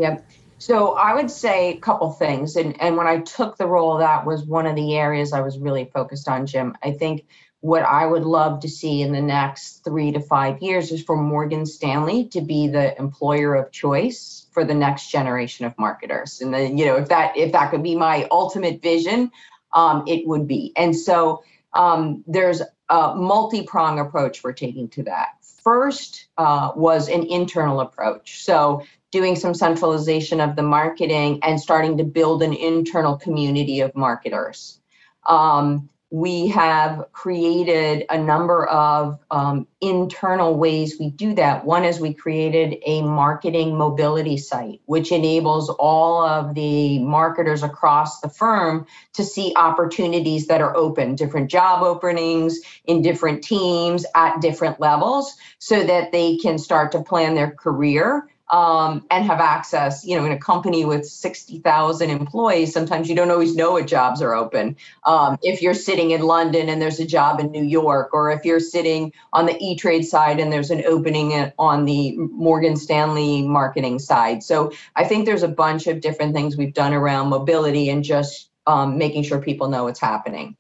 Yep. 0.01 0.27
So 0.59 0.93
I 0.95 1.15
would 1.15 1.31
say 1.31 1.73
a 1.73 1.77
couple 1.77 2.11
things. 2.13 2.57
And, 2.57 2.81
and 2.81 2.97
when 2.97 3.07
I 3.07 3.19
took 3.21 3.57
the 3.57 3.67
role, 3.67 3.99
that 3.99 4.27
was 4.27 4.45
one 4.45 4.67
of 4.67 4.75
the 4.75 4.97
areas 4.97 5.33
I 5.33 5.41
was 5.41 5.59
really 5.59 5.91
focused 5.93 6.29
on, 6.29 6.47
Jim. 6.47 6.77
I 6.83 6.93
think 6.93 7.27
what 7.61 7.83
I 7.83 8.07
would 8.07 8.25
love 8.25 8.61
to 8.61 8.69
see 8.69 9.03
in 9.03 9.13
the 9.13 9.21
next 9.21 9.85
three 9.85 10.13
to 10.13 10.21
five 10.21 10.63
years 10.63 10.91
is 10.91 11.03
for 11.03 11.17
Morgan 11.17 11.67
Stanley 11.67 12.25
to 12.29 12.41
be 12.41 12.69
the 12.69 12.99
employer 12.99 13.55
of 13.55 13.71
choice 13.71 14.47
for 14.53 14.65
the 14.65 14.75
next 14.75 15.11
generation 15.11 15.67
of 15.67 15.79
marketers. 15.79 16.41
And 16.41 16.53
then, 16.53 16.79
you 16.79 16.87
know, 16.87 16.97
if 16.97 17.09
that 17.09 17.37
if 17.37 17.53
that 17.53 17.71
could 17.71 17.83
be 17.83 17.97
my 17.97 18.27
ultimate 18.31 18.81
vision, 18.81 19.31
um, 19.75 20.05
it 20.07 20.27
would 20.27 20.47
be. 20.47 20.73
And 20.77 20.97
so 20.97 21.45
um, 21.75 22.25
there's 22.27 22.63
a 22.89 23.15
multi-prong 23.15 23.99
approach 23.99 24.43
we're 24.43 24.53
taking 24.53 24.89
to 24.89 25.03
that. 25.05 25.29
First 25.63 26.27
uh, 26.39 26.73
was 26.75 27.11
an 27.11 27.25
internal 27.25 27.81
approach. 27.81 28.43
So 28.43 28.85
doing 29.11 29.37
some 29.37 29.55
centralization 29.55 30.41
of 30.41 30.57
the 30.57 30.63
marketing 30.63 31.41
and 31.43 31.61
starting 31.61 31.99
to 31.99 32.05
build 32.05 32.43
an 32.43 32.55
internal 32.55 33.17
community 33.17 33.81
of 33.81 33.95
marketers. 33.97 34.81
Um, 35.27 35.91
we 36.13 36.49
have 36.49 37.05
created 37.13 38.05
a 38.11 38.19
number 38.19 38.67
of 38.67 39.21
um, 39.31 39.69
internal 39.81 40.57
ways 40.57 40.97
we 40.99 41.11
do 41.11 41.35
that. 41.35 41.65
One 41.65 41.85
is 41.85 42.01
we 42.01 42.15
created 42.15 42.83
a 42.85 43.01
marketing 43.03 43.77
mobility 43.77 44.37
site, 44.37 44.81
which 44.87 45.13
enables 45.13 45.71
all 45.71 46.27
of 46.27 46.55
the 46.57 46.99
marketers 46.99 47.63
across 47.63 48.21
the 48.21 48.29
firm 48.29 48.87
to 49.15 49.23
see 49.23 49.53
opportunities 49.55 50.49
that 50.49 50.61
are 50.61 50.77
open, 50.77 51.15
different 51.15 51.49
job 51.49 51.85
openings 51.85 52.59
in 52.85 53.03
different 53.03 53.45
teams 53.45 54.05
at 54.13 54.41
different 54.41 54.81
levels, 54.81 55.37
so 55.61 55.81
that 55.81 56.11
they 56.11 56.39
can 56.39 56.59
start 56.59 56.91
to 56.93 57.05
plan 57.05 57.37
their 57.37 57.53
career 57.53 58.29
um, 58.51 59.07
and 59.11 59.25
have 59.25 59.41
access. 59.41 60.05
You 60.05 60.17
know, 60.17 60.25
in 60.25 60.33
a 60.33 60.39
company 60.39 60.85
with 60.85 61.07
60,000 61.07 62.11
employees, 62.11 62.73
sometimes 62.73 63.09
you 63.09 63.15
don't 63.15 63.31
always 63.31 63.55
know 63.55 63.73
what 63.73 63.87
jobs 63.87 64.21
are 64.21 64.35
open. 64.35 64.77
Um, 65.05 65.39
if 65.43 65.63
you're 65.63 65.75
sitting 65.75 66.11
in 66.11 66.23
London 66.23 66.69
and 66.69 66.83
there's 66.83 67.01
a 67.01 67.07
job 67.07 67.41
in 67.41 67.51
New 67.51 67.65
York, 67.65 68.11
or 68.13 68.31
if 68.31 68.45
you're 68.45 68.61
sitting 68.61 69.13
on 69.33 69.47
the 69.47 69.57
E 69.61 69.77
Trade 69.77 70.03
side 70.03 70.41
and 70.41 70.53
there's 70.53 70.71
an 70.71 70.85
opening 70.87 71.53
on 71.59 71.85
the 71.85 72.17
Morgan 72.17 72.77
Stanley 72.77 73.43
marketing 73.43 73.99
side. 73.99 74.43
So 74.43 74.73
I 74.97 75.05
think 75.05 75.27
there's 75.27 75.43
a 75.43 75.49
bunch 75.49 75.87
of 75.87 76.01
different 76.01 76.35
things 76.35 76.57
we've 76.57 76.75
done 76.75 76.93
around 76.93 77.29
mobility 77.29 77.89
and 77.91 78.03
just 78.05 78.51
um, 78.67 78.99
making 78.99 79.23
sure 79.25 79.41
people 79.41 79.69
know 79.69 79.85
what's 79.85 80.01
happening. 80.01 80.57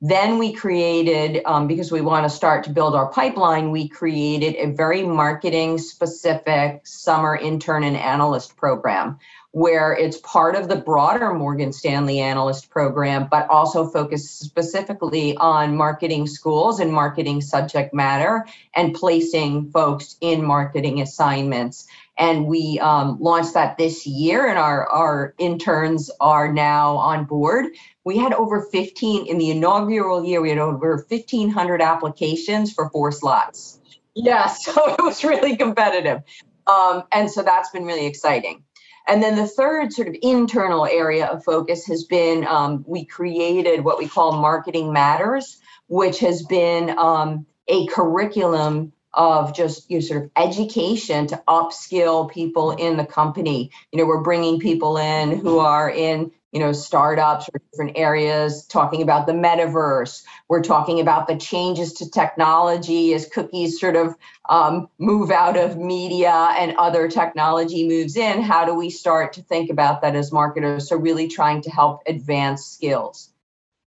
Then 0.00 0.38
we 0.38 0.52
created, 0.52 1.42
um, 1.44 1.66
because 1.66 1.90
we 1.90 2.00
want 2.00 2.24
to 2.24 2.30
start 2.30 2.62
to 2.64 2.70
build 2.70 2.94
our 2.94 3.10
pipeline, 3.10 3.72
we 3.72 3.88
created 3.88 4.54
a 4.54 4.72
very 4.72 5.02
marketing 5.02 5.78
specific 5.78 6.86
summer 6.86 7.34
intern 7.34 7.82
and 7.82 7.96
analyst 7.96 8.56
program 8.56 9.18
where 9.52 9.94
it's 9.94 10.18
part 10.18 10.54
of 10.54 10.68
the 10.68 10.76
broader 10.76 11.32
Morgan 11.32 11.72
Stanley 11.72 12.20
analyst 12.20 12.70
program, 12.70 13.28
but 13.30 13.48
also 13.48 13.88
focused 13.88 14.40
specifically 14.40 15.36
on 15.38 15.76
marketing 15.76 16.26
schools 16.26 16.80
and 16.80 16.92
marketing 16.92 17.40
subject 17.40 17.94
matter 17.94 18.46
and 18.74 18.94
placing 18.94 19.70
folks 19.70 20.16
in 20.20 20.44
marketing 20.44 21.00
assignments. 21.00 21.88
And 22.18 22.46
we 22.46 22.80
um, 22.80 23.18
launched 23.20 23.54
that 23.54 23.78
this 23.78 24.06
year, 24.06 24.46
and 24.46 24.58
our, 24.58 24.86
our 24.88 25.34
interns 25.38 26.10
are 26.20 26.52
now 26.52 26.96
on 26.96 27.24
board. 27.24 27.66
We 28.04 28.18
had 28.18 28.32
over 28.32 28.62
15 28.62 29.26
in 29.26 29.38
the 29.38 29.50
inaugural 29.50 30.24
year 30.24 30.40
we 30.40 30.48
had 30.48 30.58
over 30.58 31.04
1500 31.08 31.80
applications 31.80 32.72
for 32.72 32.90
four 32.90 33.12
slots. 33.12 33.80
Yeah 34.14 34.46
so 34.46 34.94
it 34.94 35.02
was 35.02 35.22
really 35.22 35.56
competitive. 35.56 36.22
Um, 36.66 37.04
and 37.12 37.30
so 37.30 37.42
that's 37.42 37.70
been 37.70 37.84
really 37.84 38.06
exciting. 38.06 38.64
And 39.06 39.22
then 39.22 39.36
the 39.36 39.46
third 39.46 39.92
sort 39.92 40.08
of 40.08 40.16
internal 40.20 40.86
area 40.86 41.26
of 41.26 41.44
focus 41.44 41.86
has 41.86 42.04
been 42.04 42.46
um, 42.46 42.84
we 42.86 43.04
created 43.04 43.84
what 43.84 43.98
we 43.98 44.08
call 44.08 44.32
marketing 44.32 44.92
matters 44.92 45.58
which 45.88 46.20
has 46.20 46.42
been 46.42 46.96
um, 46.98 47.46
a 47.66 47.86
curriculum 47.88 48.92
of 49.18 49.52
just 49.52 49.90
you 49.90 49.98
know, 49.98 50.00
sort 50.00 50.22
of 50.22 50.30
education 50.36 51.26
to 51.26 51.42
upskill 51.48 52.30
people 52.30 52.70
in 52.70 52.96
the 52.96 53.04
company. 53.04 53.72
You 53.92 53.98
know, 53.98 54.06
we're 54.06 54.22
bringing 54.22 54.60
people 54.60 54.96
in 54.96 55.36
who 55.36 55.58
are 55.58 55.90
in 55.90 56.30
you 56.52 56.60
know 56.60 56.72
startups 56.72 57.50
or 57.52 57.60
different 57.70 57.98
areas 57.98 58.64
talking 58.64 59.02
about 59.02 59.26
the 59.26 59.32
metaverse. 59.32 60.22
We're 60.48 60.62
talking 60.62 61.00
about 61.00 61.26
the 61.26 61.36
changes 61.36 61.94
to 61.94 62.08
technology 62.08 63.12
as 63.12 63.26
cookies 63.26 63.80
sort 63.80 63.96
of 63.96 64.14
um, 64.48 64.88
move 64.98 65.32
out 65.32 65.56
of 65.58 65.76
media 65.76 66.32
and 66.56 66.76
other 66.78 67.08
technology 67.08 67.88
moves 67.88 68.16
in. 68.16 68.40
How 68.40 68.64
do 68.64 68.74
we 68.74 68.88
start 68.88 69.32
to 69.32 69.42
think 69.42 69.68
about 69.68 70.02
that 70.02 70.14
as 70.14 70.30
marketers? 70.30 70.88
So 70.88 70.96
really 70.96 71.26
trying 71.26 71.62
to 71.62 71.70
help 71.70 72.02
advance 72.06 72.64
skills. 72.64 73.30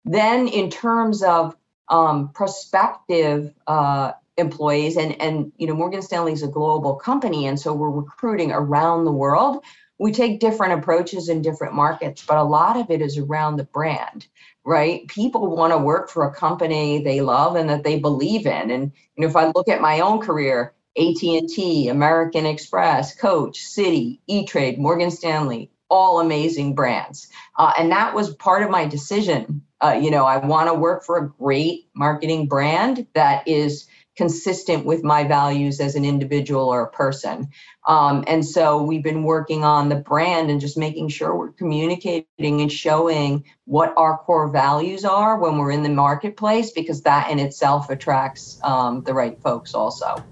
Then 0.03 0.47
in 0.47 0.71
terms 0.71 1.21
of 1.21 1.55
um, 1.87 2.29
prospective 2.29 3.53
uh, 3.67 4.13
employees 4.37 4.97
and 4.97 5.19
and 5.21 5.51
you 5.57 5.67
know 5.67 5.73
morgan 5.73 6.01
stanley 6.01 6.31
is 6.31 6.43
a 6.43 6.47
global 6.47 6.95
company 6.95 7.45
and 7.47 7.59
so 7.59 7.73
we're 7.73 7.89
recruiting 7.91 8.51
around 8.51 9.03
the 9.03 9.11
world 9.11 9.63
we 9.99 10.11
take 10.11 10.39
different 10.39 10.73
approaches 10.79 11.29
in 11.29 11.41
different 11.41 11.73
markets 11.73 12.23
but 12.25 12.37
a 12.37 12.43
lot 12.43 12.77
of 12.77 12.89
it 12.89 13.01
is 13.01 13.17
around 13.17 13.57
the 13.57 13.63
brand 13.65 14.27
right 14.63 15.07
people 15.07 15.55
want 15.55 15.73
to 15.73 15.77
work 15.77 16.09
for 16.09 16.25
a 16.25 16.33
company 16.33 17.03
they 17.03 17.21
love 17.21 17.55
and 17.55 17.69
that 17.69 17.83
they 17.83 17.99
believe 17.99 18.45
in 18.45 18.71
and 18.71 18.91
you 19.15 19.21
know 19.21 19.27
if 19.27 19.35
i 19.35 19.51
look 19.53 19.67
at 19.67 19.81
my 19.81 19.99
own 19.99 20.19
career 20.19 20.73
AT&T, 20.97 21.87
American 21.87 22.45
Express, 22.45 23.15
Coach, 23.15 23.59
Citi, 23.59 24.19
E-Trade, 24.27 24.77
Morgan 24.77 25.09
Stanley, 25.09 25.71
all 25.89 26.19
amazing 26.19 26.75
brands. 26.75 27.27
Uh, 27.57 27.71
and 27.77 27.91
that 27.91 28.13
was 28.13 28.35
part 28.35 28.63
of 28.63 28.69
my 28.69 28.85
decision. 28.85 29.61
Uh, 29.81 29.99
you 30.01 30.11
know, 30.11 30.25
I 30.25 30.37
want 30.37 30.69
to 30.69 30.73
work 30.73 31.03
for 31.03 31.17
a 31.17 31.29
great 31.29 31.87
marketing 31.95 32.47
brand 32.47 33.07
that 33.13 33.47
is 33.47 33.87
consistent 34.21 34.85
with 34.85 35.03
my 35.03 35.23
values 35.23 35.79
as 35.79 35.95
an 35.95 36.05
individual 36.05 36.69
or 36.69 36.83
a 36.83 36.91
person. 36.91 37.49
Um, 37.87 38.23
and 38.27 38.45
so 38.45 38.79
we've 38.79 39.01
been 39.01 39.23
working 39.23 39.63
on 39.63 39.89
the 39.89 39.95
brand 39.95 40.51
and 40.51 40.61
just 40.61 40.77
making 40.77 41.09
sure 41.09 41.35
we're 41.35 41.53
communicating 41.53 42.61
and 42.61 42.71
showing 42.71 43.43
what 43.65 43.91
our 43.97 44.19
core 44.19 44.47
values 44.47 45.03
are 45.05 45.39
when 45.39 45.57
we're 45.57 45.71
in 45.71 45.81
the 45.81 45.89
marketplace, 45.89 46.69
because 46.69 47.01
that 47.01 47.31
in 47.31 47.39
itself 47.39 47.89
attracts 47.89 48.59
um, 48.61 49.01
the 49.05 49.13
right 49.15 49.41
folks 49.41 49.73
also. 49.73 50.23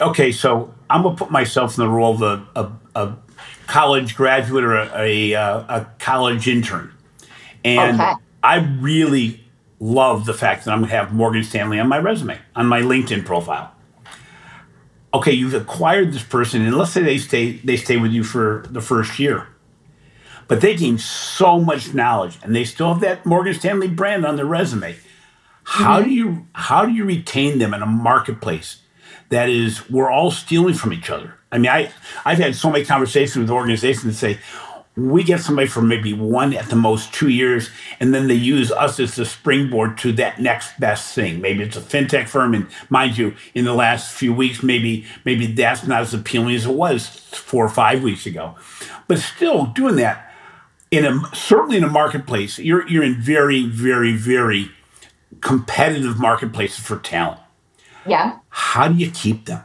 Okay, 0.00 0.32
so 0.32 0.74
I'm 0.90 1.04
gonna 1.04 1.16
put 1.16 1.30
myself 1.30 1.78
in 1.78 1.84
the 1.84 1.90
role 1.90 2.20
of 2.20 2.22
a, 2.22 2.60
a, 2.60 2.72
a 3.00 3.16
college 3.68 4.16
graduate 4.16 4.64
or 4.64 4.74
a, 4.74 5.32
a, 5.32 5.42
a 5.68 5.86
college 6.00 6.48
intern, 6.48 6.92
and 7.64 8.00
okay. 8.00 8.14
I 8.42 8.56
really 8.80 9.45
love 9.80 10.26
the 10.26 10.34
fact 10.34 10.64
that 10.64 10.72
I'm 10.72 10.80
going 10.80 10.90
to 10.90 10.96
have 10.96 11.12
Morgan 11.12 11.44
Stanley 11.44 11.78
on 11.78 11.88
my 11.88 11.98
resume, 11.98 12.38
on 12.54 12.66
my 12.66 12.80
LinkedIn 12.80 13.24
profile. 13.24 13.72
Okay, 15.12 15.32
you've 15.32 15.54
acquired 15.54 16.12
this 16.12 16.22
person, 16.22 16.62
and 16.62 16.76
let's 16.76 16.92
say 16.92 17.02
they 17.02 17.18
stay 17.18 17.52
they 17.52 17.76
stay 17.76 17.96
with 17.96 18.12
you 18.12 18.22
for 18.22 18.64
the 18.70 18.80
first 18.80 19.18
year, 19.18 19.48
but 20.46 20.60
they 20.60 20.76
gain 20.76 20.98
so 20.98 21.58
much 21.58 21.94
knowledge, 21.94 22.38
and 22.42 22.54
they 22.54 22.64
still 22.64 22.92
have 22.92 23.00
that 23.00 23.24
Morgan 23.24 23.54
Stanley 23.54 23.88
brand 23.88 24.26
on 24.26 24.36
their 24.36 24.44
resume. 24.44 24.96
How 25.64 26.00
mm-hmm. 26.00 26.08
do 26.08 26.14
you 26.14 26.46
how 26.52 26.84
do 26.84 26.92
you 26.92 27.04
retain 27.04 27.58
them 27.58 27.72
in 27.72 27.82
a 27.82 27.86
marketplace 27.86 28.82
that 29.30 29.48
is 29.48 29.88
we're 29.88 30.10
all 30.10 30.30
stealing 30.30 30.74
from 30.74 30.92
each 30.92 31.08
other? 31.08 31.34
I 31.50 31.58
mean, 31.58 31.70
I 31.70 31.90
I've 32.24 32.38
had 32.38 32.54
so 32.54 32.70
many 32.70 32.84
conversations 32.84 33.36
with 33.36 33.50
organizations 33.50 34.04
that 34.04 34.14
say, 34.14 34.38
we 34.96 35.22
get 35.22 35.40
somebody 35.40 35.68
for 35.68 35.82
maybe 35.82 36.14
one 36.14 36.54
at 36.54 36.70
the 36.70 36.76
most 36.76 37.12
two 37.12 37.28
years, 37.28 37.68
and 38.00 38.14
then 38.14 38.28
they 38.28 38.34
use 38.34 38.72
us 38.72 38.98
as 38.98 39.14
the 39.16 39.26
springboard 39.26 39.98
to 39.98 40.12
that 40.12 40.40
next 40.40 40.80
best 40.80 41.14
thing. 41.14 41.40
Maybe 41.40 41.62
it's 41.62 41.76
a 41.76 41.82
fintech 41.82 42.28
firm, 42.28 42.54
and 42.54 42.66
mind 42.88 43.18
you, 43.18 43.34
in 43.54 43.66
the 43.66 43.74
last 43.74 44.12
few 44.12 44.32
weeks, 44.32 44.62
maybe 44.62 45.04
maybe 45.24 45.46
that's 45.46 45.86
not 45.86 46.00
as 46.00 46.14
appealing 46.14 46.54
as 46.54 46.64
it 46.64 46.72
was 46.72 47.06
four 47.06 47.64
or 47.64 47.68
five 47.68 48.02
weeks 48.02 48.24
ago. 48.24 48.54
But 49.06 49.18
still, 49.18 49.66
doing 49.66 49.96
that 49.96 50.32
in 50.90 51.04
a 51.04 51.20
certainly 51.34 51.76
in 51.76 51.84
a 51.84 51.90
marketplace, 51.90 52.58
you're 52.58 52.88
you're 52.88 53.04
in 53.04 53.20
very 53.20 53.66
very 53.66 54.12
very 54.16 54.70
competitive 55.40 56.18
marketplaces 56.18 56.84
for 56.84 56.96
talent. 56.98 57.40
Yeah. 58.06 58.38
How 58.48 58.88
do 58.88 58.94
you 58.94 59.10
keep 59.10 59.46
them? 59.46 59.62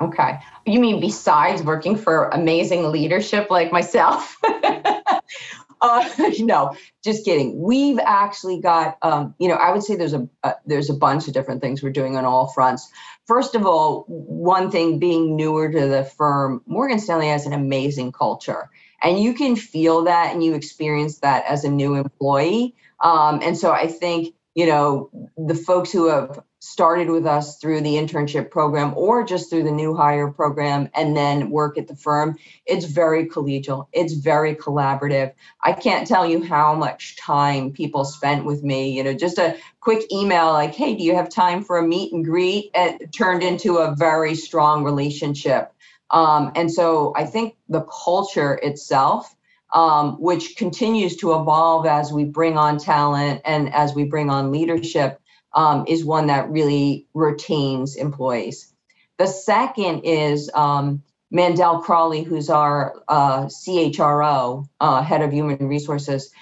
Okay. 0.00 0.40
You 0.66 0.80
mean 0.80 1.00
besides 1.00 1.62
working 1.62 1.96
for 1.96 2.28
amazing 2.28 2.90
leadership 2.90 3.50
like 3.50 3.72
myself? 3.72 4.36
uh, 5.80 6.08
no, 6.40 6.76
just 7.02 7.24
kidding. 7.24 7.60
We've 7.60 7.98
actually 7.98 8.60
got, 8.60 8.98
um, 9.02 9.34
you 9.38 9.48
know, 9.48 9.54
I 9.54 9.72
would 9.72 9.82
say 9.82 9.96
there's 9.96 10.14
a 10.14 10.28
uh, 10.42 10.52
there's 10.66 10.90
a 10.90 10.94
bunch 10.94 11.28
of 11.28 11.34
different 11.34 11.60
things 11.60 11.82
we're 11.82 11.90
doing 11.90 12.16
on 12.16 12.24
all 12.24 12.48
fronts. 12.48 12.90
First 13.26 13.54
of 13.54 13.64
all, 13.66 14.04
one 14.08 14.70
thing 14.70 14.98
being 14.98 15.36
newer 15.36 15.70
to 15.70 15.86
the 15.88 16.04
firm, 16.04 16.62
Morgan 16.66 16.98
Stanley 16.98 17.28
has 17.28 17.46
an 17.46 17.52
amazing 17.52 18.12
culture, 18.12 18.70
and 19.02 19.18
you 19.18 19.34
can 19.34 19.56
feel 19.56 20.04
that 20.04 20.32
and 20.32 20.44
you 20.44 20.54
experience 20.54 21.20
that 21.20 21.44
as 21.46 21.64
a 21.64 21.70
new 21.70 21.94
employee. 21.94 22.74
Um, 23.02 23.40
and 23.42 23.56
so 23.56 23.72
I 23.72 23.86
think 23.86 24.34
you 24.54 24.66
know 24.66 25.10
the 25.36 25.54
folks 25.54 25.92
who 25.92 26.08
have 26.08 26.40
started 26.60 27.08
with 27.08 27.26
us 27.26 27.58
through 27.58 27.80
the 27.80 27.94
internship 27.94 28.50
program 28.50 28.92
or 28.94 29.24
just 29.24 29.48
through 29.48 29.62
the 29.62 29.70
new 29.70 29.94
hire 29.94 30.30
program 30.30 30.90
and 30.94 31.16
then 31.16 31.50
work 31.50 31.78
at 31.78 31.88
the 31.88 31.96
firm, 31.96 32.36
it's 32.66 32.84
very 32.84 33.26
collegial. 33.26 33.86
It's 33.92 34.12
very 34.12 34.54
collaborative. 34.54 35.32
I 35.64 35.72
can't 35.72 36.06
tell 36.06 36.26
you 36.26 36.42
how 36.42 36.74
much 36.74 37.16
time 37.16 37.72
people 37.72 38.04
spent 38.04 38.44
with 38.44 38.62
me. 38.62 38.94
You 38.94 39.04
know, 39.04 39.14
just 39.14 39.38
a 39.38 39.56
quick 39.80 40.12
email 40.12 40.52
like, 40.52 40.74
hey, 40.74 40.94
do 40.94 41.02
you 41.02 41.14
have 41.14 41.30
time 41.30 41.64
for 41.64 41.78
a 41.78 41.86
meet 41.86 42.12
and 42.12 42.24
greet? 42.24 42.70
It 42.74 43.10
turned 43.10 43.42
into 43.42 43.78
a 43.78 43.94
very 43.96 44.34
strong 44.34 44.84
relationship. 44.84 45.72
Um, 46.10 46.52
and 46.56 46.70
so 46.70 47.14
I 47.16 47.24
think 47.24 47.56
the 47.68 47.82
culture 47.82 48.54
itself, 48.54 49.34
um, 49.72 50.20
which 50.20 50.56
continues 50.56 51.16
to 51.16 51.34
evolve 51.34 51.86
as 51.86 52.12
we 52.12 52.24
bring 52.24 52.56
on 52.56 52.78
talent 52.78 53.42
and 53.44 53.72
as 53.72 53.94
we 53.94 54.04
bring 54.04 54.30
on 54.30 54.52
leadership, 54.52 55.20
um, 55.52 55.84
is 55.88 56.04
one 56.04 56.28
that 56.28 56.50
really 56.50 57.06
retains 57.14 57.96
employees. 57.96 58.72
The 59.18 59.26
second 59.26 60.02
is 60.04 60.50
um, 60.54 61.02
Mandell 61.32 61.82
Crawley, 61.82 62.22
who's 62.22 62.50
our 62.50 63.02
uh, 63.08 63.46
CHRO, 63.46 64.66
uh, 64.80 65.02
head 65.02 65.22
of 65.22 65.32
human 65.32 65.68
resources, 65.68 66.32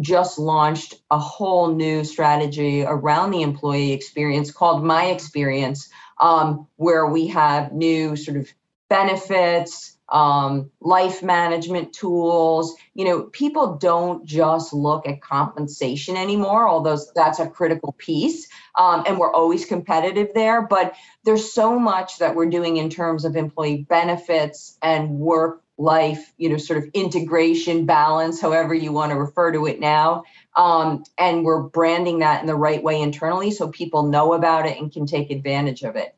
just 0.00 0.38
launched 0.38 0.94
a 1.10 1.18
whole 1.18 1.74
new 1.74 2.04
strategy 2.04 2.82
around 2.82 3.30
the 3.30 3.42
employee 3.42 3.92
experience 3.92 4.50
called 4.50 4.84
My 4.84 5.06
Experience, 5.06 5.88
um, 6.20 6.66
where 6.76 7.06
we 7.06 7.28
have 7.28 7.72
new 7.72 8.16
sort 8.16 8.36
of 8.36 8.52
benefits, 8.88 9.96
um, 10.10 10.70
life 10.80 11.22
management 11.22 11.92
tools. 11.92 12.74
You 12.94 13.04
know, 13.04 13.22
people 13.24 13.76
don't 13.76 14.24
just 14.24 14.72
look 14.72 15.06
at 15.06 15.20
compensation 15.20 16.16
anymore, 16.16 16.68
although 16.68 16.98
that's 17.14 17.38
a 17.38 17.48
critical 17.48 17.92
piece. 17.98 18.48
Um, 18.78 19.04
and 19.06 19.18
we're 19.18 19.32
always 19.32 19.64
competitive 19.64 20.28
there. 20.34 20.62
But 20.62 20.94
there's 21.24 21.52
so 21.52 21.78
much 21.78 22.18
that 22.18 22.34
we're 22.34 22.50
doing 22.50 22.76
in 22.76 22.90
terms 22.90 23.24
of 23.24 23.36
employee 23.36 23.86
benefits 23.88 24.76
and 24.82 25.18
work 25.18 25.62
life, 25.78 26.32
you 26.36 26.50
know, 26.50 26.58
sort 26.58 26.78
of 26.78 26.90
integration, 26.92 27.86
balance, 27.86 28.40
however 28.40 28.74
you 28.74 28.92
want 28.92 29.12
to 29.12 29.18
refer 29.18 29.50
to 29.52 29.66
it 29.66 29.80
now. 29.80 30.24
Um, 30.54 31.04
and 31.16 31.42
we're 31.42 31.62
branding 31.62 32.18
that 32.18 32.42
in 32.42 32.46
the 32.46 32.54
right 32.54 32.82
way 32.82 33.00
internally 33.00 33.50
so 33.50 33.68
people 33.68 34.02
know 34.02 34.34
about 34.34 34.66
it 34.66 34.78
and 34.78 34.92
can 34.92 35.06
take 35.06 35.30
advantage 35.30 35.82
of 35.82 35.96
it 35.96 36.14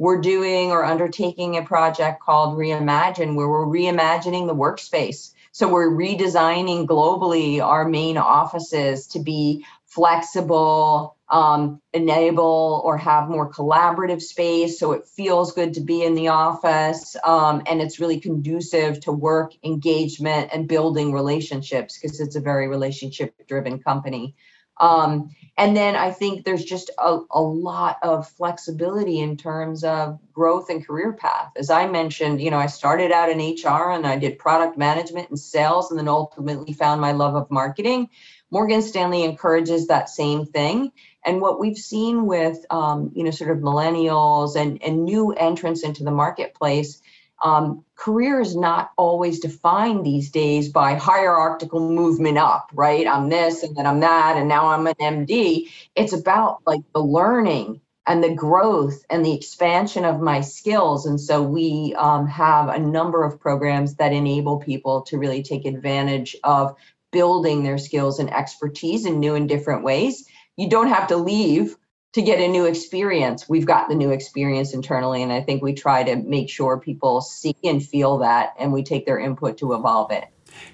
we're 0.00 0.22
doing 0.22 0.70
or 0.70 0.82
undertaking 0.82 1.58
a 1.58 1.62
project 1.62 2.22
called 2.22 2.56
Reimagine, 2.56 3.34
where 3.34 3.46
we're 3.46 3.66
reimagining 3.66 4.46
the 4.46 4.54
workspace. 4.54 5.34
So 5.52 5.68
we're 5.68 5.90
redesigning 5.90 6.86
globally 6.86 7.62
our 7.62 7.86
main 7.86 8.16
offices 8.16 9.08
to 9.08 9.18
be 9.18 9.66
flexible, 9.84 11.18
um, 11.30 11.82
enable 11.92 12.80
or 12.82 12.96
have 12.96 13.28
more 13.28 13.52
collaborative 13.52 14.22
space 14.22 14.78
so 14.78 14.92
it 14.92 15.06
feels 15.06 15.52
good 15.52 15.74
to 15.74 15.80
be 15.80 16.02
in 16.02 16.14
the 16.14 16.28
office 16.28 17.14
um, 17.22 17.62
and 17.66 17.82
it's 17.82 18.00
really 18.00 18.20
conducive 18.20 19.00
to 19.00 19.12
work 19.12 19.52
engagement 19.62 20.50
and 20.52 20.66
building 20.66 21.12
relationships 21.12 21.98
because 21.98 22.20
it's 22.20 22.36
a 22.36 22.40
very 22.40 22.68
relationship 22.68 23.34
driven 23.46 23.78
company 23.78 24.34
um, 24.80 25.30
and 25.60 25.76
then 25.76 25.94
I 25.94 26.10
think 26.10 26.46
there's 26.46 26.64
just 26.64 26.90
a, 26.98 27.18
a 27.30 27.40
lot 27.40 27.98
of 28.02 28.26
flexibility 28.30 29.20
in 29.20 29.36
terms 29.36 29.84
of 29.84 30.18
growth 30.32 30.70
and 30.70 30.84
career 30.86 31.12
path. 31.12 31.52
As 31.54 31.68
I 31.68 31.86
mentioned, 31.86 32.40
you 32.40 32.50
know, 32.50 32.56
I 32.56 32.64
started 32.66 33.12
out 33.12 33.28
in 33.28 33.38
HR 33.38 33.90
and 33.90 34.06
I 34.06 34.16
did 34.16 34.38
product 34.38 34.78
management 34.78 35.28
and 35.28 35.38
sales, 35.38 35.90
and 35.90 36.00
then 36.00 36.08
ultimately 36.08 36.72
found 36.72 37.02
my 37.02 37.12
love 37.12 37.34
of 37.34 37.50
marketing. 37.50 38.08
Morgan 38.50 38.80
Stanley 38.80 39.22
encourages 39.22 39.88
that 39.88 40.08
same 40.08 40.46
thing. 40.46 40.92
And 41.26 41.42
what 41.42 41.60
we've 41.60 41.76
seen 41.76 42.26
with, 42.26 42.64
um, 42.70 43.12
you 43.14 43.22
know, 43.22 43.30
sort 43.30 43.50
of 43.50 43.58
millennials 43.58 44.56
and, 44.56 44.82
and 44.82 45.04
new 45.04 45.32
entrants 45.32 45.82
into 45.82 46.04
the 46.04 46.10
marketplace 46.10 47.02
um, 47.42 47.84
career 47.96 48.40
is 48.40 48.56
not 48.56 48.90
always 48.96 49.40
defined 49.40 50.04
these 50.04 50.30
days 50.30 50.68
by 50.70 50.94
hierarchical 50.94 51.80
movement 51.80 52.38
up, 52.38 52.70
right? 52.74 53.06
I'm 53.06 53.28
this 53.28 53.62
and 53.62 53.76
then 53.76 53.86
I'm 53.86 54.00
that, 54.00 54.36
and 54.36 54.48
now 54.48 54.68
I'm 54.68 54.86
an 54.86 54.94
MD. 55.00 55.70
It's 55.94 56.12
about 56.12 56.62
like 56.66 56.80
the 56.94 57.00
learning 57.02 57.80
and 58.06 58.24
the 58.24 58.34
growth 58.34 59.04
and 59.08 59.24
the 59.24 59.34
expansion 59.34 60.04
of 60.04 60.20
my 60.20 60.40
skills. 60.40 61.06
And 61.06 61.20
so 61.20 61.42
we 61.42 61.94
um, 61.96 62.26
have 62.26 62.68
a 62.68 62.78
number 62.78 63.22
of 63.24 63.40
programs 63.40 63.96
that 63.96 64.12
enable 64.12 64.58
people 64.58 65.02
to 65.02 65.18
really 65.18 65.42
take 65.42 65.64
advantage 65.64 66.34
of 66.42 66.76
building 67.12 67.62
their 67.62 67.78
skills 67.78 68.18
and 68.18 68.32
expertise 68.32 69.06
in 69.06 69.20
new 69.20 69.34
and 69.34 69.48
different 69.48 69.84
ways. 69.84 70.26
You 70.56 70.68
don't 70.68 70.88
have 70.88 71.08
to 71.08 71.16
leave 71.16 71.76
to 72.12 72.22
get 72.22 72.40
a 72.40 72.48
new 72.48 72.66
experience. 72.66 73.48
We've 73.48 73.66
got 73.66 73.88
the 73.88 73.94
new 73.94 74.10
experience 74.10 74.74
internally, 74.74 75.22
and 75.22 75.32
I 75.32 75.40
think 75.40 75.62
we 75.62 75.72
try 75.74 76.02
to 76.02 76.16
make 76.16 76.48
sure 76.48 76.78
people 76.78 77.20
see 77.20 77.54
and 77.62 77.84
feel 77.84 78.18
that, 78.18 78.54
and 78.58 78.72
we 78.72 78.82
take 78.82 79.06
their 79.06 79.18
input 79.18 79.58
to 79.58 79.74
evolve 79.74 80.10
it. 80.10 80.24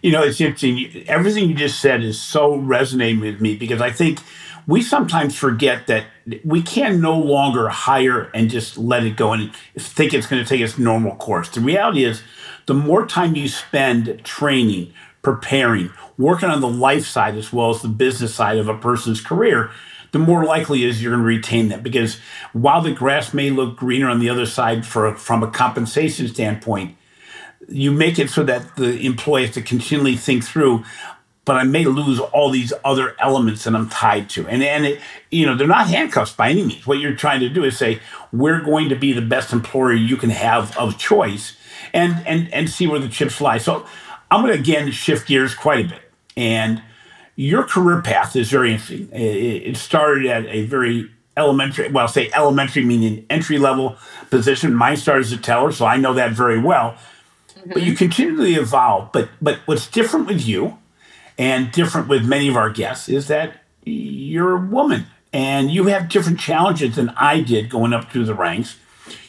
You 0.03 0.13
know, 0.13 0.23
it's 0.23 0.41
interesting. 0.41 1.05
Everything 1.07 1.49
you 1.49 1.55
just 1.55 1.81
said 1.81 2.03
is 2.03 2.21
so 2.21 2.57
resonating 2.57 3.21
with 3.21 3.41
me 3.41 3.57
because 3.57 3.83
I 3.83 3.91
think 3.91 4.21
we 4.67 4.83
sometimes 4.83 5.37
forget 5.37 5.87
that 5.87 6.07
we 6.45 6.63
can 6.63 7.01
no 7.01 7.19
longer 7.19 7.69
hire 7.69 8.31
and 8.35 8.51
just 8.51 8.79
let 8.79 9.05
it 9.05 9.17
go 9.17 9.33
and 9.33 9.55
think 9.79 10.13
it's 10.13 10.27
going 10.27 10.43
to 10.43 10.49
take 10.49 10.61
its 10.61 10.79
normal 10.79 11.15
course. 11.17 11.51
The 11.51 11.61
reality 11.61 12.05
is, 12.05 12.23
the 12.67 12.75
more 12.75 13.07
time 13.07 13.37
you 13.37 13.49
spend 13.49 14.25
training, 14.25 14.93
preparing, 15.23 15.91
working 16.19 16.49
on 16.49 16.61
the 16.61 16.69
life 16.69 17.07
side 17.07 17.37
as 17.37 17.53
well 17.53 17.71
as 17.71 17.83
the 17.83 17.89
business 17.89 18.35
side 18.35 18.59
of 18.59 18.69
a 18.69 18.77
person's 18.77 19.21
career, 19.21 19.71
the 20.13 20.19
more 20.19 20.45
likely 20.45 20.85
is 20.85 21.03
you're 21.03 21.13
going 21.13 21.23
to 21.23 21.27
retain 21.27 21.69
them. 21.69 21.83
Because 21.83 22.19
while 22.53 22.83
the 22.83 22.93
grass 22.93 23.35
may 23.35 23.51
look 23.51 23.77
greener 23.77 24.09
on 24.09 24.21
the 24.21 24.31
other 24.31 24.47
side 24.47 24.87
for 24.87 25.15
from 25.15 25.43
a 25.43 25.51
compensation 25.51 26.29
standpoint, 26.29 26.97
you 27.69 27.91
make 27.91 28.19
it 28.19 28.31
so 28.31 28.45
that 28.45 28.77
the 28.77 29.05
employee 29.05 29.47
has 29.47 29.55
to 29.55 29.63
continually 29.63 30.17
think 30.17 30.45
through 30.45 30.85
but 31.47 31.55
I 31.55 31.63
may 31.63 31.85
lose 31.85 32.19
all 32.19 32.51
these 32.51 32.73
other 32.85 33.15
elements 33.21 33.65
that 33.65 33.75
I'm 33.75 33.89
tied 33.89 34.29
to. 34.31 34.47
And 34.49 34.63
and 34.63 34.85
it, 34.85 35.01
you 35.31 35.47
know, 35.47 35.57
they're 35.57 35.67
not 35.67 35.87
handcuffs 35.87 36.33
by 36.33 36.51
any 36.51 36.65
means. 36.65 36.87
What 36.87 36.99
you're 36.99 37.15
trying 37.15 37.41
to 37.41 37.49
do 37.49 37.65
is 37.65 37.79
say, 37.79 38.01
we're 38.33 38.61
going 38.61 38.91
to 38.91 38.97
be 38.97 39.13
the 39.13 39.23
best 39.23 39.53
employer 39.53 39.93
you 39.95 40.17
can 40.17 40.31
have 40.31 40.77
of 40.77 40.99
choice 40.99 41.57
and 41.95 42.27
and 42.27 42.53
and 42.53 42.69
see 42.69 42.87
where 42.87 42.99
the 42.99 43.09
chips 43.09 43.41
lie. 43.41 43.59
So 43.59 43.87
I'm 44.31 44.43
gonna 44.43 44.55
again 44.55 44.91
shift 44.91 45.29
gears 45.29 45.55
quite 45.55 45.87
a 45.87 45.89
bit. 45.89 46.03
And 46.37 46.83
your 47.37 47.65
career 47.65 48.01
path 48.01 48.35
is 48.35 48.51
very 48.51 48.73
interesting. 48.73 49.09
It 49.13 49.77
started 49.77 50.27
at 50.27 50.47
a 50.47 50.65
very 50.65 51.11
elementary, 51.37 51.91
well, 51.91 52.09
say 52.09 52.31
elementary 52.35 52.85
meaning 52.85 53.27
entry 53.29 53.59
level 53.59 53.97
position. 54.31 54.75
Mine 54.75 54.97
started 54.97 55.27
as 55.27 55.33
a 55.33 55.37
teller, 55.37 55.71
so 55.71 55.85
I 55.85 55.99
know 55.99 56.15
that 56.15 56.33
very 56.33 56.59
well. 56.59 56.97
Mm-hmm. 57.51 57.71
But 57.75 57.83
you 57.83 57.95
continually 57.95 58.55
evolve. 58.55 59.13
But 59.13 59.29
but 59.41 59.59
what's 59.67 59.87
different 59.87 60.27
with 60.27 60.47
you 60.47 60.79
and 61.39 61.71
different 61.71 62.09
with 62.09 62.25
many 62.25 62.49
of 62.49 62.57
our 62.57 62.71
guests 62.71 63.09
is 63.09 63.29
that 63.29 63.61
you're 63.85 64.57
a 64.57 64.61
woman 64.61 65.07
and 65.33 65.71
you 65.71 65.85
have 65.85 66.09
different 66.09 66.41
challenges 66.41 66.97
than 66.97 67.11
I 67.11 67.41
did 67.43 67.69
going 67.69 67.93
up 67.93 68.11
through 68.11 68.25
the 68.25 68.35
ranks. 68.35 68.77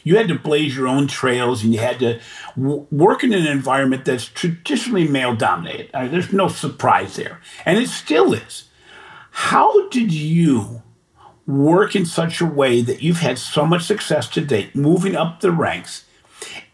You 0.04 0.16
had 0.16 0.28
to 0.28 0.38
blaze 0.38 0.76
your 0.76 0.86
own 0.86 1.06
trails 1.06 1.62
and 1.62 1.72
you 1.72 1.80
had 1.80 1.98
to 2.00 2.20
w- 2.56 2.86
work 2.90 3.24
in 3.24 3.32
an 3.32 3.46
environment 3.46 4.04
that's 4.04 4.26
traditionally 4.26 5.06
male 5.06 5.34
dominated. 5.34 5.90
Uh, 5.94 6.08
there's 6.08 6.32
no 6.32 6.48
surprise 6.48 7.16
there. 7.16 7.40
And 7.64 7.78
it 7.78 7.88
still 7.88 8.32
is. 8.32 8.64
How 9.30 9.88
did 9.88 10.12
you 10.12 10.82
work 11.46 11.96
in 11.96 12.04
such 12.04 12.40
a 12.40 12.46
way 12.46 12.82
that 12.82 13.02
you've 13.02 13.20
had 13.20 13.38
so 13.38 13.64
much 13.64 13.84
success 13.84 14.28
to 14.28 14.40
date 14.40 14.74
moving 14.74 15.16
up 15.16 15.40
the 15.40 15.52
ranks? 15.52 16.04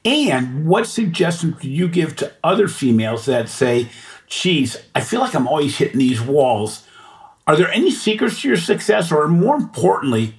And 0.05 0.67
what 0.67 0.87
suggestions 0.87 1.61
do 1.61 1.71
you 1.71 1.89
give 1.89 2.17
to 2.17 2.33
other 2.43 2.69
females 2.69 3.25
that 3.27 3.49
say, 3.49 3.89
geez, 4.27 4.77
I 4.95 5.01
feel 5.01 5.21
like 5.21 5.35
I'm 5.35 5.49
always 5.49 5.79
hitting 5.79 5.99
these 5.99 6.21
walls. 6.21 6.87
Are 7.47 7.57
there 7.57 7.71
any 7.71 7.91
secrets 7.91 8.43
to 8.43 8.49
your 8.49 8.57
success? 8.57 9.13
Or 9.13 9.29
more 9.29 9.57
importantly, 9.57 10.35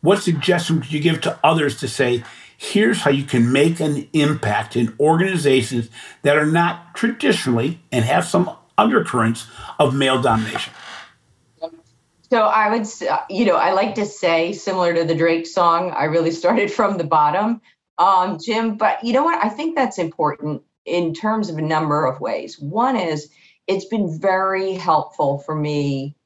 what 0.00 0.22
suggestions 0.22 0.88
do 0.88 0.96
you 0.96 1.02
give 1.02 1.20
to 1.22 1.38
others 1.42 1.80
to 1.80 1.88
say, 1.88 2.24
here's 2.58 3.00
how 3.00 3.10
you 3.10 3.24
can 3.24 3.52
make 3.52 3.80
an 3.80 4.08
impact 4.12 4.76
in 4.76 4.94
organizations 4.98 5.90
that 6.22 6.36
are 6.36 6.46
not 6.46 6.94
traditionally 6.94 7.80
and 7.92 8.04
have 8.04 8.24
some 8.24 8.50
undercurrents 8.78 9.46
of 9.78 9.94
male 9.94 10.20
domination? 10.20 10.72
So 12.30 12.42
I 12.42 12.70
would, 12.70 12.86
you 13.30 13.44
know, 13.44 13.56
I 13.56 13.72
like 13.72 13.94
to 13.96 14.06
say, 14.06 14.52
similar 14.52 14.94
to 14.94 15.04
the 15.04 15.14
Drake 15.14 15.46
song, 15.46 15.92
I 15.92 16.04
really 16.04 16.32
started 16.32 16.72
from 16.72 16.98
the 16.98 17.04
bottom, 17.04 17.60
um, 17.98 18.38
Jim. 18.44 18.76
But 18.76 19.04
you 19.04 19.12
know 19.12 19.22
what? 19.22 19.44
I 19.44 19.48
think 19.48 19.76
that's 19.76 19.98
important 19.98 20.62
in 20.84 21.14
terms 21.14 21.50
of 21.50 21.58
a 21.58 21.62
number 21.62 22.04
of 22.04 22.20
ways. 22.20 22.58
One 22.58 22.96
is 22.96 23.28
it's 23.66 23.84
been 23.84 24.18
very 24.20 24.74
helpful 24.74 25.38
for 25.38 25.54
me 25.54 26.16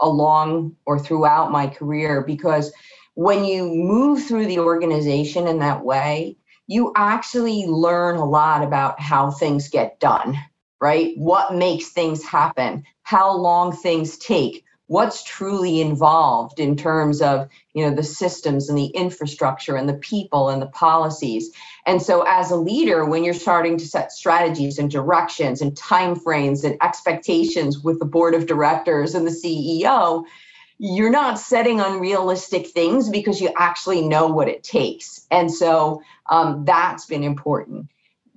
along 0.00 0.76
or 0.86 0.98
throughout 0.98 1.50
my 1.50 1.66
career 1.66 2.22
because 2.22 2.72
when 3.18 3.44
you 3.44 3.66
move 3.66 4.22
through 4.22 4.46
the 4.46 4.60
organization 4.60 5.48
in 5.48 5.58
that 5.58 5.84
way, 5.84 6.36
you 6.68 6.92
actually 6.94 7.66
learn 7.66 8.14
a 8.14 8.24
lot 8.24 8.62
about 8.62 9.00
how 9.00 9.32
things 9.32 9.70
get 9.70 9.98
done, 9.98 10.38
right? 10.80 11.14
What 11.16 11.52
makes 11.52 11.88
things 11.88 12.22
happen, 12.22 12.84
how 13.02 13.36
long 13.36 13.72
things 13.72 14.18
take, 14.18 14.64
what's 14.86 15.24
truly 15.24 15.80
involved 15.80 16.60
in 16.60 16.76
terms 16.76 17.20
of 17.20 17.48
you 17.74 17.84
know 17.84 17.94
the 17.94 18.04
systems 18.04 18.68
and 18.68 18.78
the 18.78 18.86
infrastructure 18.86 19.76
and 19.76 19.88
the 19.88 19.94
people 19.94 20.48
and 20.48 20.62
the 20.62 20.66
policies 20.68 21.50
and 21.86 22.00
so 22.00 22.24
as 22.26 22.50
a 22.50 22.56
leader 22.56 23.04
when 23.04 23.22
you're 23.22 23.34
starting 23.34 23.76
to 23.76 23.86
set 23.86 24.10
strategies 24.10 24.78
and 24.78 24.90
directions 24.90 25.60
and 25.60 25.72
timeframes 25.76 26.64
and 26.64 26.76
expectations 26.82 27.80
with 27.80 27.98
the 27.98 28.06
board 28.06 28.34
of 28.34 28.46
directors 28.46 29.14
and 29.14 29.26
the 29.26 29.30
ceo 29.30 30.24
you're 30.78 31.10
not 31.10 31.38
setting 31.38 31.80
unrealistic 31.80 32.68
things 32.68 33.08
because 33.08 33.40
you 33.40 33.52
actually 33.56 34.06
know 34.06 34.28
what 34.28 34.48
it 34.48 34.62
takes 34.62 35.26
and 35.30 35.52
so 35.52 36.02
um, 36.30 36.64
that's 36.64 37.06
been 37.06 37.24
important 37.24 37.88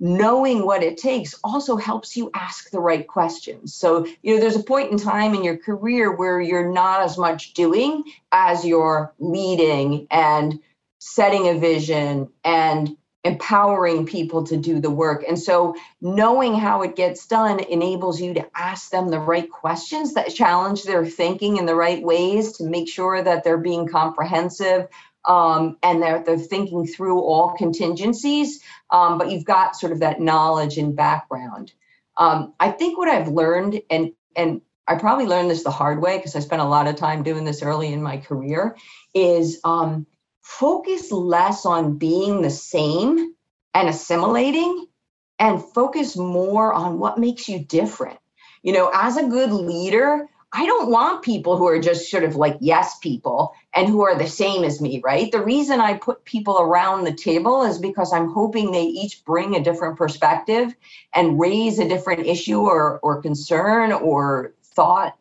knowing 0.04 0.66
what 0.66 0.82
it 0.82 0.96
takes 0.96 1.32
also 1.44 1.76
helps 1.76 2.16
you 2.16 2.28
ask 2.34 2.70
the 2.70 2.80
right 2.80 3.06
questions. 3.06 3.72
So, 3.72 4.04
you 4.20 4.34
know, 4.34 4.40
there's 4.40 4.56
a 4.56 4.62
point 4.64 4.90
in 4.90 4.98
time 4.98 5.32
in 5.32 5.44
your 5.44 5.56
career 5.56 6.10
where 6.16 6.40
you're 6.40 6.72
not 6.72 7.02
as 7.02 7.16
much 7.16 7.54
doing 7.54 8.02
as 8.32 8.64
you're 8.64 9.14
leading 9.20 10.08
and 10.10 10.58
setting 10.98 11.46
a 11.46 11.54
vision 11.54 12.28
and 12.42 12.96
empowering 13.24 14.04
people 14.04 14.44
to 14.44 14.56
do 14.56 14.80
the 14.80 14.90
work. 14.90 15.24
And 15.26 15.38
so, 15.38 15.76
knowing 16.00 16.54
how 16.54 16.82
it 16.82 16.96
gets 16.96 17.26
done 17.26 17.60
enables 17.60 18.20
you 18.20 18.34
to 18.34 18.46
ask 18.54 18.90
them 18.90 19.08
the 19.08 19.20
right 19.20 19.48
questions 19.48 20.14
that 20.14 20.34
challenge 20.34 20.82
their 20.82 21.06
thinking 21.06 21.56
in 21.56 21.66
the 21.66 21.74
right 21.74 22.02
ways 22.02 22.52
to 22.58 22.64
make 22.64 22.88
sure 22.88 23.22
that 23.22 23.44
they're 23.44 23.58
being 23.58 23.88
comprehensive 23.88 24.88
um, 25.24 25.76
and 25.82 26.02
they're, 26.02 26.22
they're 26.24 26.38
thinking 26.38 26.86
through 26.86 27.20
all 27.20 27.56
contingencies, 27.56 28.60
um, 28.90 29.18
but 29.18 29.30
you've 29.30 29.44
got 29.44 29.76
sort 29.76 29.92
of 29.92 30.00
that 30.00 30.20
knowledge 30.20 30.78
and 30.78 30.96
background. 30.96 31.72
Um, 32.16 32.54
I 32.58 32.70
think 32.70 32.98
what 32.98 33.08
I've 33.08 33.28
learned, 33.28 33.80
and 33.88 34.12
and 34.34 34.62
I 34.86 34.96
probably 34.96 35.26
learned 35.26 35.50
this 35.50 35.62
the 35.62 35.70
hard 35.70 36.02
way 36.02 36.16
because 36.16 36.34
I 36.34 36.40
spent 36.40 36.60
a 36.60 36.66
lot 36.66 36.88
of 36.88 36.96
time 36.96 37.22
doing 37.22 37.44
this 37.44 37.62
early 37.62 37.92
in 37.92 38.02
my 38.02 38.18
career, 38.18 38.76
is 39.14 39.60
um, 39.64 40.06
focus 40.42 41.10
less 41.10 41.64
on 41.64 41.98
being 41.98 42.42
the 42.42 42.50
same 42.50 43.34
and 43.74 43.88
assimilating, 43.88 44.86
and 45.38 45.64
focus 45.74 46.16
more 46.16 46.72
on 46.72 46.98
what 46.98 47.18
makes 47.18 47.48
you 47.48 47.64
different. 47.64 48.18
You 48.62 48.72
know, 48.72 48.90
as 48.94 49.16
a 49.16 49.26
good 49.26 49.50
leader, 49.50 50.28
I 50.52 50.66
don't 50.66 50.90
want 50.90 51.24
people 51.24 51.56
who 51.56 51.66
are 51.66 51.80
just 51.80 52.10
sort 52.10 52.24
of 52.24 52.36
like 52.36 52.58
yes 52.60 52.98
people 52.98 53.54
and 53.74 53.88
who 53.88 54.02
are 54.02 54.16
the 54.16 54.28
same 54.28 54.64
as 54.64 54.82
me, 54.82 55.00
right? 55.02 55.32
The 55.32 55.42
reason 55.42 55.80
I 55.80 55.94
put 55.94 56.24
people 56.26 56.60
around 56.60 57.04
the 57.04 57.14
table 57.14 57.62
is 57.62 57.78
because 57.78 58.12
I'm 58.12 58.28
hoping 58.28 58.70
they 58.70 58.84
each 58.84 59.24
bring 59.24 59.56
a 59.56 59.64
different 59.64 59.96
perspective 59.96 60.74
and 61.14 61.40
raise 61.40 61.78
a 61.78 61.88
different 61.88 62.26
issue 62.26 62.60
or, 62.60 63.00
or 63.00 63.22
concern 63.22 63.92
or 63.92 64.54
thought 64.62 65.16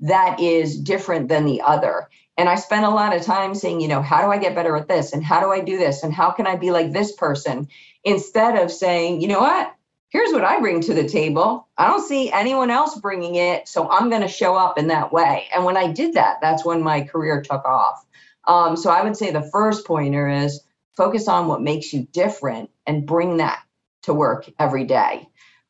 that 0.00 0.40
is 0.40 0.80
different 0.80 1.28
than 1.28 1.44
the 1.44 1.60
other. 1.60 2.08
And 2.36 2.48
I 2.48 2.54
spend 2.54 2.84
a 2.84 2.90
lot 2.90 3.14
of 3.14 3.22
time 3.22 3.54
saying, 3.54 3.80
you 3.80 3.88
know, 3.88 4.02
how 4.02 4.22
do 4.22 4.30
I 4.30 4.38
get 4.38 4.54
better 4.54 4.76
at 4.76 4.88
this? 4.88 5.12
And 5.12 5.22
how 5.24 5.40
do 5.40 5.50
I 5.50 5.60
do 5.60 5.76
this? 5.76 6.02
And 6.02 6.12
how 6.12 6.30
can 6.30 6.46
I 6.46 6.56
be 6.56 6.70
like 6.70 6.92
this 6.92 7.12
person? 7.12 7.68
Instead 8.04 8.56
of 8.56 8.70
saying, 8.70 9.20
you 9.20 9.28
know 9.28 9.40
what? 9.40 9.74
here's 10.12 10.32
what 10.32 10.44
I 10.44 10.60
bring 10.60 10.82
to 10.82 10.94
the 10.94 11.08
table. 11.08 11.66
I 11.76 11.86
don't 11.86 12.06
see 12.06 12.30
anyone 12.30 12.70
else 12.70 12.98
bringing 13.00 13.36
it, 13.36 13.66
so 13.66 13.90
I'm 13.90 14.10
going 14.10 14.22
to 14.22 14.28
show 14.28 14.54
up 14.54 14.78
in 14.78 14.88
that 14.88 15.12
way. 15.12 15.48
And 15.54 15.64
when 15.64 15.76
I 15.76 15.90
did 15.90 16.14
that, 16.14 16.38
that's 16.40 16.64
when 16.64 16.82
my 16.82 17.00
career 17.02 17.40
took 17.40 17.64
off. 17.64 18.04
Um, 18.46 18.76
so 18.76 18.90
I 18.90 19.02
would 19.02 19.16
say 19.16 19.30
the 19.30 19.48
first 19.50 19.86
pointer 19.86 20.28
is 20.28 20.60
focus 20.96 21.28
on 21.28 21.48
what 21.48 21.62
makes 21.62 21.92
you 21.92 22.06
different 22.12 22.70
and 22.86 23.06
bring 23.06 23.38
that 23.38 23.60
to 24.02 24.12
work 24.12 24.50
every 24.58 24.84
day. 24.84 25.28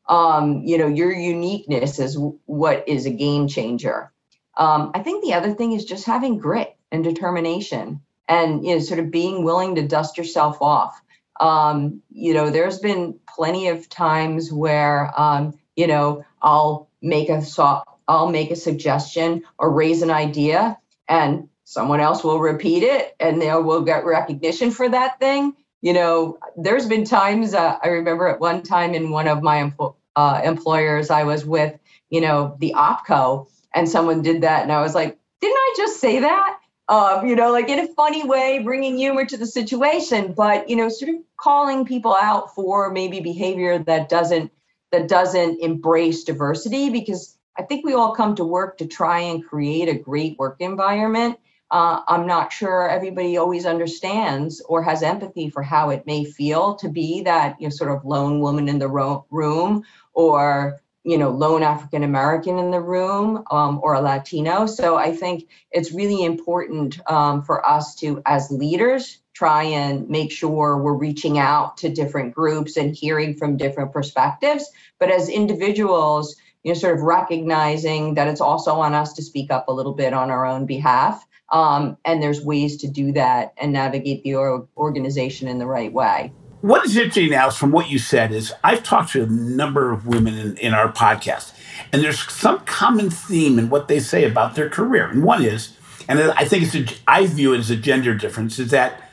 Um, 0.09 0.63
you 0.65 0.79
know, 0.79 0.89
your 0.89 1.13
uniqueness 1.13 2.01
is 2.01 2.19
what 2.47 2.89
is 2.89 3.07
a 3.07 3.11
game 3.11 3.47
changer. 3.47 4.12
Um, 4.57 4.93
I 4.95 5.01
think 5.01 5.25
the 5.25 5.35
other 5.35 5.55
thing 5.55 5.73
is 5.73 5.85
just 5.85 6.07
having 6.07 6.39
grit 6.39 6.77
and 6.93 7.05
determination 7.05 8.01
and 8.29 8.65
you 8.67 8.75
know 8.75 8.81
sort 8.81 9.01
of 9.01 9.11
being 9.11 9.45
willing 9.45 9.77
to 9.77 9.89
dust 9.89 10.19
yourself 10.19 10.59
off 10.63 10.95
um, 11.41 12.03
you 12.11 12.35
know, 12.35 12.51
there's 12.51 12.79
been 12.79 13.19
plenty 13.29 13.69
of 13.69 13.89
times 13.89 14.53
where, 14.53 15.13
um, 15.21 15.59
you 15.77 15.87
know, 15.87 16.25
I'll 16.43 16.89
make 17.03 17.29
a 17.29 17.43
so- 17.43 17.83
I'll 18.09 18.29
make 18.31 18.51
a 18.51 18.57
suggestion 18.57 19.43
or 19.59 19.71
raise 19.73 20.03
an 20.03 20.11
idea, 20.11 20.79
and 21.09 21.49
someone 21.65 22.01
else 22.01 22.23
will 22.23 22.39
repeat 22.41 22.85
it, 22.85 23.17
and 23.21 23.43
they 23.43 23.53
will 23.55 23.83
get 23.83 24.05
recognition 24.05 24.71
for 24.71 24.89
that 24.89 25.19
thing. 25.21 25.55
You 25.83 25.95
know, 25.95 26.39
there's 26.57 26.87
been 26.87 27.05
times 27.05 27.55
uh, 27.55 27.79
I 27.83 27.89
remember 27.89 28.29
at 28.29 28.41
one 28.41 28.63
time 28.63 28.95
in 28.95 29.11
one 29.11 29.29
of 29.29 29.43
my 29.43 29.73
uh, 30.17 30.43
employers, 30.45 31.11
I 31.11 31.25
was 31.25 31.45
with, 31.45 31.79
you 32.11 32.21
know, 32.21 32.57
the 32.61 32.75
OPCO, 32.77 33.49
and 33.75 33.89
someone 33.89 34.23
did 34.23 34.43
that, 34.43 34.63
and 34.63 34.73
I 34.73 34.81
was 34.81 34.95
like, 34.95 35.19
didn't 35.41 35.57
I 35.57 35.75
just 35.77 36.01
say 36.01 36.21
that? 36.21 36.59
um, 36.89 37.27
you 37.27 37.37
know, 37.37 37.53
like 37.53 37.69
in 37.69 37.79
a 37.79 37.89
funny 37.95 38.25
way, 38.25 38.59
bringing 38.59 38.99
humor 38.99 39.25
to 39.25 39.37
the 39.37 39.47
situation, 39.47 40.35
but 40.35 40.69
you 40.69 40.77
know, 40.77 40.89
sort 40.89 41.15
of 41.15 41.17
calling 41.37 41.85
people 41.85 42.15
out 42.15 42.55
for 42.55 42.91
maybe 42.91 43.21
behavior 43.21 43.79
that 43.79 44.09
doesn't 44.09 44.53
that 44.91 45.09
doesn't 45.09 45.61
embrace 45.63 46.25
diversity, 46.25 46.91
because 46.91 47.39
I 47.57 47.63
think 47.63 47.85
we 47.85 47.95
all 47.95 48.15
come 48.15 48.35
to 48.35 48.45
work 48.45 48.79
to 48.79 48.87
try 48.87 49.21
and 49.21 49.45
create 49.45 49.89
a 49.89 49.99
great 49.99 50.39
work 50.39 50.57
environment. 50.61 51.39
Uh, 51.71 52.03
I'm 52.07 52.27
not 52.27 52.53
sure 52.53 52.91
everybody 52.91 53.39
always 53.39 53.65
understands 53.65 54.61
or 54.61 54.83
has 54.83 55.03
empathy 55.03 55.49
for 55.49 55.63
how 55.63 55.89
it 55.89 56.07
may 56.07 56.25
feel 56.25 56.75
to 56.77 56.91
be 56.91 57.23
that 57.23 57.59
you 57.59 57.69
know 57.69 57.71
sort 57.71 57.91
of 57.91 58.05
lone 58.05 58.41
woman 58.41 58.69
in 58.69 58.79
the 58.79 58.89
ro- 58.89 59.25
room 59.31 59.85
or 60.13 60.83
you 61.05 61.19
know 61.19 61.31
lone 61.31 61.63
african 61.63 62.03
american 62.03 62.59
in 62.59 62.71
the 62.71 62.81
room 62.81 63.43
um, 63.51 63.81
or 63.83 63.95
a 63.95 64.01
latino 64.01 64.67
so 64.67 64.97
i 64.97 65.13
think 65.13 65.49
it's 65.71 65.93
really 65.93 66.25
important 66.25 66.99
um, 67.11 67.43
for 67.43 67.67
us 67.67 67.95
to 67.97 68.23
as 68.27 68.51
leaders 68.51 69.19
try 69.35 69.65
and 69.65 70.09
make 70.09 70.31
sure 70.31 70.77
we're 70.77 70.93
reaching 70.93 71.39
out 71.39 71.79
to 71.79 71.89
different 71.89 72.35
groups 72.35 72.77
and 72.77 72.95
hearing 72.95 73.35
from 73.35 73.57
different 73.57 73.93
perspectives 73.93 74.71
but 74.99 75.11
as 75.11 75.29
individuals 75.29 76.37
you 76.63 76.73
know, 76.73 76.79
sort 76.79 76.95
of 76.97 77.03
recognizing 77.03 78.15
that 78.15 78.29
it's 78.29 78.41
also 78.41 78.77
on 78.77 78.95
us 78.95 79.15
to 79.15 79.23
speak 79.23 79.51
up 79.51 79.69
a 79.69 79.73
little 79.73 79.95
bit 79.95 80.13
on 80.13 80.31
our 80.31 80.47
own 80.47 80.67
behalf. 80.67 81.27
Um, 81.51 81.99
and 82.05 82.23
there's 82.23 82.43
ways 82.43 82.79
to 82.79 82.89
do 82.89 83.13
that 83.13 83.53
and 83.59 83.73
navigate 83.73 84.23
the 84.23 84.37
organization 84.77 85.49
in 85.49 85.59
the 85.59 85.67
right 85.67 85.93
way. 85.93 86.33
What 86.63 86.87
is 86.87 86.97
interesting 86.97 87.31
now 87.31 87.51
from 87.51 87.73
what 87.73 87.91
you 87.91 87.99
said 87.99 88.31
is 88.31 88.55
I've 88.63 88.85
talked 88.85 89.11
to 89.13 89.25
a 89.25 89.27
number 89.27 89.91
of 89.91 90.07
women 90.07 90.39
in, 90.39 90.57
in 90.59 90.75
our 90.75 90.93
podcast, 90.93 91.53
and 91.93 92.05
there's 92.05 92.21
some 92.31 92.61
common 92.61 93.11
theme 93.11 93.59
in 93.59 93.69
what 93.69 93.89
they 93.89 93.99
say 93.99 94.25
about 94.25 94.55
their 94.55 94.69
career. 94.69 95.09
And 95.09 95.25
one 95.25 95.45
is, 95.45 95.77
and 96.09 96.21
I 96.21 96.45
think 96.45 96.63
it's 96.63 96.77
a, 96.77 96.97
I 97.09 97.27
view 97.27 97.53
it 97.53 97.59
as 97.59 97.71
a 97.71 97.77
gender 97.77 98.15
difference, 98.15 98.61
is 98.61 98.71
that 98.71 99.11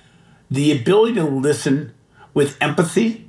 the 0.51 0.71
ability 0.71 1.15
to 1.15 1.23
listen 1.23 1.95
with 2.35 2.55
empathy 2.61 3.27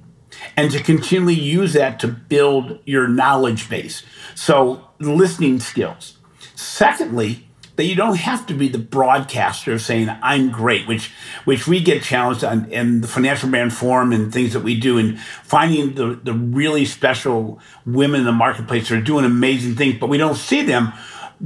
and 0.54 0.70
to 0.70 0.82
continually 0.82 1.32
use 1.32 1.72
that 1.72 1.98
to 2.00 2.08
build 2.08 2.78
your 2.84 3.08
knowledge 3.08 3.70
base. 3.70 4.02
So, 4.34 4.86
listening 4.98 5.60
skills. 5.60 6.18
Secondly, 6.54 7.48
that 7.80 7.86
you 7.86 7.94
don't 7.94 8.18
have 8.18 8.46
to 8.46 8.52
be 8.52 8.68
the 8.68 8.78
broadcaster 8.78 9.78
saying 9.78 10.10
I'm 10.22 10.50
great, 10.50 10.86
which 10.86 11.10
which 11.46 11.66
we 11.66 11.82
get 11.82 12.02
challenged 12.02 12.44
on 12.44 12.70
in 12.70 13.00
the 13.00 13.08
financial 13.08 13.48
brand 13.48 13.72
forum 13.72 14.12
and 14.12 14.30
things 14.30 14.52
that 14.52 14.60
we 14.60 14.78
do, 14.78 14.98
and 14.98 15.18
finding 15.18 15.94
the 15.94 16.20
the 16.22 16.34
really 16.34 16.84
special 16.84 17.58
women 17.86 18.20
in 18.20 18.26
the 18.26 18.32
marketplace 18.32 18.90
that 18.90 18.98
are 18.98 19.00
doing 19.00 19.24
amazing 19.24 19.76
things, 19.76 19.96
but 19.98 20.10
we 20.10 20.18
don't 20.18 20.36
see 20.36 20.60
them 20.60 20.92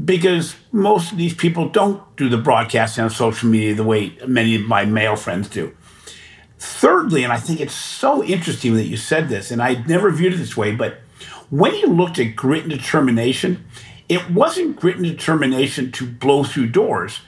because 0.05 0.57
most 0.72 1.12
of 1.12 1.18
these 1.18 1.35
people 1.35 1.68
don't 1.68 2.03
do 2.16 2.28
the 2.28 2.37
broadcasting 2.37 3.05
on 3.05 3.11
social 3.11 3.49
media 3.49 3.76
the 3.76 3.85
way 3.85 4.18
many 4.26 4.57
of 4.57 4.62
my 4.62 4.85
male 4.85 5.14
friends 5.14 5.49
do. 5.49 5.72
Thirdly, 6.59 7.22
and 7.22 7.32
I 7.32 7.39
think 7.39 7.61
it's 7.61 7.76
so 7.76 8.24
interesting 8.24 8.74
that 8.74 8.87
you 8.87 8.97
said 8.97 9.28
this, 9.28 9.53
and 9.53 9.62
I 9.62 9.85
never 9.87 10.11
viewed 10.11 10.35
it 10.35 10.39
this 10.39 10.57
way, 10.57 10.74
but 10.74 10.99
when 11.51 11.76
you 11.76 11.87
looked 11.87 12.18
at 12.18 12.35
grit 12.35 12.62
and 12.62 12.72
determination, 12.72 13.64
it 14.09 14.30
wasn't 14.30 14.76
grit 14.76 14.96
and 14.96 15.05
determination 15.05 15.92
to 15.92 16.07
blow 16.07 16.44
through 16.44 16.68
doors. 16.68 17.20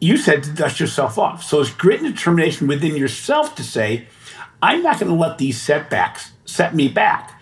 You 0.00 0.16
said 0.16 0.42
to 0.44 0.52
dust 0.52 0.80
yourself 0.80 1.18
off. 1.18 1.42
So 1.42 1.60
it's 1.60 1.70
grit 1.70 2.00
and 2.00 2.14
determination 2.14 2.66
within 2.66 2.96
yourself 2.96 3.54
to 3.56 3.62
say, 3.62 4.06
I'm 4.62 4.82
not 4.82 4.98
going 4.98 5.12
to 5.12 5.18
let 5.18 5.38
these 5.38 5.60
setbacks 5.60 6.32
set 6.44 6.74
me 6.74 6.88
back. 6.88 7.34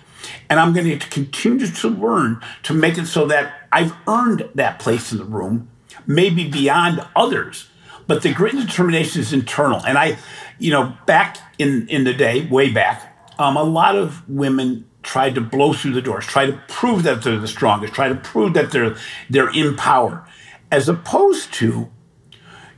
And 0.48 0.58
I'm 0.58 0.72
going 0.72 0.98
to 0.98 1.08
continue 1.08 1.66
to 1.66 1.88
learn 1.88 2.40
to 2.64 2.74
make 2.74 2.98
it 2.98 3.06
so 3.06 3.26
that 3.26 3.68
I've 3.70 3.94
earned 4.08 4.48
that 4.54 4.78
place 4.78 5.12
in 5.12 5.18
the 5.18 5.24
room, 5.24 5.68
maybe 6.06 6.48
beyond 6.48 7.06
others. 7.14 7.68
But 8.06 8.22
the 8.22 8.32
grit 8.32 8.54
and 8.54 8.66
determination 8.66 9.20
is 9.20 9.32
internal. 9.32 9.84
And 9.84 9.98
I, 9.98 10.18
you 10.58 10.72
know, 10.72 10.96
back 11.06 11.38
in, 11.58 11.88
in 11.88 12.04
the 12.04 12.14
day, 12.14 12.46
way 12.46 12.70
back, 12.70 13.12
um, 13.38 13.56
a 13.56 13.62
lot 13.62 13.96
of 13.96 14.28
women 14.28 14.85
tried 15.06 15.36
to 15.36 15.40
blow 15.40 15.72
through 15.72 15.92
the 15.92 16.02
doors, 16.02 16.26
try 16.26 16.46
to 16.46 16.60
prove 16.68 17.04
that 17.04 17.22
they're 17.22 17.38
the 17.38 17.48
strongest, 17.48 17.94
try 17.94 18.08
to 18.08 18.16
prove 18.16 18.54
that 18.54 18.72
they're 18.72 18.96
they're 19.30 19.50
in 19.50 19.76
power, 19.76 20.26
as 20.70 20.88
opposed 20.88 21.54
to 21.54 21.88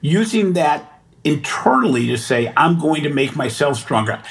using 0.01 0.53
that 0.53 1.03
internally 1.25 2.07
to 2.07 2.19
say, 2.19 2.53
I'm 2.57 2.79
going 2.79 3.03
to 3.03 3.09
make 3.09 3.35
myself 3.35 3.79
stronger. 3.79 4.23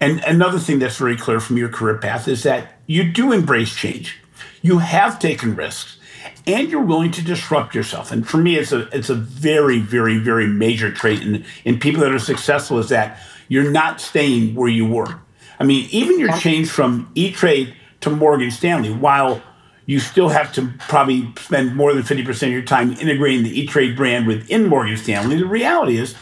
And 0.00 0.20
another 0.24 0.58
thing 0.58 0.78
that's 0.78 0.96
very 0.96 1.16
clear 1.16 1.38
from 1.38 1.56
your 1.56 1.68
career 1.68 1.98
path 1.98 2.26
is 2.26 2.42
that 2.42 2.80
you 2.86 3.04
do 3.04 3.30
embrace 3.30 3.74
change. 3.74 4.18
You 4.62 4.78
have 4.78 5.18
taken 5.18 5.54
risks 5.54 5.98
and 6.46 6.70
you're 6.70 6.82
willing 6.82 7.12
to 7.12 7.22
disrupt 7.22 7.74
yourself. 7.74 8.10
And 8.10 8.26
for 8.26 8.38
me, 8.38 8.56
it's 8.56 8.72
a 8.72 8.88
it's 8.88 9.10
a 9.10 9.14
very, 9.14 9.78
very, 9.78 10.18
very 10.18 10.46
major 10.46 10.90
trait 10.90 11.22
in, 11.22 11.44
in 11.64 11.78
people 11.78 12.00
that 12.00 12.12
are 12.12 12.18
successful 12.18 12.78
is 12.78 12.88
that 12.88 13.20
you're 13.48 13.70
not 13.70 14.00
staying 14.00 14.54
where 14.54 14.68
you 14.68 14.86
were. 14.86 15.20
I 15.58 15.64
mean, 15.64 15.88
even 15.90 16.18
your 16.18 16.36
change 16.38 16.70
from 16.70 17.10
E 17.14 17.30
Trade 17.30 17.74
to 18.00 18.10
Morgan 18.10 18.50
Stanley, 18.50 18.92
while 18.92 19.42
you 19.86 20.00
still 20.00 20.28
have 20.30 20.52
to 20.54 20.72
probably 20.78 21.32
spend 21.38 21.76
more 21.76 21.92
than 21.92 22.02
50% 22.02 22.42
of 22.42 22.52
your 22.52 22.62
time 22.62 22.92
integrating 22.92 23.42
the 23.44 23.60
E 23.60 23.66
Trade 23.66 23.96
brand 23.96 24.26
within 24.26 24.68
Morgan 24.68 24.96
Stanley, 24.96 25.36
the 25.36 25.46
reality 25.46 25.98
is 25.98 26.14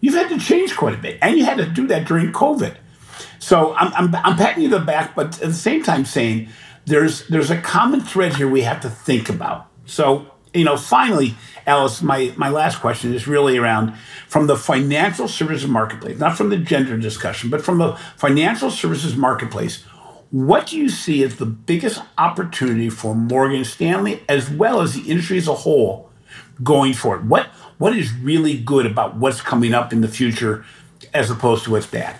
you've 0.00 0.14
had 0.14 0.28
to 0.28 0.38
change 0.38 0.76
quite 0.76 0.94
a 0.94 0.98
bit. 0.98 1.18
And 1.22 1.36
you 1.36 1.44
had 1.44 1.58
to 1.58 1.66
do 1.66 1.86
that 1.88 2.06
during 2.06 2.32
COVID. 2.32 2.76
So 3.38 3.74
I'm, 3.74 3.92
I'm, 3.94 4.14
I'm 4.16 4.36
patting 4.36 4.62
you 4.64 4.68
the 4.68 4.80
back, 4.80 5.14
but 5.14 5.40
at 5.40 5.48
the 5.48 5.54
same 5.54 5.82
time 5.82 6.04
saying 6.04 6.48
there's, 6.84 7.26
there's 7.28 7.50
a 7.50 7.60
common 7.60 8.00
thread 8.00 8.36
here 8.36 8.48
we 8.48 8.62
have 8.62 8.80
to 8.80 8.90
think 8.90 9.28
about. 9.28 9.68
So, 9.86 10.30
you 10.56 10.64
know, 10.64 10.76
finally, 10.76 11.34
Alice, 11.66 12.02
my, 12.02 12.32
my 12.36 12.48
last 12.48 12.80
question 12.80 13.12
is 13.12 13.26
really 13.26 13.58
around 13.58 13.94
from 14.28 14.46
the 14.46 14.56
financial 14.56 15.28
services 15.28 15.68
marketplace, 15.68 16.18
not 16.18 16.36
from 16.36 16.50
the 16.50 16.56
gender 16.56 16.96
discussion, 16.96 17.50
but 17.50 17.62
from 17.62 17.78
the 17.78 17.94
financial 18.16 18.70
services 18.70 19.16
marketplace. 19.16 19.82
What 20.30 20.66
do 20.66 20.76
you 20.76 20.88
see 20.88 21.22
as 21.22 21.36
the 21.36 21.46
biggest 21.46 22.02
opportunity 22.18 22.90
for 22.90 23.14
Morgan 23.14 23.64
Stanley 23.64 24.22
as 24.28 24.50
well 24.50 24.80
as 24.80 24.94
the 24.94 25.08
industry 25.08 25.38
as 25.38 25.48
a 25.48 25.54
whole 25.54 26.10
going 26.62 26.94
forward? 26.94 27.28
What 27.28 27.46
what 27.78 27.94
is 27.94 28.12
really 28.14 28.58
good 28.58 28.86
about 28.86 29.16
what's 29.16 29.40
coming 29.40 29.74
up 29.74 29.92
in 29.92 30.00
the 30.00 30.08
future 30.08 30.64
as 31.12 31.30
opposed 31.30 31.64
to 31.64 31.70
what's 31.70 31.86
bad? 31.86 32.18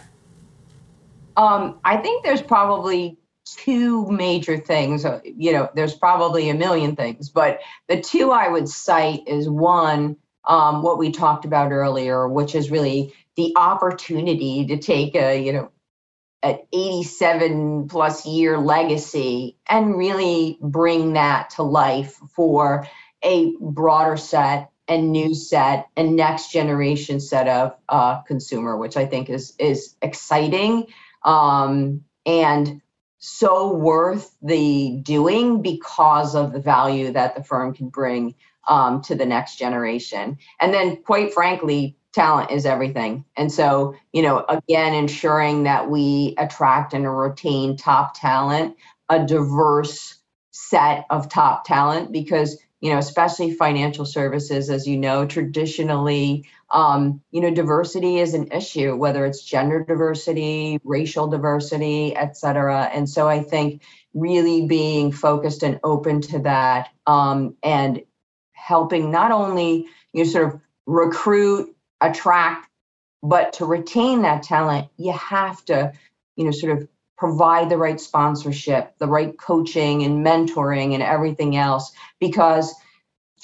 Um, 1.36 1.78
I 1.84 1.96
think 1.96 2.24
there's 2.24 2.42
probably 2.42 3.18
two 3.46 4.10
major 4.10 4.58
things. 4.58 5.04
Uh, 5.04 5.20
you 5.24 5.52
know, 5.52 5.68
there's 5.74 5.94
probably 5.94 6.50
a 6.50 6.54
million 6.54 6.96
things, 6.96 7.30
but 7.30 7.60
the 7.88 8.00
two 8.00 8.30
I 8.32 8.48
would 8.48 8.68
cite 8.68 9.26
is 9.28 9.48
one, 9.48 10.16
um, 10.46 10.82
what 10.82 10.98
we 10.98 11.12
talked 11.12 11.44
about 11.44 11.72
earlier, 11.72 12.28
which 12.28 12.54
is 12.54 12.70
really 12.70 13.14
the 13.36 13.52
opportunity 13.56 14.66
to 14.66 14.78
take 14.78 15.14
a, 15.14 15.40
you 15.40 15.52
know, 15.52 15.70
an 16.42 16.58
87 16.72 17.88
plus 17.88 18.26
year 18.26 18.58
legacy 18.58 19.56
and 19.68 19.96
really 19.96 20.58
bring 20.60 21.14
that 21.14 21.50
to 21.50 21.62
life 21.62 22.14
for 22.34 22.86
a 23.22 23.52
broader 23.60 24.16
set 24.16 24.70
and 24.88 25.10
new 25.10 25.34
set 25.34 25.88
and 25.96 26.14
next 26.14 26.52
generation 26.52 27.18
set 27.20 27.48
of 27.48 27.76
uh, 27.88 28.20
consumer, 28.22 28.76
which 28.76 28.96
I 28.96 29.06
think 29.06 29.30
is 29.30 29.54
is 29.58 29.96
exciting. 30.02 30.86
Um, 31.24 32.04
and 32.24 32.80
so 33.18 33.74
worth 33.74 34.36
the 34.42 34.98
doing 35.02 35.62
because 35.62 36.34
of 36.34 36.52
the 36.52 36.60
value 36.60 37.12
that 37.12 37.34
the 37.34 37.42
firm 37.42 37.74
can 37.74 37.88
bring 37.88 38.34
um, 38.68 39.00
to 39.02 39.14
the 39.14 39.26
next 39.26 39.56
generation. 39.56 40.38
And 40.60 40.74
then, 40.74 41.02
quite 41.02 41.32
frankly, 41.32 41.96
talent 42.12 42.50
is 42.50 42.66
everything. 42.66 43.24
And 43.36 43.50
so, 43.52 43.94
you 44.12 44.22
know, 44.22 44.44
again, 44.48 44.94
ensuring 44.94 45.64
that 45.64 45.90
we 45.90 46.34
attract 46.38 46.94
and 46.94 47.16
retain 47.16 47.76
top 47.76 48.18
talent, 48.18 48.76
a 49.08 49.24
diverse 49.24 50.16
set 50.50 51.04
of 51.10 51.28
top 51.28 51.64
talent, 51.64 52.12
because 52.12 52.58
you 52.80 52.92
know, 52.92 52.98
especially 52.98 53.52
financial 53.52 54.04
services, 54.04 54.68
as 54.68 54.86
you 54.86 54.98
know, 54.98 55.26
traditionally, 55.26 56.44
um, 56.72 57.20
you 57.30 57.40
know, 57.40 57.50
diversity 57.50 58.18
is 58.18 58.34
an 58.34 58.50
issue, 58.52 58.96
whether 58.96 59.24
it's 59.24 59.42
gender 59.42 59.84
diversity, 59.84 60.78
racial 60.84 61.28
diversity, 61.28 62.14
et 62.16 62.36
cetera. 62.36 62.84
And 62.92 63.08
so 63.08 63.28
I 63.28 63.42
think 63.42 63.82
really 64.14 64.66
being 64.66 65.12
focused 65.12 65.62
and 65.62 65.78
open 65.84 66.20
to 66.22 66.40
that 66.40 66.88
um, 67.06 67.56
and 67.62 68.02
helping 68.52 69.10
not 69.10 69.30
only 69.30 69.86
you 70.12 70.24
know, 70.24 70.30
sort 70.30 70.54
of 70.54 70.60
recruit, 70.86 71.74
attract, 72.00 72.68
but 73.22 73.54
to 73.54 73.64
retain 73.64 74.22
that 74.22 74.42
talent, 74.42 74.88
you 74.96 75.12
have 75.12 75.64
to, 75.66 75.92
you 76.36 76.44
know, 76.44 76.50
sort 76.50 76.76
of 76.76 76.88
provide 77.16 77.70
the 77.70 77.78
right 77.78 78.00
sponsorship, 78.00 78.98
the 78.98 79.06
right 79.06 79.38
coaching 79.38 80.02
and 80.02 80.24
mentoring 80.24 80.94
and 80.94 81.02
everything 81.02 81.56
else. 81.56 81.92
Because 82.20 82.74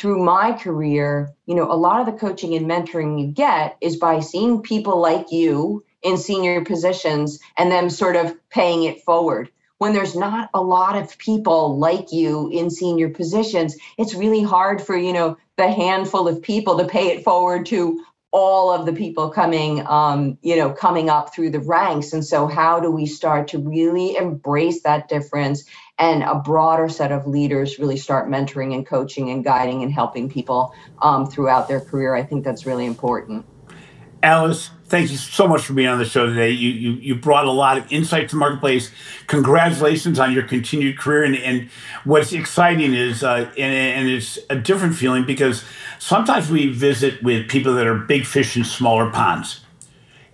through 0.02 0.24
my 0.24 0.52
career, 0.52 1.32
you 1.46 1.54
know, 1.54 1.70
a 1.70 1.78
lot 1.78 2.00
of 2.00 2.06
the 2.06 2.18
coaching 2.18 2.56
and 2.56 2.66
mentoring 2.66 3.20
you 3.20 3.28
get 3.28 3.76
is 3.80 3.96
by 3.96 4.18
seeing 4.18 4.60
people 4.60 5.00
like 5.00 5.30
you 5.30 5.84
in 6.02 6.18
senior 6.18 6.64
positions 6.64 7.38
and 7.56 7.70
them 7.70 7.88
sort 7.88 8.16
of 8.16 8.34
paying 8.50 8.82
it 8.82 9.04
forward. 9.04 9.48
When 9.78 9.92
there's 9.92 10.16
not 10.16 10.50
a 10.54 10.60
lot 10.60 10.96
of 10.96 11.16
people 11.18 11.78
like 11.78 12.10
you 12.10 12.50
in 12.50 12.68
senior 12.68 13.10
positions, 13.10 13.76
it's 13.96 14.12
really 14.12 14.42
hard 14.42 14.82
for, 14.82 14.96
you 14.96 15.12
know, 15.12 15.36
the 15.56 15.70
handful 15.70 16.26
of 16.26 16.42
people 16.42 16.78
to 16.78 16.88
pay 16.88 17.12
it 17.12 17.22
forward 17.22 17.66
to 17.66 18.04
all 18.32 18.72
of 18.72 18.86
the 18.86 18.94
people 18.94 19.28
coming 19.28 19.86
um, 19.86 20.38
you 20.42 20.56
know 20.56 20.72
coming 20.72 21.10
up 21.10 21.34
through 21.34 21.50
the 21.50 21.60
ranks 21.60 22.14
and 22.14 22.24
so 22.24 22.46
how 22.46 22.80
do 22.80 22.90
we 22.90 23.04
start 23.04 23.48
to 23.48 23.58
really 23.58 24.16
embrace 24.16 24.82
that 24.82 25.06
difference 25.06 25.64
and 25.98 26.22
a 26.22 26.34
broader 26.34 26.88
set 26.88 27.12
of 27.12 27.26
leaders 27.26 27.78
really 27.78 27.96
start 27.96 28.28
mentoring 28.28 28.74
and 28.74 28.86
coaching 28.86 29.30
and 29.30 29.44
guiding 29.44 29.82
and 29.82 29.92
helping 29.92 30.28
people 30.28 30.74
um, 31.00 31.26
throughout 31.26 31.68
their 31.68 31.80
career 31.80 32.14
i 32.14 32.22
think 32.22 32.44
that's 32.44 32.66
really 32.66 32.86
important 32.86 33.44
alice 34.22 34.70
thank 34.92 35.10
you 35.10 35.16
so 35.16 35.48
much 35.48 35.62
for 35.62 35.72
being 35.72 35.88
on 35.88 35.98
the 35.98 36.04
show 36.04 36.26
today. 36.26 36.50
You, 36.50 36.68
you, 36.68 36.92
you 36.92 37.14
brought 37.14 37.46
a 37.46 37.50
lot 37.50 37.78
of 37.78 37.90
insight 37.90 38.28
to 38.28 38.34
the 38.34 38.38
marketplace. 38.38 38.90
Congratulations 39.26 40.18
on 40.18 40.34
your 40.34 40.42
continued 40.42 40.98
career. 40.98 41.24
And, 41.24 41.34
and 41.34 41.70
what's 42.04 42.34
exciting 42.34 42.92
is, 42.92 43.24
uh, 43.24 43.50
and, 43.56 43.74
and 43.74 44.08
it's 44.10 44.38
a 44.50 44.56
different 44.56 44.94
feeling 44.94 45.24
because 45.24 45.64
sometimes 45.98 46.50
we 46.50 46.70
visit 46.70 47.22
with 47.22 47.48
people 47.48 47.72
that 47.72 47.86
are 47.86 47.94
big 47.96 48.26
fish 48.26 48.54
in 48.54 48.64
smaller 48.64 49.10
ponds. 49.10 49.60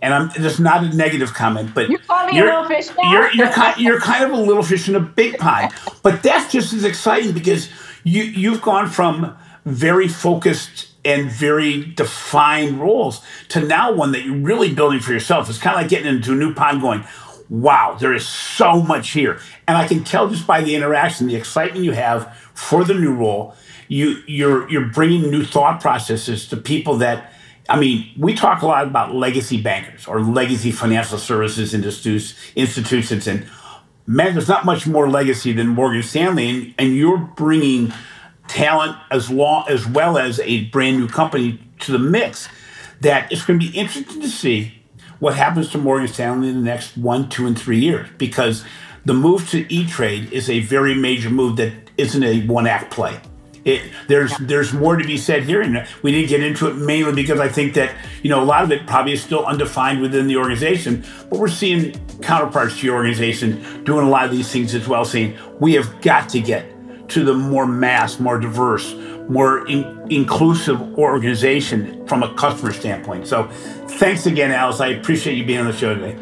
And 0.01 0.15
I'm 0.15 0.31
just 0.31 0.61
not 0.61 0.85
a 0.85 0.95
negative 0.95 1.35
comment, 1.35 1.75
but 1.75 1.91
you 1.91 1.99
call 1.99 2.27
me 2.27 2.37
you're, 2.37 2.49
a 2.49 2.61
little 2.61 2.69
fish 2.69 2.89
now? 2.97 3.13
You're 3.13 3.33
you're 3.33 3.51
kind, 3.51 3.81
you're 3.81 4.01
kind 4.01 4.25
of 4.25 4.31
a 4.31 4.37
little 4.37 4.63
fish 4.63 4.89
in 4.89 4.95
a 4.95 5.01
big 5.01 5.39
pond. 5.39 5.73
But 6.03 6.23
that's 6.23 6.53
just 6.53 6.73
as 6.73 6.85
exciting 6.85 7.33
because 7.33 7.69
you 8.05 8.23
you've 8.23 8.63
gone 8.63 8.89
from 8.89 9.37
very 9.65 10.09
focused 10.09 10.89
and 11.05 11.31
very 11.31 11.85
defined 11.85 12.81
roles 12.81 13.23
to 13.49 13.61
now 13.61 13.93
one 13.93 14.13
that 14.13 14.25
you're 14.25 14.37
really 14.37 14.73
building 14.73 15.01
for 15.01 15.13
yourself. 15.13 15.49
It's 15.49 15.59
kind 15.59 15.75
of 15.75 15.83
like 15.83 15.91
getting 15.91 16.07
into 16.07 16.33
a 16.33 16.37
new 16.37 16.55
pond, 16.55 16.81
going, 16.81 17.05
"Wow, 17.49 17.97
there 17.99 18.15
is 18.15 18.27
so 18.27 18.81
much 18.83 19.11
here," 19.11 19.41
and 19.67 19.77
I 19.77 19.89
can 19.89 20.05
tell 20.05 20.29
just 20.29 20.47
by 20.47 20.61
the 20.61 20.77
interaction, 20.77 21.27
the 21.27 21.37
excitement 21.37 21.85
you 21.85 21.93
have 21.93 22.35
for 22.55 22.85
the 22.85 22.95
new 22.95 23.13
role. 23.13 23.57
You 23.89 24.23
you're 24.27 24.69
you're 24.71 24.87
bringing 24.87 25.31
new 25.31 25.45
thought 25.45 25.81
processes 25.81 26.47
to 26.49 26.57
people 26.57 26.97
that 26.99 27.33
I 27.69 27.79
mean, 27.79 28.11
we 28.17 28.35
talk 28.35 28.63
a 28.63 28.67
lot 28.67 28.87
about 28.87 29.15
legacy 29.15 29.61
bankers 29.61 30.07
or 30.07 30.23
legacy 30.23 30.73
financial 30.73 31.19
services 31.19 31.75
institutions, 31.75 33.27
and 33.27 33.47
man, 34.07 34.33
there's 34.33 34.49
not 34.49 34.65
much 34.65 34.87
more 34.87 35.09
legacy 35.09 35.53
than 35.53 35.69
Morgan 35.69 36.03
Stanley, 36.03 36.49
and, 36.49 36.75
and 36.79 36.97
you're 36.97 37.19
bringing 37.19 37.93
talent 38.49 38.97
as 39.11 39.31
long 39.31 39.67
as 39.69 39.87
well 39.87 40.17
as 40.17 40.41
a 40.41 40.65
brand 40.67 40.99
new 40.99 41.09
company 41.09 41.61
to 41.81 41.93
the 41.93 41.99
mix. 41.99 42.49
That 43.03 43.31
it's 43.31 43.45
going 43.45 43.61
to 43.61 43.71
be 43.71 43.79
interesting 43.79 44.21
to 44.23 44.29
see 44.29 44.83
what 45.21 45.35
happens 45.35 45.71
to 45.71 45.79
Morgan 45.79 46.09
Stanley 46.09 46.49
in 46.49 46.57
the 46.57 46.63
next 46.63 46.97
one, 46.97 47.29
two, 47.29 47.47
and 47.47 47.59
three 47.59 47.79
years 47.79 48.09
because 48.19 48.65
the 49.05 49.15
move 49.15 49.49
to 49.51 49.73
E 49.73 49.87
Trade 49.87 50.33
is 50.33 50.51
a 50.51 50.61
very 50.61 50.95
major 50.95 51.31
move 51.31 51.57
that 51.57 51.73
isn't 51.97 52.23
a 52.25 52.47
one 52.47 52.67
act 52.67 52.91
play. 52.91 53.21
It, 53.69 53.83
there's 54.07 54.35
there's 54.39 54.73
more 54.73 54.97
to 54.97 55.05
be 55.05 55.19
said 55.19 55.43
here, 55.43 55.61
and 55.61 55.87
we 56.01 56.11
didn't 56.11 56.31
get 56.31 56.43
into 56.43 56.69
it 56.69 56.77
mainly 56.77 57.13
because 57.13 57.39
I 57.39 57.51
think 57.51 57.75
that 57.75 57.95
you 58.23 58.31
know 58.31 58.43
a 58.43 58.47
lot 58.47 58.65
of 58.65 58.73
it 58.73 58.87
probably 58.87 59.13
is 59.13 59.23
still 59.23 59.45
undefined 59.45 60.01
within 60.01 60.27
the 60.27 60.39
organization. 60.39 61.05
But 61.29 61.39
we're 61.39 61.49
seeing 61.49 61.93
counterparts 62.23 62.81
to 62.81 62.87
your 62.87 62.97
organization 62.97 63.85
doing 63.85 64.07
a 64.07 64.09
lot 64.09 64.25
of 64.25 64.31
these 64.31 64.51
things 64.51 64.75
as 64.75 64.89
well, 64.89 65.05
saying 65.05 65.37
we 65.61 65.75
have 65.75 66.01
got 66.01 66.31
to 66.31 66.41
get 66.41 66.65
to 67.11 67.25
the 67.25 67.35
more 67.35 67.67
mass, 67.67 68.19
more 68.19 68.39
diverse, 68.39 68.95
more 69.29 69.69
in, 69.69 70.07
inclusive 70.09 70.81
organization 70.99 72.07
from 72.07 72.23
a 72.23 72.33
customer 72.37 72.73
standpoint. 72.73 73.27
So, 73.27 73.49
thanks 73.99 74.25
again, 74.25 74.51
Alice. 74.51 74.81
I 74.81 74.89
appreciate 74.89 75.35
you 75.37 75.45
being 75.45 75.61
on 75.61 75.67
the 75.67 75.75
show 75.75 75.95
today. 75.95 76.17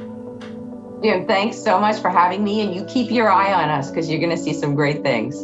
Jim, 1.00 1.28
thanks 1.28 1.62
so 1.62 1.78
much 1.78 2.00
for 2.00 2.10
having 2.10 2.42
me, 2.42 2.62
and 2.62 2.74
you 2.74 2.84
keep 2.86 3.12
your 3.12 3.30
eye 3.30 3.52
on 3.52 3.68
us 3.70 3.88
because 3.88 4.10
you're 4.10 4.18
going 4.18 4.36
to 4.36 4.42
see 4.42 4.52
some 4.52 4.74
great 4.74 5.04
things. 5.04 5.36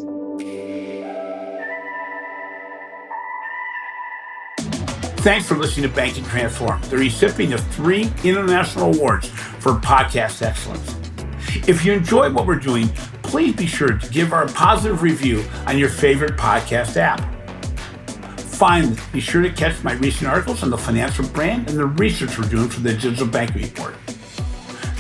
Thanks 5.23 5.47
for 5.47 5.55
listening 5.55 5.89
to 5.89 5.95
Banking 5.95 6.25
Transformed, 6.25 6.83
the 6.85 6.97
recipient 6.97 7.55
of 7.55 7.65
three 7.69 8.11
international 8.25 8.93
awards 8.93 9.29
for 9.29 9.75
podcast 9.75 10.43
excellence. 10.43 10.97
If 11.69 11.85
you 11.85 11.93
enjoy 11.93 12.33
what 12.33 12.45
we're 12.45 12.57
doing, 12.57 12.89
please 13.23 13.55
be 13.55 13.69
sure 13.69 13.97
to 13.97 14.11
give 14.11 14.33
our 14.33 14.49
positive 14.49 15.01
review 15.01 15.45
on 15.69 15.79
your 15.79 15.91
favorite 15.91 16.33
podcast 16.37 16.97
app. 16.97 17.21
Finally, 18.37 18.97
be 19.13 19.21
sure 19.21 19.43
to 19.43 19.51
catch 19.51 19.81
my 19.85 19.93
recent 19.93 20.29
articles 20.29 20.65
on 20.65 20.71
the 20.71 20.77
financial 20.77 21.25
brand 21.29 21.69
and 21.69 21.79
the 21.79 21.87
research 21.87 22.37
we're 22.37 22.49
doing 22.49 22.69
for 22.69 22.81
the 22.81 22.93
Digital 22.93 23.29
Banking 23.29 23.63
Report. 23.63 23.95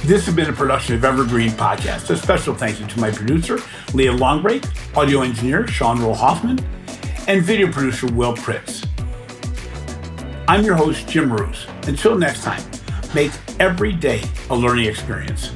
This 0.04 0.24
has 0.26 0.36
been 0.36 0.48
a 0.48 0.52
production 0.52 0.94
of 0.94 1.04
Evergreen 1.04 1.50
Podcast. 1.50 2.08
A 2.10 2.16
special 2.16 2.54
thank 2.54 2.78
you 2.78 2.86
to 2.86 3.00
my 3.00 3.10
producer, 3.10 3.58
Leah 3.92 4.12
Longbrake, 4.12 4.96
audio 4.96 5.22
engineer, 5.22 5.66
Sean 5.66 5.98
Rule-Hoffman, 5.98 6.60
and 7.26 7.42
video 7.42 7.72
producer, 7.72 8.06
Will 8.06 8.36
Pritz. 8.36 8.86
I'm 10.48 10.64
your 10.64 10.74
host, 10.74 11.08
Jim 11.08 11.28
Marous. 11.28 11.66
Until 11.86 12.18
next 12.18 12.42
time, 12.42 12.62
make 13.14 13.30
every 13.60 13.92
day 13.92 14.22
a 14.50 14.56
learning 14.56 14.86
experience. 14.86 15.50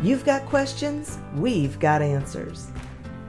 You've 0.00 0.24
got 0.24 0.46
questions, 0.46 1.18
we've 1.34 1.78
got 1.80 2.02
answers. 2.02 2.68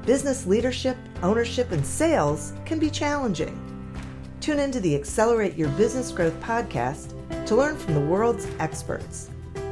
Business 0.06 0.46
leadership, 0.46 0.98
ownership, 1.24 1.72
and 1.72 1.84
sales 1.84 2.54
can 2.64 2.78
be 2.78 2.92
challenging. 2.92 3.60
Tune 4.40 4.60
into 4.60 4.80
the 4.80 4.96
Accelerate 4.96 5.56
Your 5.56 5.70
Business 5.70 6.12
Growth 6.12 6.40
podcast 6.42 7.16
to 7.48 7.56
learn 7.56 7.76
from 7.76 7.96
the 7.96 8.02
world's 8.02 8.48
experts. 8.60 9.29